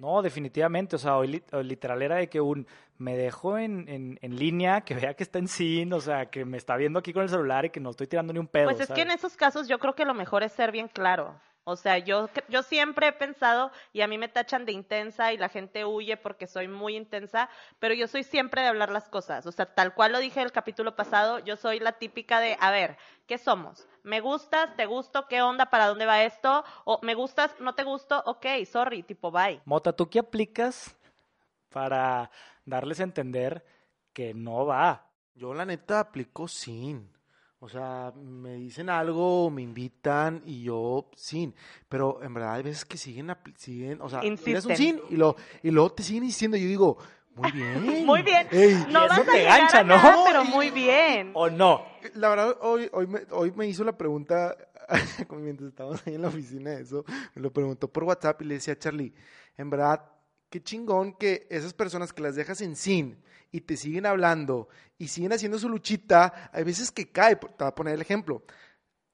No, 0.00 0.22
definitivamente. 0.22 0.96
O 0.96 0.98
sea, 0.98 1.18
hoy, 1.18 1.42
literal 1.62 2.00
era 2.00 2.16
de 2.16 2.28
que 2.30 2.40
un 2.40 2.66
me 2.96 3.16
dejo 3.16 3.58
en, 3.58 3.86
en, 4.20 4.36
línea, 4.36 4.80
que 4.80 4.94
vea 4.94 5.14
que 5.14 5.22
está 5.22 5.38
en 5.38 5.48
sin, 5.48 5.92
o 5.92 6.00
sea, 6.00 6.26
que 6.26 6.44
me 6.44 6.56
está 6.56 6.76
viendo 6.76 6.98
aquí 6.98 7.12
con 7.12 7.22
el 7.22 7.28
celular 7.28 7.66
y 7.66 7.70
que 7.70 7.80
no 7.80 7.90
estoy 7.90 8.06
tirando 8.06 8.32
ni 8.32 8.38
un 8.38 8.46
pedo. 8.46 8.64
Pues 8.64 8.80
es 8.80 8.90
que 8.90 9.02
en 9.02 9.10
esos 9.10 9.36
casos 9.36 9.68
yo 9.68 9.78
creo 9.78 9.94
que 9.94 10.04
lo 10.04 10.14
mejor 10.14 10.42
es 10.42 10.52
ser 10.52 10.72
bien 10.72 10.88
claro. 10.88 11.34
O 11.64 11.76
sea, 11.76 11.98
yo, 11.98 12.28
yo 12.48 12.62
siempre 12.62 13.08
he 13.08 13.12
pensado, 13.12 13.70
y 13.92 14.00
a 14.00 14.06
mí 14.06 14.18
me 14.18 14.28
tachan 14.28 14.64
de 14.64 14.72
intensa 14.72 15.32
y 15.32 15.36
la 15.36 15.48
gente 15.48 15.84
huye 15.84 16.16
porque 16.16 16.46
soy 16.46 16.68
muy 16.68 16.96
intensa, 16.96 17.48
pero 17.78 17.94
yo 17.94 18.08
soy 18.08 18.24
siempre 18.24 18.62
de 18.62 18.68
hablar 18.68 18.90
las 18.90 19.08
cosas. 19.08 19.46
O 19.46 19.52
sea, 19.52 19.66
tal 19.66 19.94
cual 19.94 20.12
lo 20.12 20.18
dije 20.18 20.40
el 20.40 20.52
capítulo 20.52 20.96
pasado, 20.96 21.38
yo 21.38 21.56
soy 21.56 21.78
la 21.78 21.92
típica 21.92 22.40
de, 22.40 22.56
a 22.60 22.70
ver, 22.70 22.96
¿qué 23.26 23.36
somos? 23.38 23.86
¿Me 24.02 24.20
gustas? 24.20 24.74
¿Te 24.76 24.86
gusto? 24.86 25.26
¿Qué 25.28 25.42
onda? 25.42 25.66
¿Para 25.66 25.86
dónde 25.86 26.06
va 26.06 26.24
esto? 26.24 26.64
¿O 26.84 26.98
me 27.02 27.14
gustas? 27.14 27.54
¿No 27.60 27.74
te 27.74 27.84
gusto? 27.84 28.22
Ok, 28.26 28.46
sorry, 28.66 29.02
tipo, 29.02 29.30
bye. 29.30 29.60
Mota, 29.66 29.92
¿tú 29.92 30.08
qué 30.08 30.18
aplicas 30.18 30.96
para 31.68 32.30
darles 32.64 33.00
a 33.00 33.04
entender 33.04 33.64
que 34.12 34.32
no 34.32 34.64
va? 34.64 35.10
Yo 35.34 35.54
la 35.54 35.66
neta 35.66 36.00
aplico 36.00 36.48
sin. 36.48 37.19
O 37.62 37.68
sea, 37.68 38.12
me 38.16 38.54
dicen 38.54 38.88
algo, 38.88 39.50
me 39.50 39.60
invitan 39.60 40.42
y 40.46 40.62
yo 40.62 41.10
sin. 41.14 41.54
Pero 41.90 42.22
en 42.22 42.32
verdad 42.32 42.54
hay 42.54 42.62
veces 42.62 42.86
que 42.86 42.96
siguen, 42.96 43.36
siguen 43.56 44.00
o 44.00 44.08
sea, 44.08 44.20
es 44.20 44.64
un 44.64 44.76
sin 44.76 45.00
y, 45.10 45.16
lo, 45.16 45.36
y 45.62 45.70
luego 45.70 45.92
te 45.92 46.02
siguen 46.02 46.22
diciendo. 46.22 46.56
Yo 46.56 46.66
digo, 46.66 46.96
muy 47.34 47.52
bien. 47.52 48.06
muy 48.06 48.22
bien. 48.22 48.46
no 48.90 49.06
vas 49.06 49.18
a 49.18 49.32
llegar 49.32 49.76
a 49.76 49.84
¿no? 49.84 50.24
pero 50.26 50.44
muy 50.46 50.70
bien. 50.70 51.32
¿O 51.34 51.50
no? 51.50 51.84
La 52.14 52.30
verdad, 52.30 52.56
hoy, 52.62 52.88
hoy, 52.92 53.06
me, 53.06 53.20
hoy 53.30 53.52
me 53.54 53.66
hizo 53.66 53.84
la 53.84 53.96
pregunta, 53.96 54.56
mientras 55.30 55.68
estábamos 55.68 56.06
ahí 56.06 56.14
en 56.14 56.22
la 56.22 56.28
oficina 56.28 56.70
de 56.70 56.82
eso, 56.82 57.04
me 57.34 57.42
lo 57.42 57.52
preguntó 57.52 57.88
por 57.88 58.04
WhatsApp 58.04 58.40
y 58.40 58.46
le 58.46 58.54
decía 58.54 58.72
a 58.72 58.78
Charlie, 58.78 59.12
en 59.58 59.68
verdad, 59.68 60.02
qué 60.50 60.62
chingón 60.62 61.14
que 61.14 61.46
esas 61.50 61.72
personas 61.72 62.12
que 62.12 62.22
las 62.22 62.34
dejas 62.36 62.60
en 62.60 62.76
sin 62.76 63.22
y 63.52 63.62
te 63.62 63.76
siguen 63.76 64.04
hablando 64.06 64.68
y 64.98 65.08
siguen 65.08 65.32
haciendo 65.32 65.58
su 65.58 65.68
luchita, 65.68 66.50
hay 66.52 66.64
veces 66.64 66.90
que 66.92 67.10
cae, 67.10 67.36
te 67.36 67.46
voy 67.58 67.68
a 67.68 67.74
poner 67.74 67.94
el 67.94 68.00
ejemplo. 68.02 68.42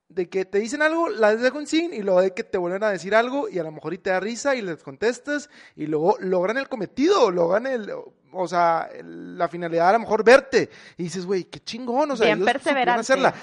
de 0.08 0.28
que 0.28 0.44
te 0.44 0.58
dicen 0.58 0.82
algo, 0.82 1.08
la 1.08 1.34
dejo 1.34 1.58
en 1.58 1.66
sin 1.66 1.92
y 1.92 2.00
luego 2.00 2.20
de 2.22 2.32
que 2.32 2.44
te 2.44 2.58
vuelven 2.58 2.84
a 2.84 2.90
decir 2.90 3.12
algo 3.12 3.48
y 3.48 3.58
a 3.58 3.64
lo 3.64 3.72
mejor 3.72 3.92
y 3.92 3.98
te 3.98 4.10
da 4.10 4.20
risa 4.20 4.54
y 4.54 4.62
les 4.62 4.80
contestas 4.82 5.50
y 5.74 5.86
luego 5.88 6.16
logran 6.20 6.56
el 6.58 6.68
cometido, 6.68 7.30
logran 7.32 7.66
el, 7.66 7.90
o 8.32 8.46
sea, 8.48 8.88
el- 8.94 9.36
la 9.36 9.48
finalidad 9.48 9.88
a 9.88 9.92
lo 9.94 9.98
mejor 9.98 10.22
verte 10.22 10.70
y 10.96 11.02
dices, 11.02 11.26
güey, 11.26 11.42
qué 11.44 11.58
chingón, 11.58 12.08
o 12.12 12.16
sea, 12.16 12.26
Bien 12.26 12.44
perseverante. 12.44 13.00
hacerla. 13.00 13.34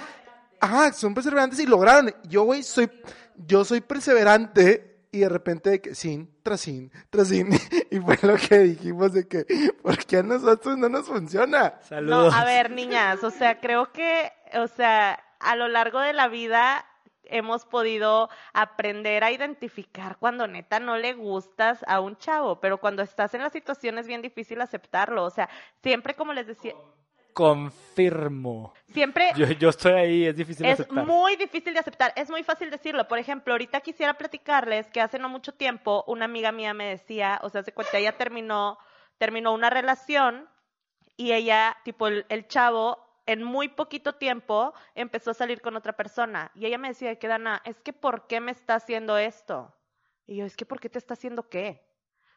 Ajá, 0.62 0.94
son 0.94 1.14
perseverantes 1.14 1.60
y 1.60 1.66
lograron. 1.66 2.14
Yo, 2.30 2.44
güey, 2.44 2.64
soy, 2.64 2.90
yo 3.46 3.66
soy 3.66 3.82
perseverante 3.82 4.93
y 5.14 5.20
de 5.20 5.30
repente 5.30 5.70
de 5.70 5.82
que 5.82 5.94
sin, 5.94 6.28
tras 6.42 6.62
sin, 6.62 6.92
tras 7.12 7.30
sin. 7.30 7.48
Y 7.92 8.00
fue 8.00 8.18
lo 8.24 8.36
que 8.36 8.58
dijimos 8.58 9.14
de 9.14 9.28
que, 9.28 9.46
¿por 9.84 10.04
qué 10.06 10.18
a 10.18 10.24
nosotros 10.24 10.76
no 10.76 10.90
nos 10.90 11.06
funciona? 11.06 11.76
No, 11.78 11.88
Saludos. 11.88 12.34
a 12.34 12.44
ver, 12.44 12.72
niñas, 12.72 13.24
o 13.24 13.30
sea, 13.30 13.60
creo 13.60 13.92
que, 13.94 14.32
o 14.56 14.68
sea, 14.68 15.24
a 15.40 15.56
lo 15.56 15.68
largo 15.68 16.00
de 16.00 16.14
la 16.14 16.28
vida 16.28 16.84
hemos 17.26 17.64
podido 17.66 18.30
aprender 18.54 19.24
a 19.24 19.32
identificar 19.32 20.18
cuando 20.18 20.48
neta 20.48 20.80
no 20.80 20.98
le 20.98 21.14
gustas 21.14 21.86
a 21.88 22.00
un 22.00 22.18
chavo, 22.18 22.60
pero 22.60 22.80
cuando 22.80 23.04
estás 23.04 23.36
en 23.36 23.44
la 23.44 23.52
situación 23.52 24.00
es 24.00 24.08
bien 24.08 24.24
difícil 24.24 24.60
aceptarlo, 24.62 25.24
o 25.24 25.30
sea, 25.30 25.48
siempre 25.84 26.16
como 26.16 26.34
les 26.34 26.48
decía, 26.48 26.74
Confirmo. 27.34 28.74
siempre 28.94 29.32
Yo, 29.36 29.46
yo 29.48 29.70
estoy 29.70 29.94
ahí, 29.94 30.26
es 30.26 30.36
difícil 30.36 30.66
de 30.66 30.72
es 30.72 30.80
aceptar. 30.80 31.06
muy 31.06 31.36
difícil 31.36 31.74
de 31.74 31.80
aceptar, 31.80 32.14
es 32.16 32.30
muy 32.30 32.44
fácil 32.44 32.70
decirlo. 32.70 33.08
Por 33.08 33.18
ejemplo, 33.20 33.54
ahorita 33.54 33.82
quisiera 33.82 34.14
platicarles 34.16 34.90
que 34.90 35.02
hace 35.02 35.20
no 35.20 35.30
mucho 35.30 35.54
tiempo 35.54 36.04
una 36.08 36.26
amiga 36.26 36.52
mía 36.52 36.74
me 36.74 36.86
decía, 36.86 37.40
o 37.44 37.50
sea, 37.50 37.64
se 37.64 37.74
cuenta, 37.74 37.98
ella 37.98 38.18
terminó, 38.18 38.78
terminó 39.18 39.54
una 39.54 39.70
relación 39.70 40.48
y 41.18 41.34
ella, 41.34 41.78
tipo, 41.84 42.08
el, 42.08 42.26
el 42.30 42.48
chavo, 42.48 43.04
en 43.26 43.44
muy 43.44 43.70
poquito 43.70 44.14
tiempo 44.16 44.74
empezó 44.96 45.32
a 45.32 45.34
salir 45.34 45.62
con 45.62 45.76
otra 45.76 45.94
persona. 45.94 46.52
Y 46.56 46.66
ella 46.66 46.78
me 46.78 46.90
decía 46.90 47.16
que, 47.18 47.28
Dana, 47.28 47.62
es 47.66 47.80
que 47.80 47.94
¿por 47.94 48.28
qué 48.28 48.40
me 48.42 48.52
está 48.52 48.76
haciendo 48.76 49.18
esto? 49.18 49.74
Y 50.26 50.38
yo, 50.38 50.46
es 50.46 50.56
que 50.56 50.66
¿por 50.66 50.80
qué 50.80 50.90
te 50.90 51.00
está 51.00 51.14
haciendo 51.14 51.50
qué? 51.50 51.82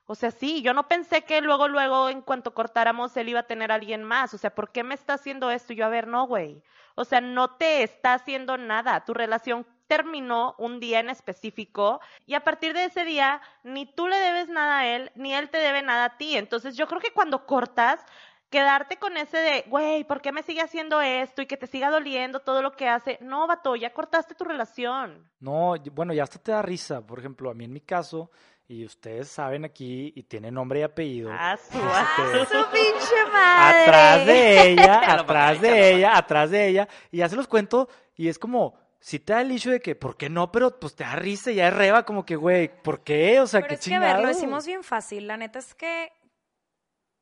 O 0.07 0.15
sea, 0.15 0.31
sí, 0.31 0.63
yo 0.63 0.73
no 0.73 0.87
pensé 0.87 1.23
que 1.23 1.41
luego, 1.41 1.69
luego, 1.69 2.09
en 2.09 2.23
cuanto 2.23 2.55
cortáramos, 2.55 3.17
él 3.17 3.29
iba 3.29 3.41
a 3.41 3.47
tener 3.47 3.73
a 3.73 3.75
alguien 3.75 4.05
más. 4.05 4.33
O 4.35 4.39
sea, 4.39 4.55
¿por 4.55 4.71
qué 4.71 4.85
me 4.85 4.95
está 4.95 5.15
haciendo 5.15 5.51
esto? 5.51 5.73
Y 5.73 5.77
yo, 5.77 5.87
a 5.87 5.89
ver, 5.89 6.07
no, 6.07 6.27
güey. 6.27 6.63
O 6.95 7.05
sea, 7.05 7.21
no 7.21 7.57
te 7.57 7.83
está 7.83 8.15
haciendo 8.15 8.57
nada. 8.57 9.05
Tu 9.05 9.15
relación 9.15 9.67
terminó 9.87 10.55
un 10.59 10.81
día 10.81 11.01
en 11.01 11.11
específico 11.11 12.01
y 12.27 12.35
a 12.35 12.43
partir 12.43 12.73
de 12.75 12.87
ese 12.87 13.05
día 13.05 13.41
ni 13.63 13.87
tú 13.87 14.09
le 14.09 14.17
debes 14.17 14.49
nada 14.49 14.79
a 14.79 14.87
él, 14.87 15.13
ni 15.15 15.33
él 15.33 15.49
te 15.49 15.59
debe 15.59 15.83
nada 15.83 16.07
a 16.07 16.17
ti. 16.17 16.37
Entonces 16.37 16.77
yo 16.77 16.87
creo 16.89 17.01
que 17.01 17.13
cuando 17.13 17.47
cortas, 17.47 18.05
quedarte 18.51 18.97
con 18.97 19.17
ese 19.17 19.39
de, 19.39 19.65
güey, 19.69 20.05
¿por 20.05 20.21
qué 20.21 20.33
me 20.33 20.43
sigue 20.43 20.61
haciendo 20.61 21.01
esto? 21.01 21.43
Y 21.43 21.47
que 21.47 21.57
te 21.57 21.67
siga 21.67 21.91
doliendo 21.91 22.41
todo 22.41 22.63
lo 22.63 22.73
que 22.73 22.89
hace. 22.89 23.19
No, 23.21 23.47
vato, 23.47 23.77
ya 23.77 23.93
cortaste 23.93 24.35
tu 24.35 24.45
relación. 24.45 25.31
No, 25.41 25.75
bueno, 25.93 26.13
ya 26.13 26.23
hasta 26.23 26.39
te 26.39 26.53
da 26.53 26.63
risa. 26.63 27.07
Por 27.07 27.19
ejemplo, 27.19 27.51
a 27.51 27.55
mí 27.55 27.65
en 27.65 27.73
mi 27.73 27.81
caso, 27.81 28.31
y 28.69 28.85
ustedes 28.85 29.29
saben 29.29 29.65
aquí, 29.65 30.13
y 30.17 30.23
tiene 30.25 30.51
nombre 30.51 30.81
y 30.81 30.83
apellido. 30.83 31.31
Ah, 31.33 31.57
su, 31.57 31.79
Este, 31.79 32.57
¡Su 32.57 32.65
pinche 32.73 33.27
madre! 33.33 33.83
atrás 33.83 34.27
de 34.27 34.71
ella, 34.71 35.13
atrás 35.13 35.61
de 35.61 35.95
ella, 35.95 36.17
atrás 36.17 36.51
de 36.51 36.69
ella, 36.69 36.89
y 37.11 37.19
ya 37.19 37.29
se 37.29 37.37
los 37.37 37.47
cuento, 37.47 37.89
y 38.17 38.29
es 38.29 38.39
como, 38.39 38.75
si 38.99 39.21
te 39.21 39.33
da 39.35 39.43
el 39.43 39.53
hecho 39.53 39.71
de 39.71 39.81
que, 39.81 39.95
¿por 39.95 40.17
qué 40.17 40.29
no? 40.29 40.51
Pero 40.51 40.81
pues 40.81 40.97
te 40.97 41.05
da 41.05 41.15
risa 41.15 41.53
y 41.53 41.57
ya 41.57 41.69
es 41.69 41.75
reba, 41.75 42.05
como 42.05 42.27
que, 42.27 42.35
güey, 42.35 42.83
¿por 42.83 43.05
qué? 43.05 43.41
O 43.41 43.47
sea, 43.47 43.61
Pero 43.61 43.69
qué 43.69 43.75
es 43.77 43.81
que, 43.83 43.95
a 43.95 44.01
ver, 44.01 44.21
lo 44.21 44.29
decimos 44.29 44.67
bien 44.67 44.83
fácil. 44.83 45.29
La 45.29 45.37
neta 45.37 45.59
es 45.61 45.75
que 45.75 46.13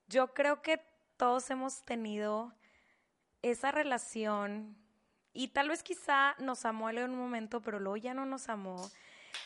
yo 0.09 0.33
creo 0.33 0.63
que 0.63 0.81
todos 1.17 1.51
hemos 1.51 1.83
tenido 1.83 2.55
esa 3.43 3.71
relación 3.71 4.77
y 5.35 5.49
tal 5.49 5.69
vez 5.69 5.83
quizá 5.83 6.35
nos 6.39 6.65
amó 6.65 6.89
él 6.89 6.99
en 6.99 7.11
un 7.11 7.19
momento, 7.19 7.61
pero 7.61 7.79
luego 7.81 7.97
ya 7.99 8.15
no 8.15 8.25
nos 8.25 8.49
amó. 8.49 8.91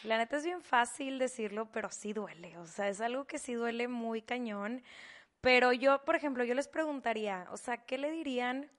La 0.05 0.19
neta 0.19 0.37
es 0.37 0.45
bien 0.45 0.63
fácil 0.63 1.19
decirlo, 1.19 1.71
pero 1.73 1.91
sí 1.91 2.13
duele. 2.13 2.57
O 2.59 2.67
sea, 2.67 2.89
es 2.89 3.01
algo 3.01 3.27
que 3.27 3.39
sí 3.39 3.55
duele 3.55 3.89
muy 3.89 4.23
cañón. 4.23 4.83
Pero 5.41 5.73
yo, 5.73 6.05
por 6.05 6.17
ejemplo, 6.17 6.45
yo 6.45 6.55
les 6.55 6.69
preguntaría, 6.69 7.47
o 7.51 7.57
sea, 7.57 7.79
¿qué 7.79 7.99
le 7.99 8.11
dirían 8.11 8.71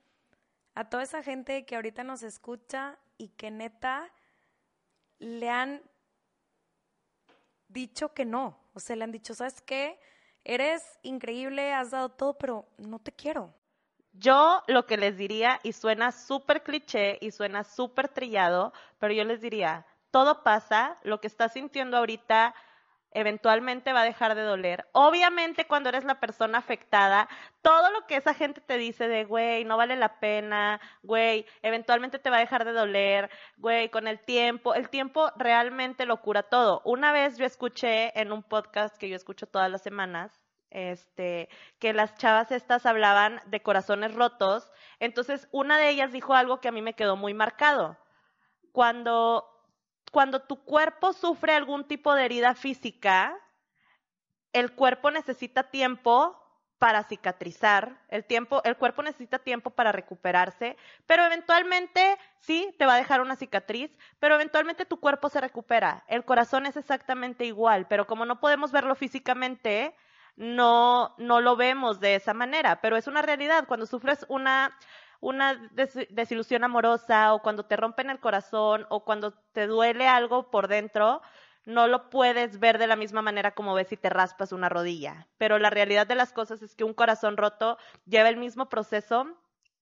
a 0.76 0.90
toda 0.90 1.04
esa 1.04 1.24
gente 1.24 1.66
que 1.66 1.76
ahorita 1.76 2.04
nos 2.04 2.24
escucha 2.24 2.98
y 3.18 3.30
que 3.30 3.52
neta 3.52 4.10
le 5.20 5.50
han 5.50 5.82
dicho 7.68 8.14
que 8.14 8.26
no. 8.26 8.58
O 8.74 8.80
sea, 8.80 8.96
le 8.96 9.04
han 9.04 9.12
dicho, 9.12 9.34
¿sabes 9.34 9.62
qué? 9.62 10.00
Eres 10.44 10.84
increíble, 11.04 11.74
has 11.74 11.92
dado 11.92 12.10
todo, 12.10 12.38
pero 12.38 12.66
no 12.78 13.00
te 13.00 13.12
quiero. 13.12 13.54
Yo 14.14 14.64
lo 14.68 14.86
que 14.86 14.98
les 14.98 15.18
diría, 15.18 15.60
y 15.64 15.74
suena 15.74 16.12
súper 16.12 16.64
cliché 16.64 17.18
y 17.22 17.32
suena 17.32 17.64
súper 17.64 18.10
trillado, 18.10 18.74
pero 18.98 19.14
yo 19.14 19.24
les 19.24 19.42
diría, 19.42 19.86
todo 20.12 20.44
pasa, 20.44 20.98
lo 21.04 21.22
que 21.22 21.28
estás 21.28 21.54
sintiendo 21.54 21.98
ahorita 21.98 22.56
eventualmente 23.12 23.94
va 23.94 24.02
a 24.02 24.06
dejar 24.06 24.36
de 24.36 24.44
doler. 24.44 24.88
Obviamente 24.92 25.66
cuando 25.66 25.90
eres 25.90 26.04
la 26.04 26.20
persona 26.20 26.60
afectada, 26.60 27.28
todo 27.62 27.92
lo 27.92 28.06
que 28.06 28.16
esa 28.16 28.34
gente 28.34 28.62
te 28.62 28.78
dice 28.78 29.08
de, 29.08 29.26
güey, 29.26 29.66
no 29.66 29.78
vale 29.78 29.96
la 29.96 30.20
pena, 30.20 30.80
güey, 31.02 31.46
eventualmente 31.62 32.20
te 32.20 32.30
va 32.30 32.38
a 32.38 32.42
dejar 32.42 32.66
de 32.66 32.72
doler, 32.72 33.30
güey, 33.58 33.90
con 33.90 34.08
el 34.08 34.20
tiempo, 34.20 34.74
el 34.74 34.90
tiempo 34.90 35.32
realmente 35.38 36.06
lo 36.06 36.22
cura 36.22 36.44
todo. 36.44 36.82
Una 36.86 37.12
vez 37.12 37.38
yo 37.38 37.46
escuché 37.46 38.20
en 38.20 38.32
un 38.32 38.44
podcast 38.44 38.96
que 38.98 39.10
yo 39.10 39.16
escucho 39.16 39.48
todas 39.48 39.72
las 39.72 39.82
semanas, 39.82 40.32
este, 40.72 41.50
que 41.80 41.94
las 41.94 42.16
chavas 42.16 42.52
estas 42.52 42.86
hablaban 42.86 43.42
de 43.48 43.62
corazones 43.62 44.14
rotos, 44.14 44.72
entonces 45.00 45.48
una 45.52 45.80
de 45.80 45.90
ellas 45.90 46.12
dijo 46.12 46.36
algo 46.36 46.60
que 46.60 46.68
a 46.68 46.72
mí 46.72 46.82
me 46.82 46.94
quedó 46.94 47.16
muy 47.16 47.34
marcado. 47.34 47.98
Cuando 48.72 49.59
cuando 50.10 50.42
tu 50.42 50.64
cuerpo 50.64 51.14
sufre 51.14 51.54
algún 51.54 51.86
tipo 51.86 52.14
de 52.14 52.26
herida 52.26 52.56
física, 52.56 53.38
el 54.54 54.74
cuerpo 54.74 55.12
necesita 55.12 55.64
tiempo 55.64 56.36
para 56.80 57.04
cicatrizar, 57.04 57.98
el 58.08 58.24
tiempo, 58.24 58.62
el 58.64 58.78
cuerpo 58.78 59.04
necesita 59.04 59.40
tiempo 59.40 59.70
para 59.72 59.92
recuperarse, 59.92 60.78
pero 61.06 61.26
eventualmente 61.26 62.18
sí 62.40 62.74
te 62.80 62.86
va 62.86 62.94
a 62.94 62.98
dejar 62.98 63.20
una 63.20 63.36
cicatriz, 63.36 63.92
pero 64.20 64.36
eventualmente 64.36 64.86
tu 64.86 65.00
cuerpo 65.00 65.28
se 65.30 65.42
recupera. 65.42 66.06
El 66.08 66.24
corazón 66.24 66.66
es 66.66 66.78
exactamente 66.78 67.44
igual, 67.44 67.86
pero 67.88 68.08
como 68.08 68.26
no 68.26 68.40
podemos 68.40 68.72
verlo 68.72 68.96
físicamente, 68.96 69.94
no 70.38 71.16
no 71.18 71.42
lo 71.42 71.58
vemos 71.58 72.00
de 72.00 72.16
esa 72.16 72.34
manera, 72.34 72.80
pero 72.80 72.96
es 72.96 73.08
una 73.08 73.22
realidad 73.22 73.66
cuando 73.68 73.86
sufres 73.86 74.26
una 74.30 74.74
una 75.20 75.56
des- 75.72 76.08
desilusión 76.10 76.64
amorosa 76.64 77.34
o 77.34 77.42
cuando 77.42 77.66
te 77.66 77.76
rompen 77.76 78.10
el 78.10 78.20
corazón 78.20 78.86
o 78.90 79.04
cuando 79.04 79.34
te 79.54 79.68
duele 79.68 80.08
algo 80.08 80.50
por 80.50 80.68
dentro, 80.68 81.22
no 81.66 81.88
lo 81.88 82.10
puedes 82.10 82.60
ver 82.60 82.78
de 82.78 82.88
la 82.88 82.96
misma 82.96 83.22
manera 83.22 83.52
como 83.52 83.74
ves 83.74 83.88
si 83.90 83.98
te 83.98 84.10
raspas 84.10 84.52
una 84.52 84.70
rodilla. 84.70 85.28
Pero 85.38 85.60
la 85.60 85.70
realidad 85.70 86.08
de 86.08 86.16
las 86.16 86.34
cosas 86.34 86.62
es 86.62 86.76
que 86.76 86.84
un 86.84 86.94
corazón 86.94 87.38
roto 87.38 87.78
lleva 88.06 88.30
el 88.30 88.38
mismo 88.38 88.70
proceso 88.70 89.28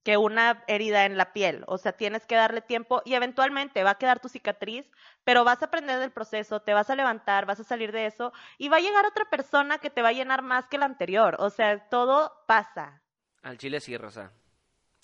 que 0.03 0.15
una 0.17 0.63
herida 0.67 1.03
en 1.05 1.17
la 1.17 1.33
piel. 1.33 1.63
O 1.67 1.77
sea, 1.77 1.91
tienes 1.91 2.25
que 2.25 2.35
darle 2.35 2.61
tiempo 2.61 3.01
y 3.03 3.15
eventualmente 3.15 3.83
va 3.83 3.91
a 3.91 3.97
quedar 3.97 4.21
tu 4.21 4.29
cicatriz, 4.29 4.89
pero 5.25 5.43
vas 5.43 5.61
a 5.61 5.65
aprender 5.65 5.99
del 5.99 6.11
proceso, 6.11 6.61
te 6.61 6.73
vas 6.73 6.89
a 6.89 6.95
levantar, 6.95 7.45
vas 7.45 7.59
a 7.59 7.65
salir 7.65 7.91
de 7.91 8.05
eso 8.05 8.31
y 8.57 8.69
va 8.69 8.77
a 8.77 8.81
llegar 8.81 9.05
otra 9.05 9.25
persona 9.25 9.79
que 9.79 9.89
te 9.89 10.01
va 10.01 10.09
a 10.09 10.13
llenar 10.13 10.43
más 10.43 10.67
que 10.69 10.77
la 10.77 10.85
anterior. 10.85 11.35
O 11.39 11.49
sea, 11.49 11.89
todo 11.89 12.31
pasa. 12.47 13.01
Al 13.43 13.57
chile 13.57 13.81
sí, 13.81 13.97
Rosa. 13.97 14.31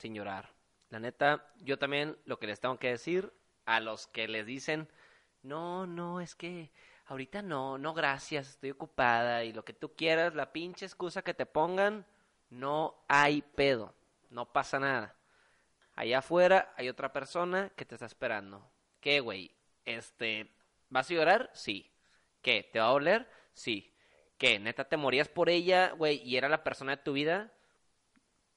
Sin 0.03 0.15
llorar. 0.15 0.49
La 0.89 0.99
neta, 0.99 1.49
yo 1.59 1.79
también 1.79 2.17
lo 2.25 2.37
que 2.37 2.45
les 2.45 2.59
tengo 2.59 2.77
que 2.77 2.89
decir 2.89 3.31
a 3.63 3.79
los 3.79 4.05
que 4.07 4.27
les 4.27 4.45
dicen, 4.45 4.89
no, 5.43 5.87
no, 5.87 6.19
es 6.19 6.35
que 6.35 6.71
ahorita 7.05 7.41
no, 7.41 7.77
no, 7.77 7.93
gracias, 7.93 8.49
estoy 8.49 8.71
ocupada 8.71 9.45
y 9.45 9.53
lo 9.53 9.63
que 9.63 9.71
tú 9.71 9.95
quieras, 9.95 10.35
la 10.35 10.51
pinche 10.51 10.85
excusa 10.85 11.21
que 11.21 11.33
te 11.33 11.45
pongan, 11.45 12.05
no 12.49 13.01
hay 13.07 13.43
pedo, 13.43 13.95
no 14.29 14.51
pasa 14.51 14.77
nada. 14.77 15.15
Allá 15.95 16.17
afuera 16.17 16.73
hay 16.75 16.89
otra 16.89 17.13
persona 17.13 17.71
que 17.77 17.85
te 17.85 17.95
está 17.95 18.05
esperando. 18.05 18.69
¿Qué, 18.99 19.21
güey? 19.21 19.55
Este, 19.85 20.53
¿vas 20.89 21.09
a 21.09 21.13
llorar? 21.13 21.49
Sí. 21.53 21.89
¿Qué? 22.41 22.69
¿Te 22.73 22.79
va 22.79 22.87
a 22.87 22.91
doler? 22.91 23.29
Sí. 23.53 23.95
¿Qué? 24.37 24.59
¿Neta 24.59 24.83
te 24.83 24.97
morías 24.97 25.29
por 25.29 25.49
ella, 25.49 25.91
güey, 25.91 26.21
y 26.25 26.35
era 26.35 26.49
la 26.49 26.65
persona 26.65 26.97
de 26.97 27.03
tu 27.03 27.13
vida? 27.13 27.53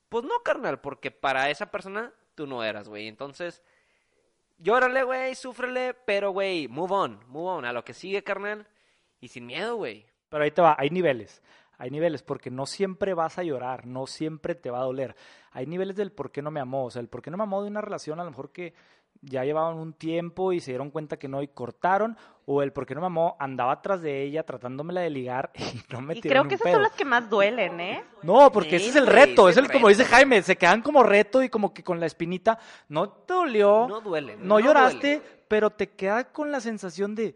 Pues 0.09 0.25
no, 0.25 0.43
carnal, 0.43 0.81
porque 0.81 1.11
para 1.11 1.51
esa 1.51 1.71
persona 1.71 2.13
tú 2.35 2.47
no 2.47 2.63
eras, 2.63 2.89
güey. 2.89 3.09
Entonces, 3.09 3.63
llórale, 4.59 5.03
güey, 5.03 5.35
súfrele, 5.35 5.95
pero, 5.95 6.31
güey, 6.31 6.69
move 6.69 6.95
on, 6.95 7.21
move 7.29 7.51
on, 7.51 7.65
a 7.65 7.73
lo 7.73 7.85
que 7.85 7.95
sigue, 7.95 8.23
carnal. 8.23 8.67
Y 9.21 9.29
sin 9.29 9.47
miedo, 9.47 9.77
güey. 9.77 10.07
Pero 10.29 10.45
ahí 10.45 10.51
te 10.51 10.63
va, 10.63 10.77
hay 10.79 10.91
niveles. 10.91 11.43
Hay 11.79 11.91
niveles, 11.91 12.23
porque 12.23 12.51
no 12.51 12.65
siempre 12.65 13.13
vas 13.13 13.39
a 13.39 13.43
llorar, 13.43 13.87
no 13.87 14.07
siempre 14.07 14.55
te 14.55 14.71
va 14.71 14.79
a 14.79 14.85
doler. 14.85 15.15
Hay 15.51 15.67
niveles 15.67 15.97
del 15.97 16.13
por 16.13 16.31
qué 16.31 16.41
no 16.41 16.51
me 16.51 16.61
amó. 16.61 16.87
O 16.87 16.91
sea, 16.91 17.01
el 17.03 17.09
por 17.09 17.21
qué 17.23 17.31
no 17.31 17.37
me 17.37 17.43
amó 17.43 17.63
de 17.63 17.69
una 17.69 17.81
relación, 17.81 18.19
a 18.21 18.25
lo 18.25 18.31
mejor 18.31 18.51
que 18.51 18.75
ya 19.23 19.45
llevaban 19.45 19.77
un 19.77 19.93
tiempo 19.93 20.53
y 20.53 20.61
se 20.61 20.71
dieron 20.73 20.91
cuenta 20.91 21.17
que 21.19 21.29
no 21.29 21.43
y 21.43 21.49
cortaron, 21.49 22.17
o 22.45 22.63
el 22.63 22.73
por 22.73 22.87
qué 22.87 22.95
no 22.95 23.01
me 23.01 23.07
amó 23.09 23.37
andaba 23.41 23.73
atrás 23.73 24.01
de 24.03 24.23
ella 24.23 24.45
tratándomela 24.45 25.01
de 25.01 25.11
ligar 25.11 25.51
y 25.57 25.93
no 25.93 26.01
me 26.01 26.15
Y 26.15 26.21
tiró 26.21 26.33
creo 26.33 26.43
que 26.45 26.49
un 26.49 26.55
esas 26.55 26.63
pedo. 26.65 26.75
son 26.75 26.83
las 26.83 26.93
que 26.93 27.05
más 27.05 27.29
duelen, 27.29 27.81
¿eh? 27.81 28.05
No, 28.23 28.53
porque 28.53 28.79
Sí, 28.79 28.89
ese 28.89 28.89
es 28.91 28.97
el 28.97 29.07
reto, 29.07 29.49
es 29.49 29.57
el, 29.57 29.71
como 29.71 29.89
dice. 29.89 30.05
Jaime, 30.05 30.43
se 30.43 30.57
quedan 30.57 30.83
como 30.83 31.03
reto 31.03 31.43
y 31.43 31.49
como 31.49 31.75
que 31.75 31.83
con 31.83 31.99
la 31.99 32.07
espinita, 32.07 32.59
no 32.89 33.09
te 33.11 33.35
dolió, 33.35 33.87
No 33.89 34.01
duele. 34.01 34.37
no, 34.39 34.61
lloraste, 34.61 35.21
pero 35.49 35.71
te 35.71 35.89
queda 35.91 36.33
con 36.33 36.53
la 36.53 36.61
sensación 36.61 37.15
de, 37.15 37.35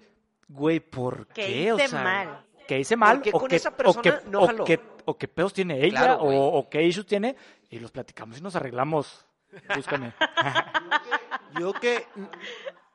güey, 0.49 0.81
¿por 0.81 1.27
Que 1.29 1.47
qué? 1.47 1.61
hice 1.63 1.73
o 1.73 1.89
sea, 1.89 2.03
mal. 2.05 2.45
que 2.69 2.79
hice 2.79 2.95
mal, 2.97 3.17
¿Por 3.17 3.23
qué 3.25 3.31
o 3.33 3.39
con 3.41 3.49
qué, 3.49 3.57
esa 3.57 3.71
o 3.71 3.77
persona 3.77 4.03
qué- 4.03 4.31
no 4.31 4.43
o 4.43 4.47
jaló? 4.47 4.65
qué- 4.65 4.81
o 5.07 5.17
qué 5.19 5.27
pedos 5.27 5.53
tiene 5.53 5.85
ella, 5.85 5.99
Claro, 5.99 6.21
o, 6.23 6.59
o 6.59 6.69
qué 6.71 6.83
issues 6.85 7.07
tiene, 7.07 7.35
y 7.69 7.81
los 7.81 7.91
platicamos 7.91 8.39
y 8.39 8.43
nos 8.43 8.55
arreglamos. 8.55 9.27
Búscame. 9.75 10.13
Creo 11.61 11.75
que 11.75 12.07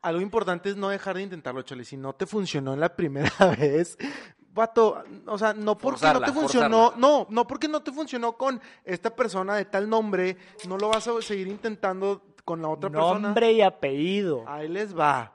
algo 0.01 0.21
importante 0.21 0.69
es 0.69 0.75
no 0.75 0.89
dejar 0.89 1.17
de 1.17 1.21
intentarlo, 1.21 1.61
Chale. 1.61 1.85
Si 1.85 1.97
no 1.97 2.13
te 2.13 2.25
funcionó 2.25 2.73
en 2.73 2.79
la 2.79 2.95
primera 2.95 3.29
vez, 3.59 3.95
vato, 4.51 5.03
o 5.27 5.37
sea, 5.37 5.53
no 5.53 5.77
porque 5.77 5.99
Forzarla, 5.99 6.25
no 6.25 6.33
te 6.33 6.39
funcionó, 6.39 6.77
forzarla. 6.85 7.07
no, 7.07 7.27
no 7.29 7.45
porque 7.45 7.67
no 7.67 7.83
te 7.83 7.91
funcionó 7.91 8.33
con 8.35 8.59
esta 8.83 9.15
persona 9.15 9.53
de 9.55 9.65
tal 9.65 9.87
nombre, 9.87 10.35
no 10.67 10.77
lo 10.79 10.89
vas 10.89 11.07
a 11.07 11.21
seguir 11.21 11.47
intentando 11.47 12.23
con 12.43 12.63
la 12.63 12.69
otra 12.69 12.89
persona. 12.89 13.19
Nombre 13.19 13.51
y 13.51 13.61
apellido. 13.61 14.43
Ahí 14.47 14.67
les 14.67 14.97
va. 14.97 15.31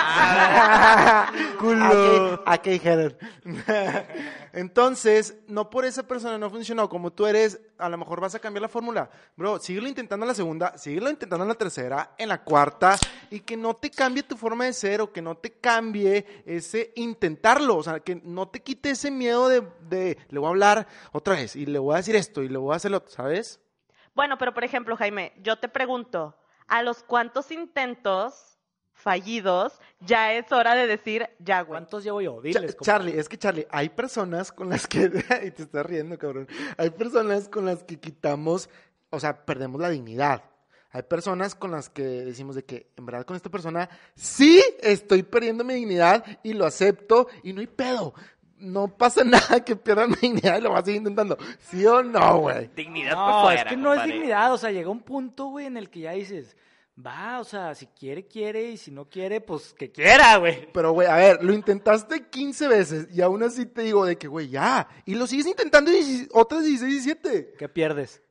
Culo. 1.58 1.84
Aquí, 1.84 2.42
aquí 2.46 2.70
dijeron. 2.70 3.16
Entonces, 4.52 5.36
no 5.46 5.70
por 5.70 5.84
esa 5.84 6.02
persona 6.02 6.36
no 6.38 6.50
funcionó 6.50 6.88
como 6.88 7.12
tú 7.12 7.26
eres, 7.26 7.60
a 7.78 7.88
lo 7.88 7.96
mejor 7.98 8.20
vas 8.20 8.34
a 8.34 8.38
cambiar 8.38 8.62
la 8.62 8.68
fórmula. 8.68 9.10
Bro, 9.36 9.60
síguelo 9.60 9.88
intentando 9.88 10.24
en 10.24 10.28
la 10.28 10.34
segunda, 10.34 10.76
síguelo 10.76 11.08
intentando 11.10 11.44
en 11.44 11.48
la 11.48 11.54
tercera, 11.54 12.14
en 12.18 12.28
la 12.28 12.42
cuarta, 12.42 12.96
y 13.30 13.40
que 13.40 13.56
no 13.56 13.74
te 13.74 13.90
cambie 13.90 14.22
tu 14.22 14.36
forma 14.36 14.64
de 14.64 14.72
ser 14.72 15.00
o 15.00 15.12
que 15.12 15.22
no 15.22 15.36
te 15.36 15.52
cambie 15.52 16.42
ese 16.46 16.92
intentarlo. 16.96 17.76
O 17.76 17.82
sea, 17.82 18.00
que 18.00 18.16
no 18.16 18.48
te 18.48 18.60
quite 18.60 18.90
ese 18.90 19.10
miedo 19.10 19.48
de, 19.48 19.62
de 19.88 20.18
le 20.28 20.38
voy 20.38 20.46
a 20.46 20.50
hablar 20.50 20.86
otra 21.12 21.34
vez 21.34 21.54
y 21.56 21.66
le 21.66 21.78
voy 21.78 21.94
a 21.94 21.98
decir 21.98 22.16
esto 22.16 22.42
y 22.42 22.48
le 22.48 22.58
voy 22.58 22.72
a 22.72 22.76
hacer 22.76 22.90
lo 22.90 22.98
otro, 22.98 23.10
¿sabes? 23.10 23.60
Bueno, 24.14 24.36
pero 24.38 24.52
por 24.52 24.64
ejemplo, 24.64 24.96
Jaime, 24.96 25.32
yo 25.38 25.58
te 25.58 25.68
pregunto, 25.68 26.36
¿a 26.66 26.82
los 26.82 27.02
cuántos 27.02 27.50
intentos 27.52 28.58
fallidos 29.00 29.80
ya 30.00 30.32
es 30.34 30.50
hora 30.52 30.74
de 30.74 30.86
decir 30.86 31.28
ya, 31.38 31.62
güey? 31.62 31.80
¿Cuántos 31.80 32.04
llevo 32.04 32.20
yo? 32.20 32.40
Diles. 32.40 32.76
Charlie, 32.80 33.18
es 33.18 33.28
que 33.28 33.38
Charlie, 33.38 33.66
hay 33.70 33.88
personas 33.90 34.52
con 34.52 34.68
las 34.70 34.86
que, 34.86 35.04
y 35.44 35.50
te 35.50 35.62
estás 35.62 35.86
riendo, 35.86 36.18
cabrón, 36.18 36.48
hay 36.76 36.90
personas 36.90 37.48
con 37.48 37.64
las 37.64 37.84
que 37.84 37.98
quitamos, 37.98 38.68
o 39.10 39.20
sea, 39.20 39.44
perdemos 39.44 39.80
la 39.80 39.90
dignidad. 39.90 40.42
Hay 40.92 41.02
personas 41.02 41.54
con 41.54 41.70
las 41.70 41.88
que 41.88 42.02
decimos 42.02 42.56
de 42.56 42.64
que, 42.64 42.90
en 42.96 43.06
verdad, 43.06 43.24
con 43.24 43.36
esta 43.36 43.48
persona, 43.48 43.88
sí 44.16 44.60
estoy 44.80 45.22
perdiendo 45.22 45.62
mi 45.62 45.74
dignidad 45.74 46.24
y 46.42 46.52
lo 46.52 46.66
acepto 46.66 47.28
y 47.44 47.52
no 47.52 47.60
hay 47.60 47.68
pedo. 47.68 48.12
No 48.58 48.88
pasa 48.88 49.22
nada 49.24 49.64
que 49.64 49.76
pierda 49.76 50.08
mi 50.08 50.16
dignidad 50.16 50.58
y 50.58 50.62
lo 50.62 50.70
vas 50.70 50.82
a 50.82 50.86
seguir 50.86 50.98
intentando. 50.98 51.38
¿Sí 51.60 51.86
o 51.86 52.02
no, 52.02 52.38
güey? 52.38 52.70
Dignidad 52.74 53.12
No, 53.12 53.26
por 53.26 53.42
fuera, 53.42 53.62
es 53.62 53.68
que 53.68 53.76
no 53.76 53.94
es 53.94 54.04
dignidad, 54.04 54.52
o 54.52 54.58
sea, 54.58 54.72
llega 54.72 54.90
un 54.90 55.00
punto, 55.00 55.46
güey, 55.46 55.66
en 55.66 55.76
el 55.76 55.90
que 55.90 56.00
ya 56.00 56.12
dices, 56.12 56.56
va, 56.98 57.40
o 57.40 57.44
sea, 57.44 57.74
si 57.74 57.86
quiere, 57.86 58.26
quiere, 58.26 58.70
y 58.70 58.76
si 58.76 58.90
no 58.90 59.08
quiere, 59.08 59.40
pues 59.40 59.72
que 59.72 59.90
quiera, 59.90 60.36
güey. 60.36 60.68
Pero, 60.72 60.92
güey, 60.92 61.08
a 61.08 61.16
ver, 61.16 61.42
lo 61.42 61.52
intentaste 61.52 62.28
15 62.28 62.68
veces 62.68 63.08
y 63.12 63.22
aún 63.22 63.42
así 63.42 63.66
te 63.66 63.82
digo 63.82 64.04
de 64.04 64.16
que, 64.18 64.28
güey, 64.28 64.48
ya. 64.48 64.88
Y 65.06 65.14
lo 65.14 65.26
sigues 65.26 65.46
intentando 65.46 65.90
y 65.92 66.28
otras 66.32 66.64
16 66.64 66.90
y 66.90 66.94
17. 66.94 67.54
¿Qué 67.58 67.68
pierdes? 67.68 68.22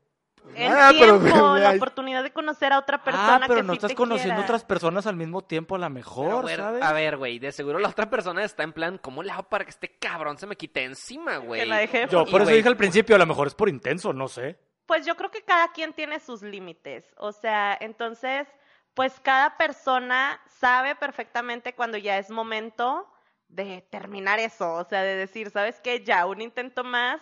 El 0.56 0.68
Ah, 0.72 0.92
pero, 0.98 1.20
tiempo, 1.20 1.50
güey, 1.50 1.62
la 1.62 1.72
oportunidad 1.72 2.24
de 2.24 2.32
conocer 2.32 2.74
a 2.74 2.80
otra 2.80 3.04
persona 3.04 3.36
ah, 3.36 3.42
pero 3.48 3.62
que 3.62 3.68
no 3.68 3.74
sí 3.74 3.78
estás 3.78 3.90
te 3.90 3.96
conociendo 3.96 4.36
quiera. 4.36 4.44
otras 4.46 4.64
personas 4.64 5.06
al 5.06 5.16
mismo 5.16 5.44
tiempo, 5.44 5.76
a 5.76 5.78
lo 5.78 5.86
Pero, 5.86 5.94
mejor, 5.94 6.42
güey, 6.42 6.56
¿sabes? 6.56 6.82
A 6.82 6.94
ver, 6.94 7.18
güey, 7.18 7.38
de 7.40 7.52
seguro 7.52 7.78
la 7.78 7.90
otra 7.90 8.10
persona 8.10 8.44
está 8.44 8.64
en 8.64 8.74
plan, 8.74 8.98
¿cómo 8.98 9.22
le 9.22 9.32
hago 9.32 9.44
para 9.44 9.64
que 9.66 9.72
este 9.72 9.98
cabrón 10.00 10.38
se 10.38 10.48
me 10.48 10.56
quite 10.56 10.84
encima, 10.84 11.38
güey? 11.38 11.62
Que 11.62 11.68
la 11.68 11.78
deje 11.78 12.08
Yo 12.10 12.24
Y, 12.26 12.32
por 12.32 12.42
eso 12.42 12.46
güey, 12.46 12.58
dije 12.58 12.68
al 12.70 12.78
principio, 12.78 13.16
a 13.16 13.20
lo 13.20 13.26
mejor 13.28 13.48
es 13.48 13.54
por 13.54 13.70
intenso, 13.70 14.12
no 14.14 14.28
sé. 14.28 14.58
Pues 14.90 15.06
yo 15.06 15.16
creo 15.16 15.30
que 15.30 15.44
cada 15.44 15.72
quien 15.72 15.94
tiene 15.94 16.20
sus 16.20 16.42
límites. 16.42 17.06
O 17.18 17.32
sea, 17.32 17.78
entonces, 17.80 18.48
pues 18.96 19.20
cada 19.20 19.56
persona 19.56 20.42
sabe 20.48 20.96
perfectamente 20.96 21.76
cuando 21.76 21.96
ya 22.00 22.18
es 22.18 22.32
momento 22.32 23.08
de 23.50 23.86
terminar 23.92 24.40
eso. 24.40 24.74
O 24.74 24.84
sea, 24.84 25.04
de 25.04 25.16
decir, 25.16 25.52
¿sabes 25.52 25.80
qué? 25.80 26.04
Ya 26.04 26.26
un 26.26 26.42
intento 26.42 26.84
más 26.84 27.22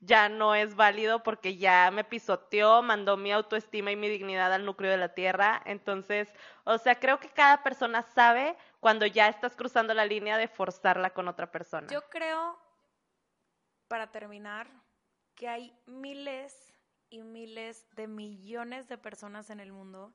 ya 0.00 0.28
no 0.28 0.54
es 0.54 0.76
válido 0.76 1.22
porque 1.22 1.56
ya 1.56 1.90
me 1.90 2.04
pisoteó, 2.04 2.82
mandó 2.82 3.16
mi 3.16 3.32
autoestima 3.32 3.90
y 3.90 3.96
mi 3.96 4.10
dignidad 4.10 4.52
al 4.52 4.66
núcleo 4.66 4.90
de 4.90 4.98
la 4.98 5.14
tierra. 5.14 5.62
Entonces, 5.64 6.28
o 6.64 6.76
sea, 6.76 7.00
creo 7.00 7.18
que 7.18 7.30
cada 7.30 7.62
persona 7.62 8.02
sabe 8.02 8.58
cuando 8.78 9.06
ya 9.06 9.28
estás 9.28 9.56
cruzando 9.56 9.94
la 9.94 10.04
línea 10.04 10.36
de 10.36 10.48
forzarla 10.48 11.14
con 11.14 11.28
otra 11.28 11.50
persona. 11.50 11.86
Yo 11.90 12.02
creo, 12.10 12.58
para 13.88 14.12
terminar, 14.12 14.68
que 15.34 15.48
hay 15.48 15.74
miles 15.86 16.65
y 17.10 17.22
miles 17.22 17.86
de 17.94 18.06
millones 18.06 18.88
de 18.88 18.98
personas 18.98 19.50
en 19.50 19.60
el 19.60 19.72
mundo. 19.72 20.12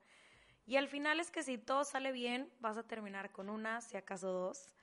Y 0.66 0.78
al 0.78 0.88
final 0.88 1.20
es 1.20 1.32
que 1.32 1.44
si 1.44 1.58
todo 1.58 1.84
sale 1.84 2.12
bien, 2.12 2.52
vas 2.60 2.78
a 2.78 2.84
terminar 2.88 3.32
con 3.32 3.50
una, 3.50 3.82
si 3.82 3.98
acaso 3.98 4.32
dos. 4.32 4.76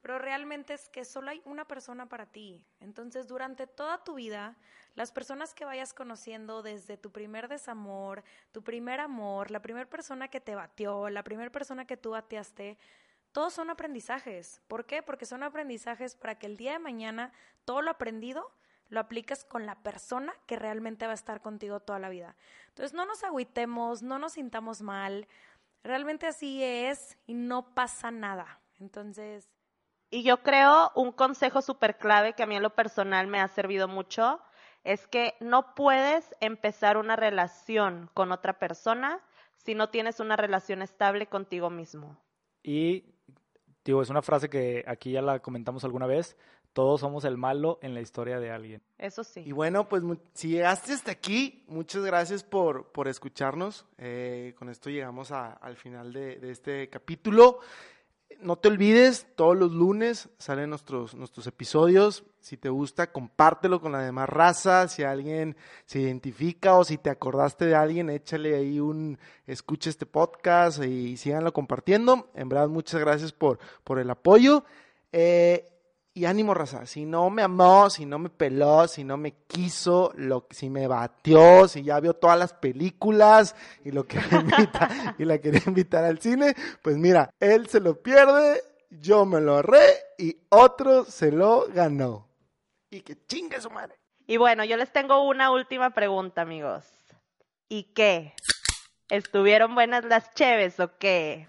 Pero 0.00 0.18
realmente 0.18 0.74
es 0.74 0.88
que 0.90 1.04
solo 1.04 1.30
hay 1.30 1.40
una 1.44 1.66
persona 1.66 2.08
para 2.08 2.26
ti. 2.26 2.62
Entonces, 2.80 3.26
durante 3.26 3.66
toda 3.66 4.04
tu 4.04 4.14
vida, 4.14 4.56
las 4.94 5.12
personas 5.12 5.54
que 5.54 5.64
vayas 5.64 5.94
conociendo 5.94 6.62
desde 6.62 6.98
tu 6.98 7.10
primer 7.10 7.48
desamor, 7.48 8.22
tu 8.52 8.62
primer 8.62 9.00
amor, 9.00 9.50
la 9.50 9.62
primera 9.62 9.88
persona 9.88 10.28
que 10.28 10.40
te 10.40 10.54
batió, 10.54 11.08
la 11.08 11.24
primera 11.24 11.50
persona 11.50 11.86
que 11.86 11.96
tú 11.96 12.10
bateaste, 12.10 12.78
todos 13.32 13.54
son 13.54 13.70
aprendizajes. 13.70 14.60
¿Por 14.68 14.86
qué? 14.86 15.02
Porque 15.02 15.26
son 15.26 15.42
aprendizajes 15.42 16.14
para 16.14 16.38
que 16.38 16.46
el 16.46 16.56
día 16.56 16.74
de 16.74 16.78
mañana 16.78 17.32
todo 17.64 17.82
lo 17.82 17.90
aprendido 17.90 18.52
lo 18.88 19.00
aplicas 19.00 19.44
con 19.44 19.66
la 19.66 19.76
persona 19.76 20.32
que 20.46 20.56
realmente 20.56 21.06
va 21.06 21.12
a 21.12 21.14
estar 21.14 21.40
contigo 21.40 21.80
toda 21.80 21.98
la 21.98 22.08
vida. 22.08 22.36
Entonces 22.68 22.94
no 22.94 23.06
nos 23.06 23.24
agüitemos, 23.24 24.02
no 24.02 24.18
nos 24.18 24.32
sintamos 24.32 24.82
mal. 24.82 25.26
Realmente 25.82 26.26
así 26.26 26.62
es 26.62 27.16
y 27.26 27.34
no 27.34 27.74
pasa 27.74 28.10
nada. 28.10 28.60
Entonces, 28.80 29.48
Y 30.10 30.22
yo 30.22 30.42
creo 30.42 30.92
un 30.94 31.12
consejo 31.12 31.60
súper 31.62 31.98
clave 31.98 32.34
que 32.34 32.42
a 32.42 32.46
mí 32.46 32.56
en 32.56 32.62
lo 32.62 32.74
personal 32.74 33.26
me 33.26 33.40
ha 33.40 33.48
servido 33.48 33.88
mucho 33.88 34.40
es 34.84 35.06
que 35.06 35.34
no 35.40 35.74
puedes 35.74 36.34
empezar 36.40 36.96
una 36.98 37.16
relación 37.16 38.10
con 38.14 38.30
otra 38.30 38.58
persona 38.58 39.20
si 39.56 39.74
no 39.74 39.88
tienes 39.88 40.20
una 40.20 40.36
relación 40.36 40.82
estable 40.82 41.26
contigo 41.26 41.70
mismo. 41.70 42.18
Y, 42.62 43.04
digo, 43.84 44.02
es 44.02 44.10
una 44.10 44.22
frase 44.22 44.48
que 44.48 44.84
aquí 44.86 45.12
ya 45.12 45.22
la 45.22 45.40
comentamos 45.40 45.84
alguna 45.84 46.06
vez, 46.06 46.36
todos 46.74 47.00
somos 47.00 47.24
el 47.24 47.38
malo 47.38 47.78
en 47.80 47.94
la 47.94 48.02
historia 48.02 48.38
de 48.38 48.50
alguien. 48.50 48.82
Eso 48.98 49.24
sí. 49.24 49.40
Y 49.46 49.52
bueno, 49.52 49.88
pues 49.88 50.02
si 50.34 50.48
llegaste 50.48 50.92
hasta 50.92 51.12
aquí, 51.12 51.64
muchas 51.68 52.04
gracias 52.04 52.44
por, 52.44 52.88
por 52.92 53.08
escucharnos. 53.08 53.86
Eh, 53.96 54.54
con 54.58 54.68
esto 54.68 54.90
llegamos 54.90 55.30
a- 55.32 55.52
al 55.54 55.76
final 55.76 56.12
de, 56.12 56.36
de 56.36 56.50
este 56.50 56.90
capítulo. 56.90 57.60
No 58.40 58.56
te 58.56 58.66
olvides, 58.68 59.28
todos 59.36 59.56
los 59.56 59.70
lunes 59.72 60.28
salen 60.38 60.68
nuestros, 60.70 61.14
nuestros 61.14 61.46
episodios. 61.46 62.24
Si 62.40 62.56
te 62.56 62.68
gusta, 62.68 63.12
compártelo 63.12 63.80
con 63.80 63.92
la 63.92 64.00
demás 64.00 64.28
raza. 64.28 64.88
Si 64.88 65.04
alguien 65.04 65.56
se 65.86 66.00
identifica 66.00 66.74
o 66.76 66.84
si 66.84 66.98
te 66.98 67.08
acordaste 67.10 67.64
de 67.66 67.76
alguien, 67.76 68.10
échale 68.10 68.56
ahí 68.56 68.80
un 68.80 69.18
escucha 69.46 69.88
este 69.88 70.04
podcast 70.06 70.82
y 70.82 71.16
síganlo 71.16 71.52
compartiendo. 71.52 72.30
En 72.34 72.48
verdad, 72.48 72.68
muchas 72.68 73.00
gracias 73.00 73.32
por, 73.32 73.60
por 73.84 74.00
el 74.00 74.10
apoyo. 74.10 74.64
Eh, 75.12 75.70
y 76.16 76.26
ánimo, 76.26 76.54
raza. 76.54 76.86
Si 76.86 77.04
no 77.04 77.28
me 77.28 77.42
amó, 77.42 77.90
si 77.90 78.06
no 78.06 78.20
me 78.20 78.30
peló, 78.30 78.86
si 78.86 79.02
no 79.02 79.16
me 79.16 79.32
quiso, 79.48 80.12
si 80.50 80.70
me 80.70 80.86
batió, 80.86 81.66
si 81.66 81.82
ya 81.82 81.98
vio 81.98 82.14
todas 82.14 82.38
las 82.38 82.52
películas 82.52 83.56
y 83.84 83.90
lo 83.90 84.06
quería 84.06 84.40
invitar, 84.40 85.16
y 85.18 85.24
la 85.24 85.38
quería 85.38 85.62
invitar 85.66 86.04
al 86.04 86.20
cine, 86.20 86.54
pues 86.82 86.96
mira, 86.96 87.30
él 87.40 87.66
se 87.66 87.80
lo 87.80 88.00
pierde, 88.00 88.62
yo 88.90 89.26
me 89.26 89.40
lo 89.40 89.56
ahorré 89.56 89.82
y 90.16 90.36
otro 90.50 91.04
se 91.04 91.32
lo 91.32 91.66
ganó. 91.66 92.28
Y 92.90 93.00
que 93.00 93.16
chingue 93.26 93.60
su 93.60 93.70
madre. 93.70 93.96
Y 94.26 94.36
bueno, 94.36 94.64
yo 94.64 94.76
les 94.76 94.92
tengo 94.92 95.26
una 95.26 95.50
última 95.50 95.90
pregunta, 95.90 96.42
amigos. 96.42 96.84
¿Y 97.68 97.92
qué? 97.92 98.34
¿Estuvieron 99.10 99.74
buenas 99.74 100.04
las 100.04 100.32
cheves 100.34 100.78
o 100.78 100.96
qué? 100.96 101.48